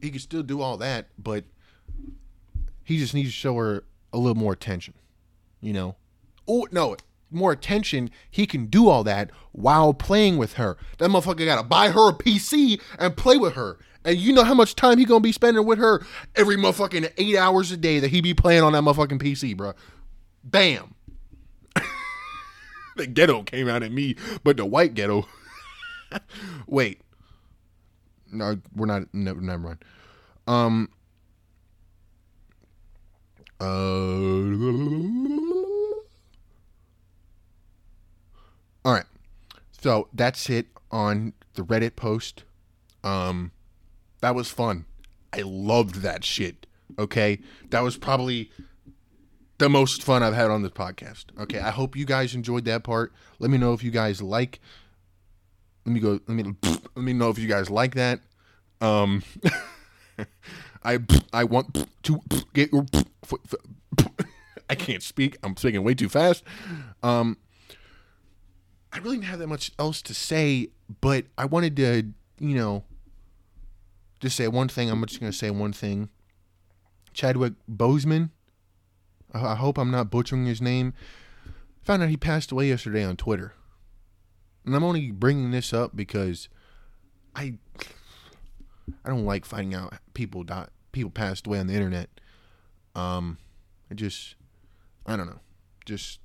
he 0.00 0.10
could 0.10 0.20
still 0.20 0.42
do 0.42 0.60
all 0.60 0.76
that, 0.78 1.08
but 1.18 1.44
he 2.84 2.98
just 2.98 3.14
needs 3.14 3.28
to 3.28 3.34
show 3.34 3.56
her 3.56 3.84
a 4.12 4.18
little 4.18 4.40
more 4.40 4.52
attention, 4.52 4.94
you 5.62 5.72
know. 5.72 5.96
Oh, 6.46 6.66
no, 6.70 6.96
more 7.32 7.52
attention, 7.52 8.10
he 8.30 8.46
can 8.46 8.66
do 8.66 8.88
all 8.88 9.04
that 9.04 9.30
while 9.52 9.94
playing 9.94 10.36
with 10.38 10.54
her. 10.54 10.76
That 10.98 11.10
motherfucker 11.10 11.44
gotta 11.44 11.62
buy 11.62 11.90
her 11.90 12.10
a 12.10 12.12
PC 12.12 12.80
and 12.98 13.16
play 13.16 13.38
with 13.38 13.54
her. 13.54 13.78
And 14.04 14.18
you 14.18 14.32
know 14.32 14.44
how 14.44 14.54
much 14.54 14.74
time 14.74 14.98
he 14.98 15.04
gonna 15.04 15.20
be 15.20 15.32
spending 15.32 15.64
with 15.64 15.78
her 15.78 16.04
every 16.34 16.56
motherfucking 16.56 17.12
eight 17.16 17.36
hours 17.36 17.70
a 17.72 17.76
day 17.76 18.00
that 18.00 18.10
he 18.10 18.20
be 18.20 18.34
playing 18.34 18.62
on 18.62 18.72
that 18.72 18.82
motherfucking 18.82 19.22
PC, 19.22 19.56
bro. 19.56 19.72
Bam. 20.44 20.94
the 22.96 23.06
ghetto 23.06 23.42
came 23.42 23.68
out 23.68 23.82
at 23.82 23.92
me, 23.92 24.16
but 24.42 24.56
the 24.56 24.66
white 24.66 24.94
ghetto. 24.94 25.26
Wait. 26.66 27.00
No, 28.30 28.58
we're 28.74 28.86
not. 28.86 29.02
Never, 29.12 29.40
never 29.40 29.58
mind. 29.58 29.84
Um. 30.46 30.88
Uh. 33.60 35.38
All 38.84 38.92
right. 38.92 39.04
So 39.80 40.08
that's 40.12 40.48
it 40.50 40.66
on 40.90 41.32
the 41.54 41.62
Reddit 41.62 41.96
post. 41.96 42.44
Um, 43.04 43.52
that 44.20 44.34
was 44.34 44.48
fun. 44.48 44.84
I 45.32 45.42
loved 45.42 45.96
that 45.96 46.24
shit. 46.24 46.66
Okay. 46.98 47.40
That 47.70 47.82
was 47.82 47.96
probably 47.96 48.50
the 49.58 49.68
most 49.68 50.02
fun 50.02 50.22
I've 50.22 50.34
had 50.34 50.50
on 50.50 50.62
this 50.62 50.72
podcast. 50.72 51.26
Okay. 51.40 51.58
I 51.58 51.70
hope 51.70 51.96
you 51.96 52.04
guys 52.04 52.34
enjoyed 52.34 52.64
that 52.66 52.84
part. 52.84 53.12
Let 53.38 53.50
me 53.50 53.58
know 53.58 53.72
if 53.72 53.82
you 53.82 53.90
guys 53.90 54.20
like. 54.20 54.60
Let 55.84 55.92
me 55.92 56.00
go. 56.00 56.20
Let 56.26 56.28
me 56.28 56.44
let 56.62 57.04
me 57.04 57.12
know 57.12 57.30
if 57.30 57.38
you 57.38 57.48
guys 57.48 57.70
like 57.70 57.94
that. 57.94 58.20
Um, 58.80 59.22
I 60.84 60.98
I 61.32 61.44
want 61.44 61.86
to 62.04 62.20
get. 62.52 62.70
I 64.70 64.74
can't 64.74 65.02
speak. 65.02 65.36
I'm 65.42 65.56
speaking 65.56 65.82
way 65.84 65.94
too 65.94 66.08
fast. 66.08 66.44
Um, 67.02 67.36
I 68.92 68.98
really 68.98 69.16
didn't 69.16 69.28
have 69.28 69.38
that 69.38 69.46
much 69.46 69.72
else 69.78 70.02
to 70.02 70.14
say, 70.14 70.68
but 71.00 71.24
I 71.38 71.46
wanted 71.46 71.76
to, 71.76 72.12
you 72.38 72.54
know, 72.54 72.84
just 74.20 74.36
say 74.36 74.46
one 74.48 74.68
thing. 74.68 74.90
I'm 74.90 75.04
just 75.06 75.18
going 75.20 75.32
to 75.32 75.36
say 75.36 75.50
one 75.50 75.72
thing. 75.72 76.10
Chadwick 77.14 77.54
Boseman. 77.70 78.30
I 79.34 79.54
hope 79.54 79.78
I'm 79.78 79.90
not 79.90 80.10
butchering 80.10 80.44
his 80.44 80.60
name. 80.60 80.92
Found 81.84 82.02
out 82.02 82.10
he 82.10 82.16
passed 82.18 82.52
away 82.52 82.68
yesterday 82.68 83.02
on 83.02 83.16
Twitter. 83.16 83.54
And 84.64 84.76
I'm 84.76 84.84
only 84.84 85.10
bringing 85.10 85.50
this 85.50 85.72
up 85.72 85.96
because 85.96 86.48
I 87.34 87.54
I 89.04 89.08
don't 89.08 89.24
like 89.24 89.44
finding 89.44 89.74
out 89.74 89.94
people 90.14 90.44
die, 90.44 90.68
people 90.92 91.10
passed 91.10 91.46
away 91.46 91.58
on 91.58 91.66
the 91.66 91.74
internet. 91.74 92.10
Um, 92.94 93.38
I 93.90 93.94
just 93.94 94.36
I 95.06 95.16
don't 95.16 95.26
know. 95.26 95.40
Just 95.84 96.20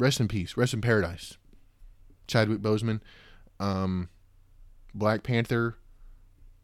rest 0.00 0.20
in 0.20 0.28
peace, 0.28 0.56
rest 0.56 0.74
in 0.74 0.80
paradise. 0.80 1.36
Chadwick 2.26 2.60
Boseman, 2.60 3.00
um, 3.58 4.08
Black 4.94 5.22
Panther, 5.22 5.76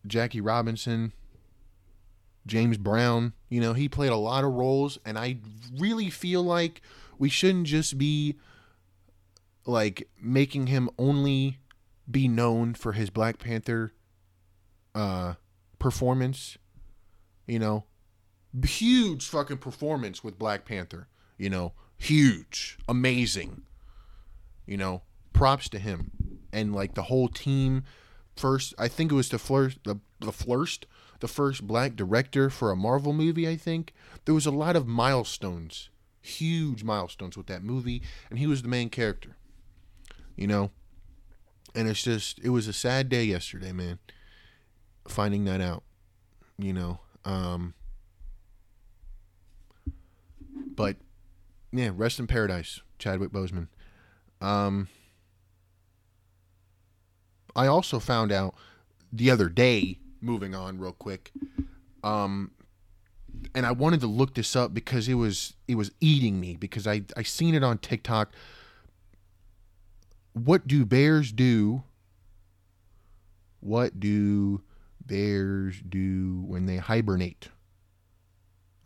Jackie 0.06 0.40
Robinson, 0.40 1.12
James 2.46 2.78
Brown. 2.78 3.32
You 3.48 3.60
know, 3.60 3.72
he 3.72 3.88
played 3.88 4.12
a 4.12 4.16
lot 4.16 4.44
of 4.44 4.52
roles, 4.52 4.98
and 5.04 5.18
I 5.18 5.38
really 5.76 6.10
feel 6.10 6.42
like 6.42 6.80
we 7.18 7.28
shouldn't 7.28 7.66
just 7.66 7.98
be 7.98 8.36
like 9.64 10.08
making 10.22 10.68
him 10.68 10.88
only 10.98 11.58
be 12.08 12.28
known 12.28 12.74
for 12.74 12.92
his 12.92 13.10
Black 13.10 13.38
Panther 13.38 13.92
uh, 14.94 15.34
performance. 15.78 16.56
You 17.46 17.58
know, 17.58 17.84
huge 18.64 19.26
fucking 19.28 19.58
performance 19.58 20.22
with 20.22 20.38
Black 20.38 20.64
Panther. 20.64 21.08
You 21.38 21.50
know, 21.50 21.72
huge, 21.98 22.78
amazing. 22.88 23.62
You 24.66 24.76
know, 24.76 25.02
props 25.32 25.68
to 25.70 25.78
him 25.78 26.10
and 26.52 26.74
like 26.74 26.94
the 26.94 27.04
whole 27.04 27.28
team. 27.28 27.84
First, 28.36 28.74
I 28.78 28.88
think 28.88 29.12
it 29.12 29.14
was 29.14 29.28
the 29.28 29.38
first, 29.38 29.78
the 29.84 30.00
the 30.20 30.32
first, 30.32 30.86
the 31.20 31.28
first 31.28 31.66
black 31.66 31.96
director 31.96 32.50
for 32.50 32.70
a 32.70 32.76
Marvel 32.76 33.12
movie. 33.12 33.48
I 33.48 33.56
think 33.56 33.92
there 34.24 34.34
was 34.34 34.46
a 34.46 34.50
lot 34.50 34.76
of 34.76 34.86
milestones, 34.86 35.90
huge 36.20 36.82
milestones 36.82 37.36
with 37.36 37.46
that 37.46 37.62
movie, 37.62 38.02
and 38.30 38.38
he 38.38 38.46
was 38.46 38.62
the 38.62 38.68
main 38.68 38.90
character. 38.90 39.36
You 40.34 40.46
know, 40.46 40.70
and 41.74 41.88
it's 41.88 42.02
just 42.02 42.40
it 42.42 42.50
was 42.50 42.66
a 42.68 42.72
sad 42.72 43.08
day 43.08 43.24
yesterday, 43.24 43.72
man. 43.72 43.98
Finding 45.08 45.44
that 45.44 45.60
out, 45.60 45.84
you 46.58 46.72
know. 46.72 47.00
Um, 47.24 47.74
but 50.74 50.96
yeah, 51.78 51.90
rest 51.94 52.18
in 52.18 52.26
paradise, 52.26 52.80
Chadwick 52.98 53.30
Boseman. 53.30 53.68
Um, 54.40 54.88
I 57.54 57.66
also 57.66 57.98
found 57.98 58.32
out 58.32 58.54
the 59.12 59.30
other 59.30 59.48
day. 59.48 59.98
Moving 60.20 60.54
on, 60.54 60.78
real 60.78 60.92
quick. 60.92 61.32
Um, 62.02 62.52
and 63.54 63.66
I 63.66 63.72
wanted 63.72 64.00
to 64.00 64.06
look 64.06 64.34
this 64.34 64.56
up 64.56 64.72
because 64.72 65.08
it 65.08 65.14
was 65.14 65.54
it 65.68 65.74
was 65.74 65.90
eating 66.00 66.40
me 66.40 66.56
because 66.56 66.86
I 66.86 67.02
I 67.16 67.22
seen 67.22 67.54
it 67.54 67.62
on 67.62 67.78
TikTok. 67.78 68.32
What 70.32 70.66
do 70.66 70.84
bears 70.84 71.32
do? 71.32 71.82
What 73.60 74.00
do 74.00 74.62
bears 75.04 75.80
do 75.86 76.42
when 76.46 76.66
they 76.66 76.76
hibernate? 76.78 77.48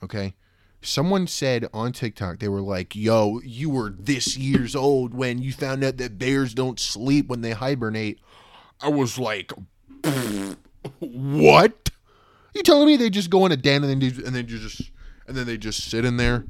Okay 0.02 0.34
someone 0.82 1.26
said 1.26 1.68
on 1.72 1.92
TikTok, 1.92 2.38
they 2.38 2.48
were 2.48 2.60
like, 2.60 2.96
yo, 2.96 3.40
you 3.44 3.70
were 3.70 3.90
this 3.90 4.36
years 4.36 4.74
old 4.74 5.14
when 5.14 5.40
you 5.40 5.52
found 5.52 5.84
out 5.84 5.98
that 5.98 6.18
bears 6.18 6.54
don't 6.54 6.80
sleep 6.80 7.28
when 7.28 7.42
they 7.42 7.52
hibernate. 7.52 8.20
I 8.80 8.88
was 8.88 9.18
like, 9.18 9.52
what? 10.98 11.90
You 12.54 12.62
telling 12.62 12.86
me 12.86 12.96
they 12.96 13.10
just 13.10 13.30
go 13.30 13.46
in 13.46 13.52
a 13.52 13.56
den 13.56 13.84
and 13.84 14.02
then 14.02 14.24
and 14.24 14.34
then 14.34 14.48
you 14.48 14.58
just 14.58 14.90
and 15.26 15.36
then 15.36 15.46
they 15.46 15.56
just 15.56 15.88
sit 15.88 16.04
in 16.04 16.16
there, 16.16 16.46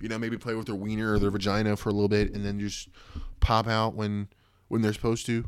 you 0.00 0.08
know, 0.08 0.18
maybe 0.18 0.38
play 0.38 0.54
with 0.54 0.66
their 0.66 0.74
wiener 0.74 1.12
or 1.12 1.18
their 1.18 1.30
vagina 1.30 1.76
for 1.76 1.90
a 1.90 1.92
little 1.92 2.08
bit 2.08 2.34
and 2.34 2.44
then 2.44 2.58
just 2.58 2.88
pop 3.40 3.68
out 3.68 3.94
when 3.94 4.28
when 4.68 4.82
they're 4.82 4.92
supposed 4.92 5.26
to? 5.26 5.44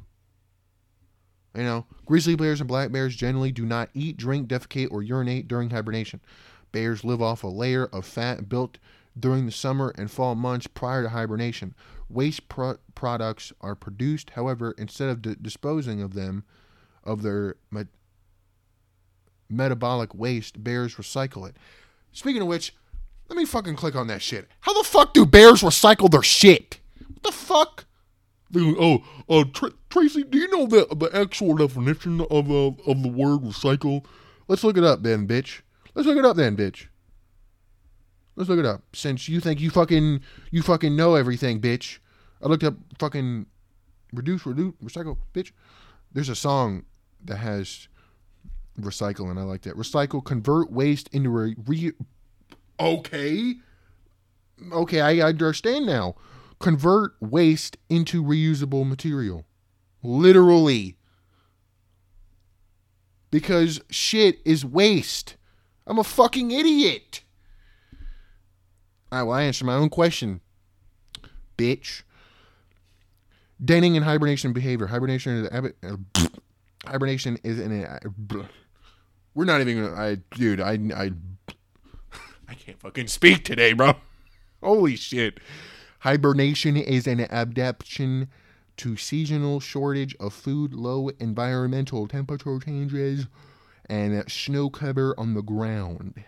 You 1.57 1.64
know, 1.64 1.87
grizzly 2.07 2.37
bears 2.37 2.61
and 2.61 2.68
black 2.68 2.93
bears 2.93 3.16
generally 3.16 3.51
do 3.51 3.66
not 3.66 3.91
eat, 3.93 4.16
drink, 4.16 4.47
defecate, 4.47 4.93
or 4.93 5.03
urinate 5.03 5.49
during 5.49 5.71
hibernation. 5.71 6.21
Bears 6.73 7.05
live 7.05 7.21
off 7.23 7.43
a 7.43 7.49
layer 7.49 7.87
of 7.87 8.05
fat 8.05 8.49
built 8.49 8.79
during 9.18 9.47
the 9.47 9.53
summer 9.53 9.93
and 9.97 10.11
fall 10.11 10.35
months 10.35 10.66
prior 10.66 11.03
to 11.03 11.09
hibernation. 11.11 11.75
Waste 12.09 12.49
pro- 12.49 12.79
products 12.95 13.53
are 13.61 13.75
produced, 13.75 14.31
however, 14.31 14.75
instead 14.79 15.09
of 15.09 15.23
d- 15.23 15.37
disposing 15.41 16.03
of 16.03 16.14
them, 16.14 16.45
of 17.05 17.23
their 17.23 17.57
met- 17.71 17.89
metabolic 19.49 20.14
waste, 20.14 20.62
bears 20.62 20.97
recycle 20.97 21.49
it. 21.49 21.57
Speaking 22.12 22.43
of 22.43 22.49
which, 22.49 22.75
let 23.29 23.37
me 23.37 23.45
fucking 23.45 23.77
click 23.77 23.95
on 23.95 24.09
that 24.09 24.23
shit. 24.23 24.49
How 24.61 24.73
the 24.73 24.85
fuck 24.85 25.14
do 25.14 25.25
bears 25.25 25.62
recycle 25.62 26.11
their 26.11 26.23
shit? 26.23 26.81
What 27.07 27.23
the 27.23 27.33
fuck? 27.33 27.85
Oh, 28.57 29.05
uh, 29.29 29.45
Tr- 29.53 29.68
Tracy, 29.89 30.25
do 30.25 30.39
you 30.39 30.49
know 30.51 30.66
the 30.66 30.87
the 30.93 31.09
actual 31.16 31.55
definition 31.55 32.21
of 32.23 32.51
uh, 32.51 32.73
of 32.87 33.03
the 33.03 33.09
word 33.09 33.43
recycle? 33.43 34.05
Let's 34.49 34.64
look 34.64 34.77
it 34.77 34.83
up 34.83 35.05
then, 35.05 35.29
bitch. 35.29 35.61
Let's 35.95 36.07
look 36.07 36.18
it 36.18 36.24
up 36.24 36.36
then, 36.36 36.57
bitch. 36.57 36.86
Let's 38.36 38.49
look 38.49 38.59
it 38.59 38.66
up. 38.66 38.82
Since 38.95 39.28
you 39.28 39.41
think 39.41 39.61
you 39.61 39.70
fucking 39.70 40.20
you 40.51 40.62
fucking 40.62 40.97
know 40.97 41.14
everything, 41.14 41.61
bitch. 41.61 41.99
I 42.43 42.49
looked 42.49 42.64
up 42.64 42.74
fucking 42.99 43.47
reduce, 44.12 44.47
reduce, 44.47 44.74
recycle, 44.82 45.18
bitch. 45.34 45.53
There's 46.12 46.28
a 46.28 46.34
song 46.34 46.84
that 47.24 47.36
has 47.36 47.88
recycle, 48.80 49.30
and 49.30 49.38
I 49.38 49.43
like 49.43 49.62
that. 49.62 49.76
Recycle, 49.76 50.24
convert 50.24 50.70
waste 50.70 51.09
into 51.12 51.38
a 51.38 51.55
re. 51.66 51.93
Okay. 52.78 53.55
Okay, 54.72 55.01
I 55.01 55.20
understand 55.26 55.86
now. 55.86 56.14
Convert 56.59 57.12
waste 57.20 57.76
into 57.88 58.22
reusable 58.22 58.86
material. 58.86 59.47
Literally. 60.03 60.97
Because 63.30 63.80
shit 63.91 64.41
is 64.45 64.64
waste. 64.64 65.36
I'm 65.91 65.99
a 65.99 66.05
fucking 66.05 66.53
idiot. 66.53 67.22
All 69.11 69.18
right, 69.18 69.22
well, 69.24 69.36
I 69.36 69.43
answered 69.43 69.64
my 69.64 69.74
own 69.74 69.88
question, 69.88 70.41
bitch. 71.59 72.03
Denning 73.62 73.97
and 73.97 74.05
hibernation 74.05 74.53
behavior. 74.53 74.86
Hibernation 74.86 75.45
is 75.45 75.72
uh, 75.82 75.97
hibernation 76.86 77.38
is 77.43 77.59
an. 77.59 77.84
Uh, 77.84 77.99
we're 79.34 79.45
not 79.45 79.61
even 79.61 79.82
gonna. 79.82 80.01
I 80.01 80.18
dude, 80.36 80.61
I 80.61 80.78
I 80.95 81.11
I 82.49 82.55
can't 82.55 82.78
fucking 82.78 83.09
speak 83.09 83.45
today, 83.45 83.72
bro. 83.72 83.95
Holy 84.62 84.95
shit. 84.95 85.41
Hibernation 85.99 86.76
is 86.76 87.09
an 87.09 87.20
adaptation 87.32 88.28
to 88.76 88.97
seasonal 88.97 89.59
shortage 89.59 90.14
of 90.20 90.34
food, 90.34 90.72
low 90.72 91.09
environmental 91.18 92.07
temperature 92.07 92.61
changes, 92.61 93.26
and 93.91 94.30
snow 94.30 94.70
cover 94.70 95.14
on 95.18 95.34
the 95.34 95.43
ground. 95.43 96.22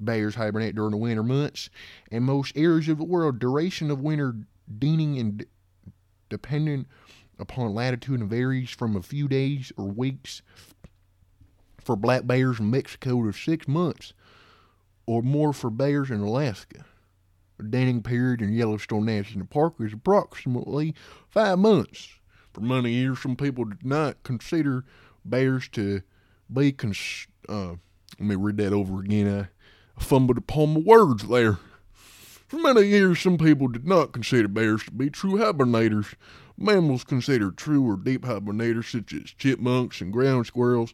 Bears 0.00 0.36
hibernate 0.36 0.74
during 0.74 0.92
the 0.92 0.96
winter 0.96 1.22
months. 1.22 1.68
In 2.10 2.22
most 2.22 2.56
areas 2.56 2.88
of 2.88 2.96
the 2.96 3.04
world, 3.04 3.38
duration 3.38 3.90
of 3.90 4.00
winter 4.00 4.34
denning 4.78 5.18
and 5.18 5.44
dependent 6.30 6.88
upon 7.38 7.74
latitude 7.74 8.20
and 8.20 8.30
varies 8.30 8.70
from 8.70 8.96
a 8.96 9.02
few 9.02 9.28
days 9.28 9.72
or 9.76 9.84
weeks 9.84 10.40
for 11.76 11.96
black 11.96 12.26
bears 12.26 12.58
in 12.58 12.70
Mexico 12.70 13.22
to 13.24 13.32
six 13.32 13.68
months 13.68 14.14
or 15.06 15.22
more 15.22 15.52
for 15.52 15.68
bears 15.68 16.10
in 16.10 16.20
Alaska. 16.20 16.86
The 17.58 17.64
denning 17.64 18.02
period 18.02 18.40
in 18.40 18.54
Yellowstone 18.54 19.04
National 19.04 19.46
Park 19.46 19.74
is 19.80 19.92
approximately 19.92 20.94
five 21.28 21.58
months. 21.58 22.08
For 22.54 22.60
many 22.62 22.92
years, 22.92 23.20
some 23.20 23.36
people 23.36 23.64
did 23.64 23.84
not 23.84 24.22
consider 24.22 24.84
bears 25.24 25.68
to 25.70 26.02
uh, 27.48 27.74
let 28.18 28.26
me 28.26 28.34
read 28.34 28.56
that 28.58 28.72
over 28.72 29.00
again. 29.00 29.48
I 29.96 30.02
fumbled 30.02 30.38
upon 30.38 30.74
my 30.74 30.80
words 30.80 31.26
there. 31.28 31.58
For 32.48 32.58
many 32.58 32.86
years, 32.86 33.20
some 33.20 33.36
people 33.36 33.68
did 33.68 33.86
not 33.86 34.12
consider 34.12 34.48
bears 34.48 34.84
to 34.84 34.90
be 34.90 35.10
true 35.10 35.34
hibernators. 35.34 36.14
Mammals 36.56 37.04
considered 37.04 37.56
true 37.56 37.84
or 37.84 37.96
deep 37.96 38.22
hibernators, 38.22 38.90
such 38.90 39.12
as 39.12 39.30
chipmunks 39.32 40.00
and 40.00 40.12
ground 40.12 40.46
squirrels, 40.46 40.92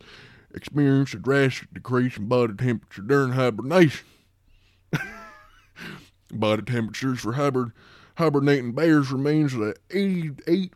experience 0.52 1.14
a 1.14 1.18
drastic 1.18 1.72
decrease 1.72 2.16
in 2.16 2.26
body 2.26 2.54
temperature 2.54 3.02
during 3.02 3.32
hibernation. 3.32 4.04
body 6.32 6.62
temperatures 6.62 7.20
for 7.20 7.34
hibern- 7.34 7.72
hibernating 8.16 8.72
bears 8.72 9.10
remains 9.10 9.54
at 9.54 9.78
88 9.90 10.72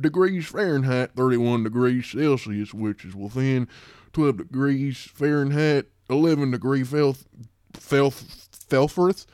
degrees 0.00 0.46
Fahrenheit, 0.46 1.10
31 1.14 1.64
degrees 1.64 2.06
Celsius, 2.06 2.72
which 2.72 3.04
is 3.04 3.14
within 3.14 3.68
12 4.12 4.36
degrees 4.38 4.98
Fahrenheit, 4.98 5.86
11 6.08 6.50
degree 6.50 6.84
Celsius 6.84 7.24
Felforth. 7.72 9.26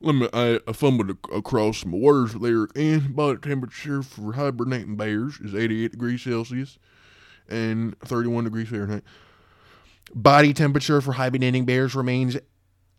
Let 0.00 0.14
me, 0.14 0.28
I, 0.32 0.60
I 0.66 0.72
fumbled 0.72 1.10
across 1.10 1.78
some 1.78 1.92
words 1.92 2.34
there 2.34 2.64
again. 2.64 3.12
Body 3.12 3.38
temperature 3.38 4.02
for 4.02 4.32
hibernating 4.32 4.96
bears 4.96 5.38
is 5.40 5.54
88 5.54 5.92
degrees 5.92 6.22
Celsius 6.22 6.78
and 7.48 7.98
31 8.00 8.44
degrees 8.44 8.68
Fahrenheit. 8.68 9.04
Body 10.14 10.52
temperature 10.52 11.00
for 11.00 11.12
hibernating 11.12 11.64
bears 11.64 11.94
remains 11.94 12.36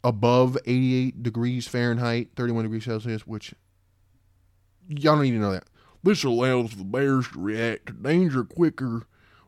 above 0.04 0.58
88 0.66 1.24
degrees 1.24 1.68
Fahrenheit, 1.68 2.30
31 2.36 2.64
degrees 2.64 2.86
Celsius, 2.86 3.28
which 3.28 3.54
y'all 4.88 5.16
don't 5.16 5.26
to 5.26 5.40
know 5.40 5.52
that. 5.52 5.66
This 6.04 6.24
allows 6.24 6.76
the 6.76 6.84
bears 6.84 7.30
to 7.30 7.40
react 7.40 7.88
to 7.88 7.94
danger 7.94 8.44
quicker 8.44 9.04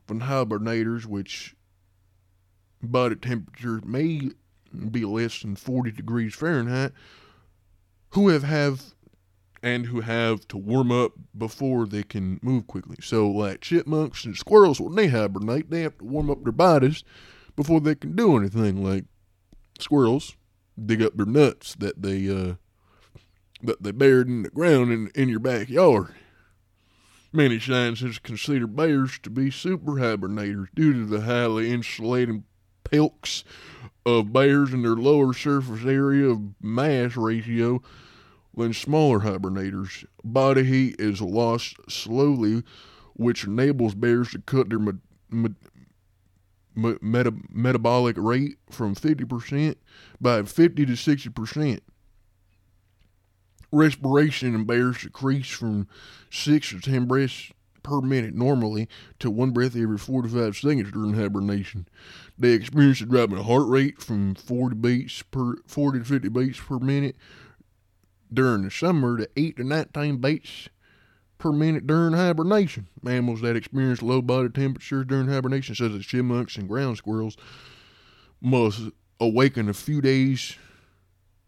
than 0.08 0.22
hibernators, 0.22 1.06
which 1.06 1.55
body 2.86 3.16
temperature 3.16 3.82
may 3.86 4.32
be 4.92 5.06
less 5.06 5.42
than 5.42 5.56
40 5.56 5.92
degrees 5.92 6.36
Fahrenheit, 6.36 6.92
who 8.10 8.30
have, 8.30 8.44
have 8.44 8.96
and 9.66 9.88
who 9.88 10.02
have 10.02 10.48
to 10.48 10.58
warm 10.58 10.92
up 10.92 11.14
before 11.36 11.88
they 11.88 12.04
can 12.04 12.40
move 12.44 12.68
quickly. 12.68 12.98
So, 13.02 13.28
like 13.28 13.62
chipmunks 13.62 14.24
and 14.24 14.36
squirrels, 14.36 14.80
when 14.80 14.96
they 14.96 15.08
hibernate, 15.08 15.72
they 15.72 15.82
have 15.82 15.98
to 15.98 16.06
warm 16.06 16.30
up 16.30 16.44
their 16.44 16.52
bodies 16.52 17.04
before 17.56 17.82
they 17.82 17.96
can 17.96 18.16
do 18.16 18.38
anything. 18.38 18.84
Like 18.84 19.06
squirrels 19.80 20.36
dig 20.84 21.02
up 21.02 21.18
their 21.18 21.26
nuts 21.26 21.76
that 21.76 22.02
they 22.02 22.30
uh, 22.30 22.56
that 23.64 23.82
they 23.82 23.92
buried 23.92 24.28
in 24.28 24.44
the 24.44 24.50
ground 24.50 24.92
in 24.92 25.10
in 25.16 25.30
your 25.30 25.40
backyard. 25.40 26.14
Many 27.34 27.60
scientists 27.60 28.20
consider 28.20 28.68
bears 28.68 29.20
to 29.24 29.30
be 29.30 29.52
super 29.52 29.94
hibernators 29.94 30.68
due 30.74 30.94
to 30.94 31.06
the 31.06 31.22
highly 31.22 31.72
insulating 31.72 32.46
pelks 32.86 33.44
of 34.06 34.32
bears 34.32 34.74
in 34.74 34.82
their 34.82 34.92
lower 34.92 35.34
surface 35.34 35.84
area 35.84 36.30
of 36.30 36.42
mass 36.62 37.18
ratio 37.18 37.82
than 38.56 38.74
smaller 38.74 39.20
hibernators. 39.22 40.06
Body 40.24 40.64
heat 40.64 40.96
is 41.00 41.22
lost 41.22 41.76
slowly, 41.90 42.64
which 43.14 43.44
enables 43.46 43.96
bears 43.96 44.32
to 44.32 44.40
cut 44.40 44.70
their 44.70 44.80
me- 44.80 44.94
me- 45.30 45.56
meta- 47.02 47.34
metabolic 47.50 48.16
rate 48.18 48.58
from 48.70 48.96
50% 48.96 49.76
by 50.22 50.44
50 50.44 50.86
to 50.86 50.94
60%. 50.94 51.80
Respiration 53.72 54.56
in 54.56 54.64
bears 54.66 55.02
decrease 55.02 55.50
from 55.50 55.88
6 56.30 56.70
to 56.70 56.80
10 56.80 57.06
breaths 57.06 57.52
per 57.84 58.02
minute 58.02 58.34
normally 58.34 58.88
to 59.20 59.30
one 59.30 59.52
breath 59.52 59.76
every 59.76 59.98
45 59.98 60.56
seconds 60.56 60.92
during 60.92 61.14
hibernation. 61.14 61.88
They 62.38 62.52
experience 62.52 63.02
a 63.02 63.06
drop 63.06 63.32
in 63.32 63.38
heart 63.38 63.68
rate 63.68 64.02
from 64.02 64.36
40 64.36 64.76
beats 64.76 65.22
per 65.24 65.56
40 65.68 66.00
to 66.00 66.06
50 66.06 66.30
beats 66.30 66.60
per 66.60 66.80
minute 66.80 67.16
during 68.34 68.64
the 68.64 68.72
summer 68.72 69.18
to 69.18 69.30
8 69.38 69.58
to 69.58 69.64
19 69.64 70.18
beats 70.18 70.70
per 71.38 71.52
minute 71.52 71.88
during 71.88 72.14
hibernation. 72.14 72.88
Mammals 73.02 73.42
that 73.42 73.56
experience 73.56 74.02
low 74.02 74.22
body 74.22 74.50
temperatures 74.50 75.06
during 75.06 75.28
hibernation, 75.28 75.76
such 75.76 75.92
as 75.92 76.06
chipmunks 76.06 76.58
and 76.58 76.68
ground 76.68 76.98
squirrels, 76.98 77.38
must 78.42 78.82
awaken 79.20 79.70
a 79.70 79.74
few 79.74 80.02
days, 80.02 80.58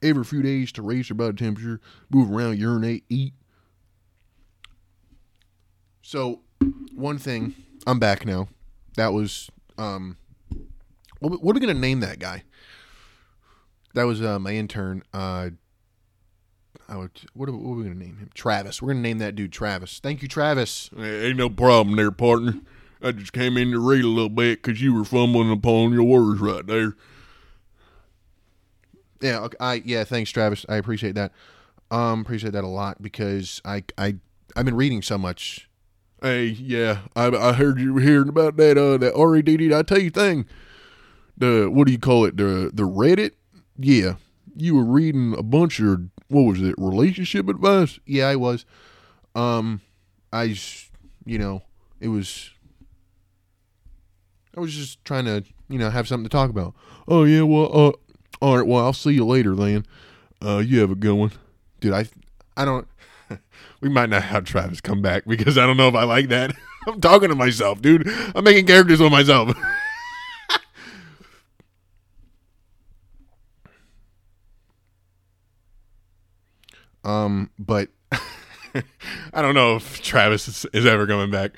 every 0.02 0.24
few 0.24 0.42
days 0.42 0.72
to 0.74 0.82
raise 0.82 1.10
their 1.10 1.16
body 1.16 1.36
temperature, 1.36 1.82
move 2.10 2.32
around, 2.32 2.58
urinate, 2.58 3.04
eat. 3.10 3.34
So, 6.02 6.42
one 6.96 7.18
thing, 7.18 7.54
I'm 7.86 8.00
back 8.00 8.26
now. 8.26 8.48
That 8.96 9.14
was, 9.14 9.50
um, 9.78 10.18
what, 11.20 11.44
what 11.44 11.52
are 11.56 11.60
we 11.60 11.66
going 11.66 11.76
to 11.76 11.82
name 11.82 12.00
that 12.02 12.20
guy? 12.20 12.44
That 13.94 14.04
was 14.04 14.22
uh, 14.22 14.40
my 14.40 14.52
intern. 14.52 15.04
Uh, 15.14 15.50
I 16.88 16.98
would, 16.98 17.12
what, 17.34 17.50
are, 17.50 17.54
what 17.54 17.74
are 17.74 17.78
we 17.78 17.84
going 17.84 18.00
to 18.00 18.06
name 18.06 18.18
him? 18.18 18.30
Travis. 18.34 18.82
We're 18.82 18.94
going 18.94 19.04
to 19.04 19.10
name 19.10 19.18
that 19.20 19.36
dude 19.36 19.52
Travis. 19.52 20.00
Thank 20.00 20.22
you, 20.22 20.28
Travis. 20.28 20.90
Hey, 20.96 21.28
ain't 21.28 21.38
no 21.38 21.50
problem 21.50 21.96
there, 21.96 22.12
partner. 22.12 22.56
I 23.02 23.12
just 23.12 23.34
came 23.34 23.58
in 23.58 23.72
to 23.72 23.80
read 23.80 24.04
a 24.04 24.08
little 24.08 24.30
bit 24.30 24.62
because 24.62 24.82
you 24.82 24.94
were 24.94 25.06
fumbling 25.06 25.52
upon 25.52 25.94
your 25.94 26.04
words 26.04 26.40
right 26.40 26.66
there. 26.66 26.96
Yeah, 29.22 29.40
okay, 29.42 29.58
I 29.60 29.82
yeah, 29.86 30.04
thanks, 30.04 30.32
Travis. 30.32 30.66
I 30.70 30.76
appreciate 30.78 31.16
that. 31.16 31.32
Um, 31.90 32.22
appreciate 32.22 32.54
that 32.54 32.64
a 32.64 32.68
lot 32.68 33.02
because 33.02 33.62
I 33.66 33.84
I 33.98 34.16
I've 34.56 34.66
been 34.66 34.76
reading 34.76 35.02
so 35.02 35.18
much 35.18 35.68
Hey, 36.22 36.46
yeah, 36.46 37.02
I, 37.16 37.28
I 37.28 37.54
heard 37.54 37.80
you 37.80 37.94
were 37.94 38.02
hearing 38.02 38.30
about 38.30 38.58
that 38.58 38.76
uh 38.76 38.98
that 38.98 39.14
REDD. 39.16 39.72
I 39.72 39.84
tell 39.84 40.00
you 40.00 40.10
thing, 40.10 40.48
the 41.38 41.70
what 41.72 41.86
do 41.86 41.92
you 41.92 42.00
call 42.00 42.26
it? 42.26 42.38
The 42.38 42.72
the 42.74 42.84
Reddit. 42.84 43.32
Yeah, 43.78 44.16
you 44.56 44.76
were 44.76 44.84
reading 44.84 45.36
a 45.38 45.44
bunch 45.44 45.80
of 45.80 46.10
what 46.30 46.42
was 46.42 46.62
it? 46.62 46.76
Relationship 46.78 47.48
advice. 47.48 48.00
Yeah, 48.06 48.28
I 48.28 48.36
was. 48.36 48.66
Um, 49.36 49.82
I, 50.34 50.56
you 51.26 51.38
know, 51.38 51.62
it 52.00 52.08
was. 52.10 52.50
I 54.56 54.60
was 54.60 54.74
just 54.74 55.06
trying 55.06 55.26
to, 55.26 55.44
you 55.70 55.78
know, 55.78 55.92
have 55.92 56.08
something 56.08 56.24
to 56.24 56.30
talk 56.30 56.50
about. 56.50 56.74
Oh 57.08 57.24
yeah, 57.24 57.44
well, 57.44 57.66
uh, 57.66 57.92
all 58.42 58.58
right. 58.58 58.66
Well, 58.66 58.84
I'll 58.84 58.94
see 58.94 59.12
you 59.12 59.26
later 59.26 59.56
then. 59.56 59.86
Uh, 60.44 60.58
you 60.58 60.80
have 60.80 60.92
a 60.92 60.96
good 60.96 61.14
one. 61.14 61.32
dude. 61.80 61.94
I, 61.94 62.08
I 62.56 62.66
don't. 62.66 62.88
we 63.82 63.90
might 63.90 64.10
not 64.10 64.24
have 64.24 64.46
Travis 64.46 64.82
come 64.82 65.02
back 65.02 65.26
because 65.26 65.58
I 65.58 65.66
don't 65.66 65.78
know 65.78 65.88
if 65.88 65.96
I 65.96 66.04
like 66.04 66.30
that. 66.30 66.56
I'm 66.88 67.02
talking 67.02 67.30
to 67.30 67.36
myself, 67.36 67.82
dude. 67.82 68.08
I'm 68.36 68.44
making 68.44 68.66
characters 68.66 69.00
with 69.00 69.12
myself. 69.12 69.56
um, 77.08 77.50
but 77.58 77.88
I 79.34 79.42
don't 79.42 79.56
know 79.56 79.78
if 79.78 80.02
Travis 80.02 80.48
is, 80.48 80.66
is 80.74 80.86
ever 80.86 81.08
coming 81.08 81.32
back. 81.32 81.52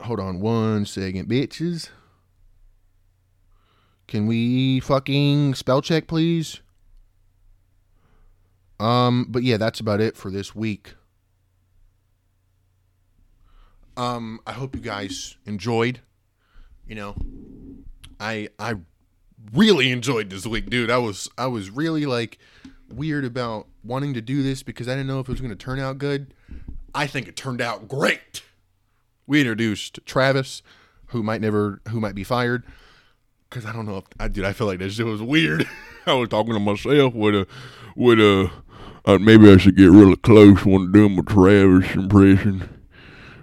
Hold 0.00 0.18
on 0.18 0.40
one 0.40 0.84
second, 0.84 1.28
bitches. 1.28 1.90
Can 4.08 4.26
we 4.26 4.80
fucking 4.80 5.54
spell 5.54 5.82
check, 5.82 6.08
please? 6.08 6.60
Um, 8.80 9.26
but 9.28 9.44
yeah, 9.44 9.56
that's 9.56 9.78
about 9.78 10.00
it 10.00 10.16
for 10.16 10.30
this 10.30 10.54
week. 10.54 10.94
Um, 13.96 14.40
I 14.46 14.52
hope 14.52 14.74
you 14.74 14.80
guys 14.80 15.36
enjoyed. 15.46 16.00
You 16.88 16.94
know, 16.96 17.16
I 18.18 18.48
I 18.58 18.74
really 19.52 19.90
enjoyed 19.90 20.30
this 20.30 20.46
week, 20.46 20.70
dude. 20.70 20.90
I 20.90 20.98
was 20.98 21.28
I 21.38 21.46
was 21.46 21.70
really 21.70 22.06
like 22.06 22.38
weird 22.92 23.24
about 23.24 23.66
wanting 23.84 24.14
to 24.14 24.20
do 24.20 24.42
this 24.42 24.62
because 24.62 24.88
I 24.88 24.92
didn't 24.92 25.06
know 25.06 25.20
if 25.20 25.28
it 25.28 25.32
was 25.32 25.40
going 25.40 25.50
to 25.50 25.56
turn 25.56 25.78
out 25.78 25.98
good. 25.98 26.32
I 26.94 27.06
think 27.06 27.28
it 27.28 27.36
turned 27.36 27.60
out 27.60 27.88
great. 27.88 28.42
We 29.26 29.40
introduced 29.40 30.00
Travis, 30.06 30.62
who 31.06 31.22
might 31.22 31.40
never 31.40 31.80
who 31.88 32.00
might 32.00 32.14
be 32.14 32.24
fired 32.24 32.64
because 33.48 33.64
I 33.66 33.72
don't 33.72 33.86
know 33.86 33.98
if 33.98 34.04
I 34.18 34.28
dude. 34.28 34.44
I 34.44 34.52
feel 34.52 34.66
like 34.66 34.78
that 34.78 34.90
shit 34.90 35.06
was 35.06 35.22
weird. 35.22 35.68
I 36.06 36.14
was 36.14 36.28
talking 36.28 36.54
to 36.54 36.60
myself 36.60 37.14
with 37.14 37.34
a 37.34 37.46
with 37.96 38.18
a. 38.20 38.50
Uh, 39.04 39.18
maybe 39.18 39.50
I 39.50 39.56
should 39.56 39.76
get 39.76 39.90
really 39.90 40.16
close 40.16 40.66
when 40.66 40.92
doing 40.92 41.16
my 41.16 41.22
Travis 41.22 41.94
impression 41.94 42.68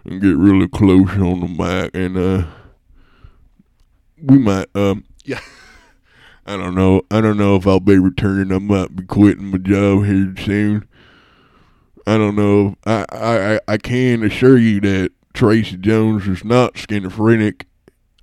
and 0.04 0.22
get 0.22 0.36
really 0.38 0.68
close 0.68 1.10
on 1.12 1.40
the 1.40 1.48
mic 1.48 1.92
and 1.96 2.18
uh 2.18 2.46
we 4.22 4.38
might 4.38 4.68
um 4.76 5.06
Yeah. 5.24 5.40
I 6.46 6.58
don't 6.58 6.76
know. 6.76 7.02
I 7.10 7.22
don't 7.22 7.38
know 7.38 7.56
if 7.56 7.66
I'll 7.66 7.80
be 7.80 7.98
returning. 7.98 8.52
I 8.56 8.60
might 8.60 8.96
be 8.96 9.04
quitting 9.04 9.46
my 9.46 9.58
job 9.58 10.06
here 10.06 10.34
soon. 10.38 10.88
I 12.06 12.18
don't 12.18 12.36
know. 12.36 12.76
I 12.86 13.06
I 13.12 13.60
I- 13.68 13.78
can 13.78 14.24
assure 14.24 14.58
you 14.58 14.80
that 14.82 15.12
Tracy 15.34 15.78
Jones 15.78 16.28
is 16.28 16.44
not 16.46 16.78
schizophrenic. 16.78 17.66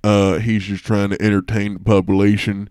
Uh, 0.05 0.39
he's 0.39 0.63
just 0.63 0.85
trying 0.85 1.09
to 1.09 1.21
entertain 1.21 1.73
the 1.73 1.79
population 1.79 2.69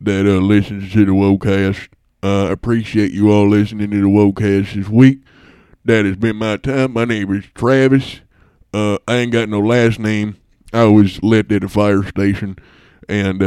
that 0.00 0.26
uh, 0.26 0.38
listens 0.40 0.92
to 0.92 1.04
the 1.04 1.12
Wocast. 1.12 1.88
Uh, 2.22 2.48
appreciate 2.50 3.12
you 3.12 3.30
all 3.30 3.48
listening 3.48 3.90
to 3.90 4.00
the 4.00 4.08
Wocast 4.08 4.74
this 4.74 4.88
week. 4.88 5.20
That 5.84 6.04
has 6.04 6.16
been 6.16 6.36
my 6.36 6.56
time. 6.56 6.92
My 6.92 7.04
name 7.04 7.32
is 7.34 7.44
Travis. 7.54 8.20
Uh, 8.74 8.98
I 9.06 9.16
ain't 9.16 9.32
got 9.32 9.48
no 9.48 9.60
last 9.60 9.98
name. 9.98 10.36
I 10.72 10.84
was 10.84 11.22
left 11.22 11.50
at 11.52 11.64
a 11.64 11.68
fire 11.68 12.02
station, 12.02 12.56
and 13.08 13.42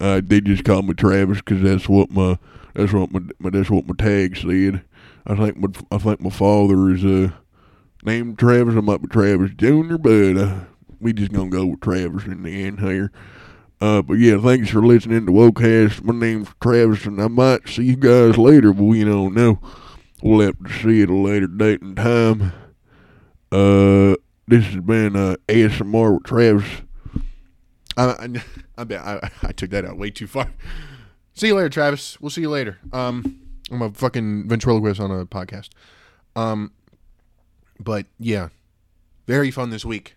uh, 0.00 0.20
they 0.24 0.40
just 0.40 0.64
call 0.64 0.82
me 0.82 0.94
Travis 0.94 1.40
'cause 1.40 1.62
that's 1.62 1.88
what 1.88 2.10
my 2.10 2.38
that's 2.74 2.92
what 2.92 3.10
my, 3.12 3.20
my 3.38 3.50
that's 3.50 3.70
what 3.70 3.86
my 3.86 3.94
tag 3.98 4.36
said. 4.36 4.82
I 5.26 5.34
think 5.34 5.56
my 5.56 5.68
I 5.90 5.98
think 5.98 6.20
my 6.20 6.30
father 6.30 6.90
is 6.90 7.04
uh 7.04 7.30
named 8.04 8.38
Travis. 8.38 8.76
I 8.76 8.80
might 8.80 9.02
be 9.02 9.08
Travis 9.08 9.52
Junior, 9.56 9.98
but 9.98 10.36
uh, 10.36 10.54
we 11.00 11.12
just 11.12 11.32
gonna 11.32 11.50
go 11.50 11.66
with 11.66 11.80
Travis 11.80 12.24
in 12.24 12.42
the 12.42 12.64
end 12.64 12.80
here. 12.80 13.10
Uh, 13.80 14.00
but 14.00 14.14
yeah, 14.14 14.38
thanks 14.40 14.70
for 14.70 14.80
listening 14.84 15.26
to 15.26 15.32
Wocast. 15.32 16.02
My 16.02 16.14
name's 16.14 16.48
Travis, 16.62 17.04
and 17.04 17.20
I 17.20 17.28
might 17.28 17.68
see 17.68 17.84
you 17.84 17.96
guys 17.96 18.38
later, 18.38 18.72
but 18.72 18.84
we 18.84 19.04
don't 19.04 19.34
know. 19.34 19.58
We'll 20.22 20.40
have 20.46 20.62
to 20.64 20.72
see 20.72 21.02
at 21.02 21.10
a 21.10 21.14
later 21.14 21.46
date 21.46 21.82
and 21.82 21.94
time. 21.96 22.52
Uh, 23.52 24.16
this 24.48 24.64
has 24.64 24.76
been 24.82 25.14
uh, 25.14 25.36
ASMR 25.48 26.14
with 26.14 26.24
Travis. 26.24 26.66
I, 27.96 28.04
I, 28.78 28.82
I 28.82 28.96
I, 28.96 29.30
I 29.42 29.52
took 29.52 29.70
that 29.70 29.84
out 29.84 29.96
way 29.96 30.10
too 30.10 30.26
far. 30.26 30.52
See 31.34 31.48
you 31.48 31.54
later, 31.54 31.68
Travis. 31.68 32.20
We'll 32.20 32.30
see 32.30 32.40
you 32.40 32.50
later. 32.50 32.78
Um, 32.92 33.40
I'm 33.70 33.82
a 33.82 33.90
fucking 33.90 34.48
ventriloquist 34.48 35.00
on 35.00 35.10
a 35.10 35.26
podcast. 35.26 35.70
Um, 36.34 36.72
but 37.80 38.06
yeah, 38.18 38.48
very 39.26 39.50
fun 39.50 39.70
this 39.70 39.84
week. 39.84 40.16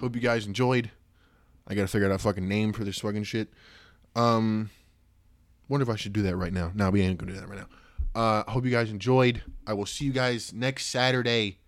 Hope 0.00 0.14
you 0.14 0.20
guys 0.22 0.46
enjoyed. 0.46 0.90
I 1.68 1.74
gotta 1.74 1.88
figure 1.88 2.10
out 2.10 2.14
a 2.14 2.18
fucking 2.18 2.46
name 2.46 2.72
for 2.72 2.84
this 2.84 2.98
fucking 2.98 3.24
shit. 3.24 3.48
Um, 4.14 4.70
wonder 5.68 5.82
if 5.82 5.88
I 5.88 5.96
should 5.96 6.12
do 6.12 6.22
that 6.22 6.36
right 6.36 6.52
now. 6.52 6.72
No, 6.74 6.90
we 6.90 7.02
ain't 7.02 7.18
gonna 7.18 7.32
do 7.32 7.40
that 7.40 7.48
right 7.48 7.58
now. 7.58 7.68
Uh, 8.14 8.50
hope 8.50 8.64
you 8.64 8.70
guys 8.70 8.90
enjoyed. 8.90 9.42
I 9.66 9.74
will 9.74 9.86
see 9.86 10.06
you 10.06 10.12
guys 10.12 10.52
next 10.52 10.86
Saturday. 10.86 11.58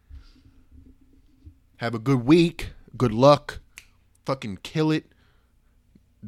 Have 1.77 1.95
a 1.95 1.99
good 1.99 2.25
week. 2.25 2.71
Good 2.97 3.13
luck. 3.13 3.61
Fucking 4.25 4.59
kill 4.63 4.91
it. 4.91 5.13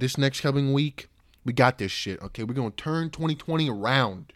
This 0.00 0.16
next 0.16 0.40
coming 0.40 0.72
week, 0.72 1.08
we 1.44 1.52
got 1.52 1.76
this 1.76 1.92
shit. 1.92 2.22
Okay, 2.22 2.42
we're 2.42 2.54
gonna 2.54 2.70
turn 2.70 3.10
2020 3.10 3.68
around. 3.68 4.32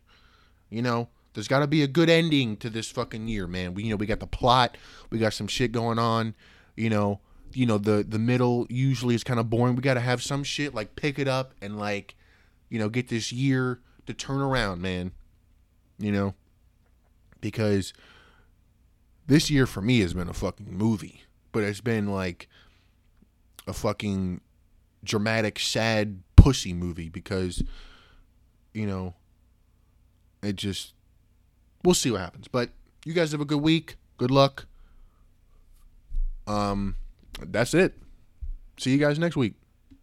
You 0.69 0.83
know, 0.83 1.09
there's 1.33 1.49
got 1.49 1.61
to 1.61 1.67
be 1.67 1.83
a 1.83 1.87
good 1.87 2.11
ending 2.11 2.59
to 2.59 2.69
this 2.69 2.91
fucking 2.91 3.29
year, 3.29 3.47
man. 3.47 3.73
We 3.73 3.85
you 3.85 3.91
know 3.91 3.97
we 3.97 4.05
got 4.05 4.21
the 4.21 4.27
plot, 4.27 4.77
we 5.09 5.19
got 5.19 5.33
some 5.33 5.47
shit 5.47 5.73
going 5.73 5.99
on. 5.99 6.35
You 6.77 6.91
know, 6.91 7.21
you 7.55 7.65
know 7.65 7.79
the 7.79 8.05
the 8.07 8.19
middle 8.19 8.67
usually 8.69 9.15
is 9.15 9.25
kind 9.25 9.41
of 9.41 9.49
boring. 9.49 9.75
We 9.75 9.81
got 9.81 9.95
to 9.95 10.01
have 10.01 10.23
some 10.23 10.45
shit 10.45 10.75
like 10.75 10.97
pick 10.97 11.19
it 11.19 11.29
up 11.29 11.55
and 11.63 11.79
like, 11.79 12.15
you 12.69 12.79
know, 12.79 12.91
get 12.91 13.09
this 13.09 13.33
year 13.33 13.81
to 14.07 14.13
turn 14.13 14.43
around, 14.43 14.83
man. 14.83 15.13
You 15.99 16.13
know, 16.13 16.35
because 17.41 17.95
this 19.27 19.51
year 19.51 19.67
for 19.67 19.81
me 19.81 20.01
has 20.01 20.13
been 20.13 20.29
a 20.29 20.35
fucking 20.35 20.77
movie, 20.77 21.23
but 21.53 21.65
it's 21.65 21.81
been 21.81 22.13
like 22.13 22.51
a 23.67 23.73
fucking 23.73 24.43
dramatic, 25.05 25.59
sad 25.59 26.23
pussy 26.37 26.73
movie 26.73 27.09
because, 27.09 27.63
you 28.73 28.87
know, 28.87 29.15
it 30.43 30.57
just 30.57 30.93
we'll 31.85 31.95
see 31.95 32.11
what 32.11 32.21
happens. 32.21 32.49
But 32.49 32.71
you 33.05 33.13
guys 33.13 33.33
have 33.33 33.41
a 33.41 33.47
good 33.47 33.63
week. 33.63 33.97
Good 34.17 34.31
luck. 34.31 34.67
Um, 36.47 36.97
that's 37.41 37.75
it. 37.75 37.95
See 38.79 38.91
you 38.91 38.99
guys 38.99 39.19
next 39.19 39.37
week. 39.37 39.55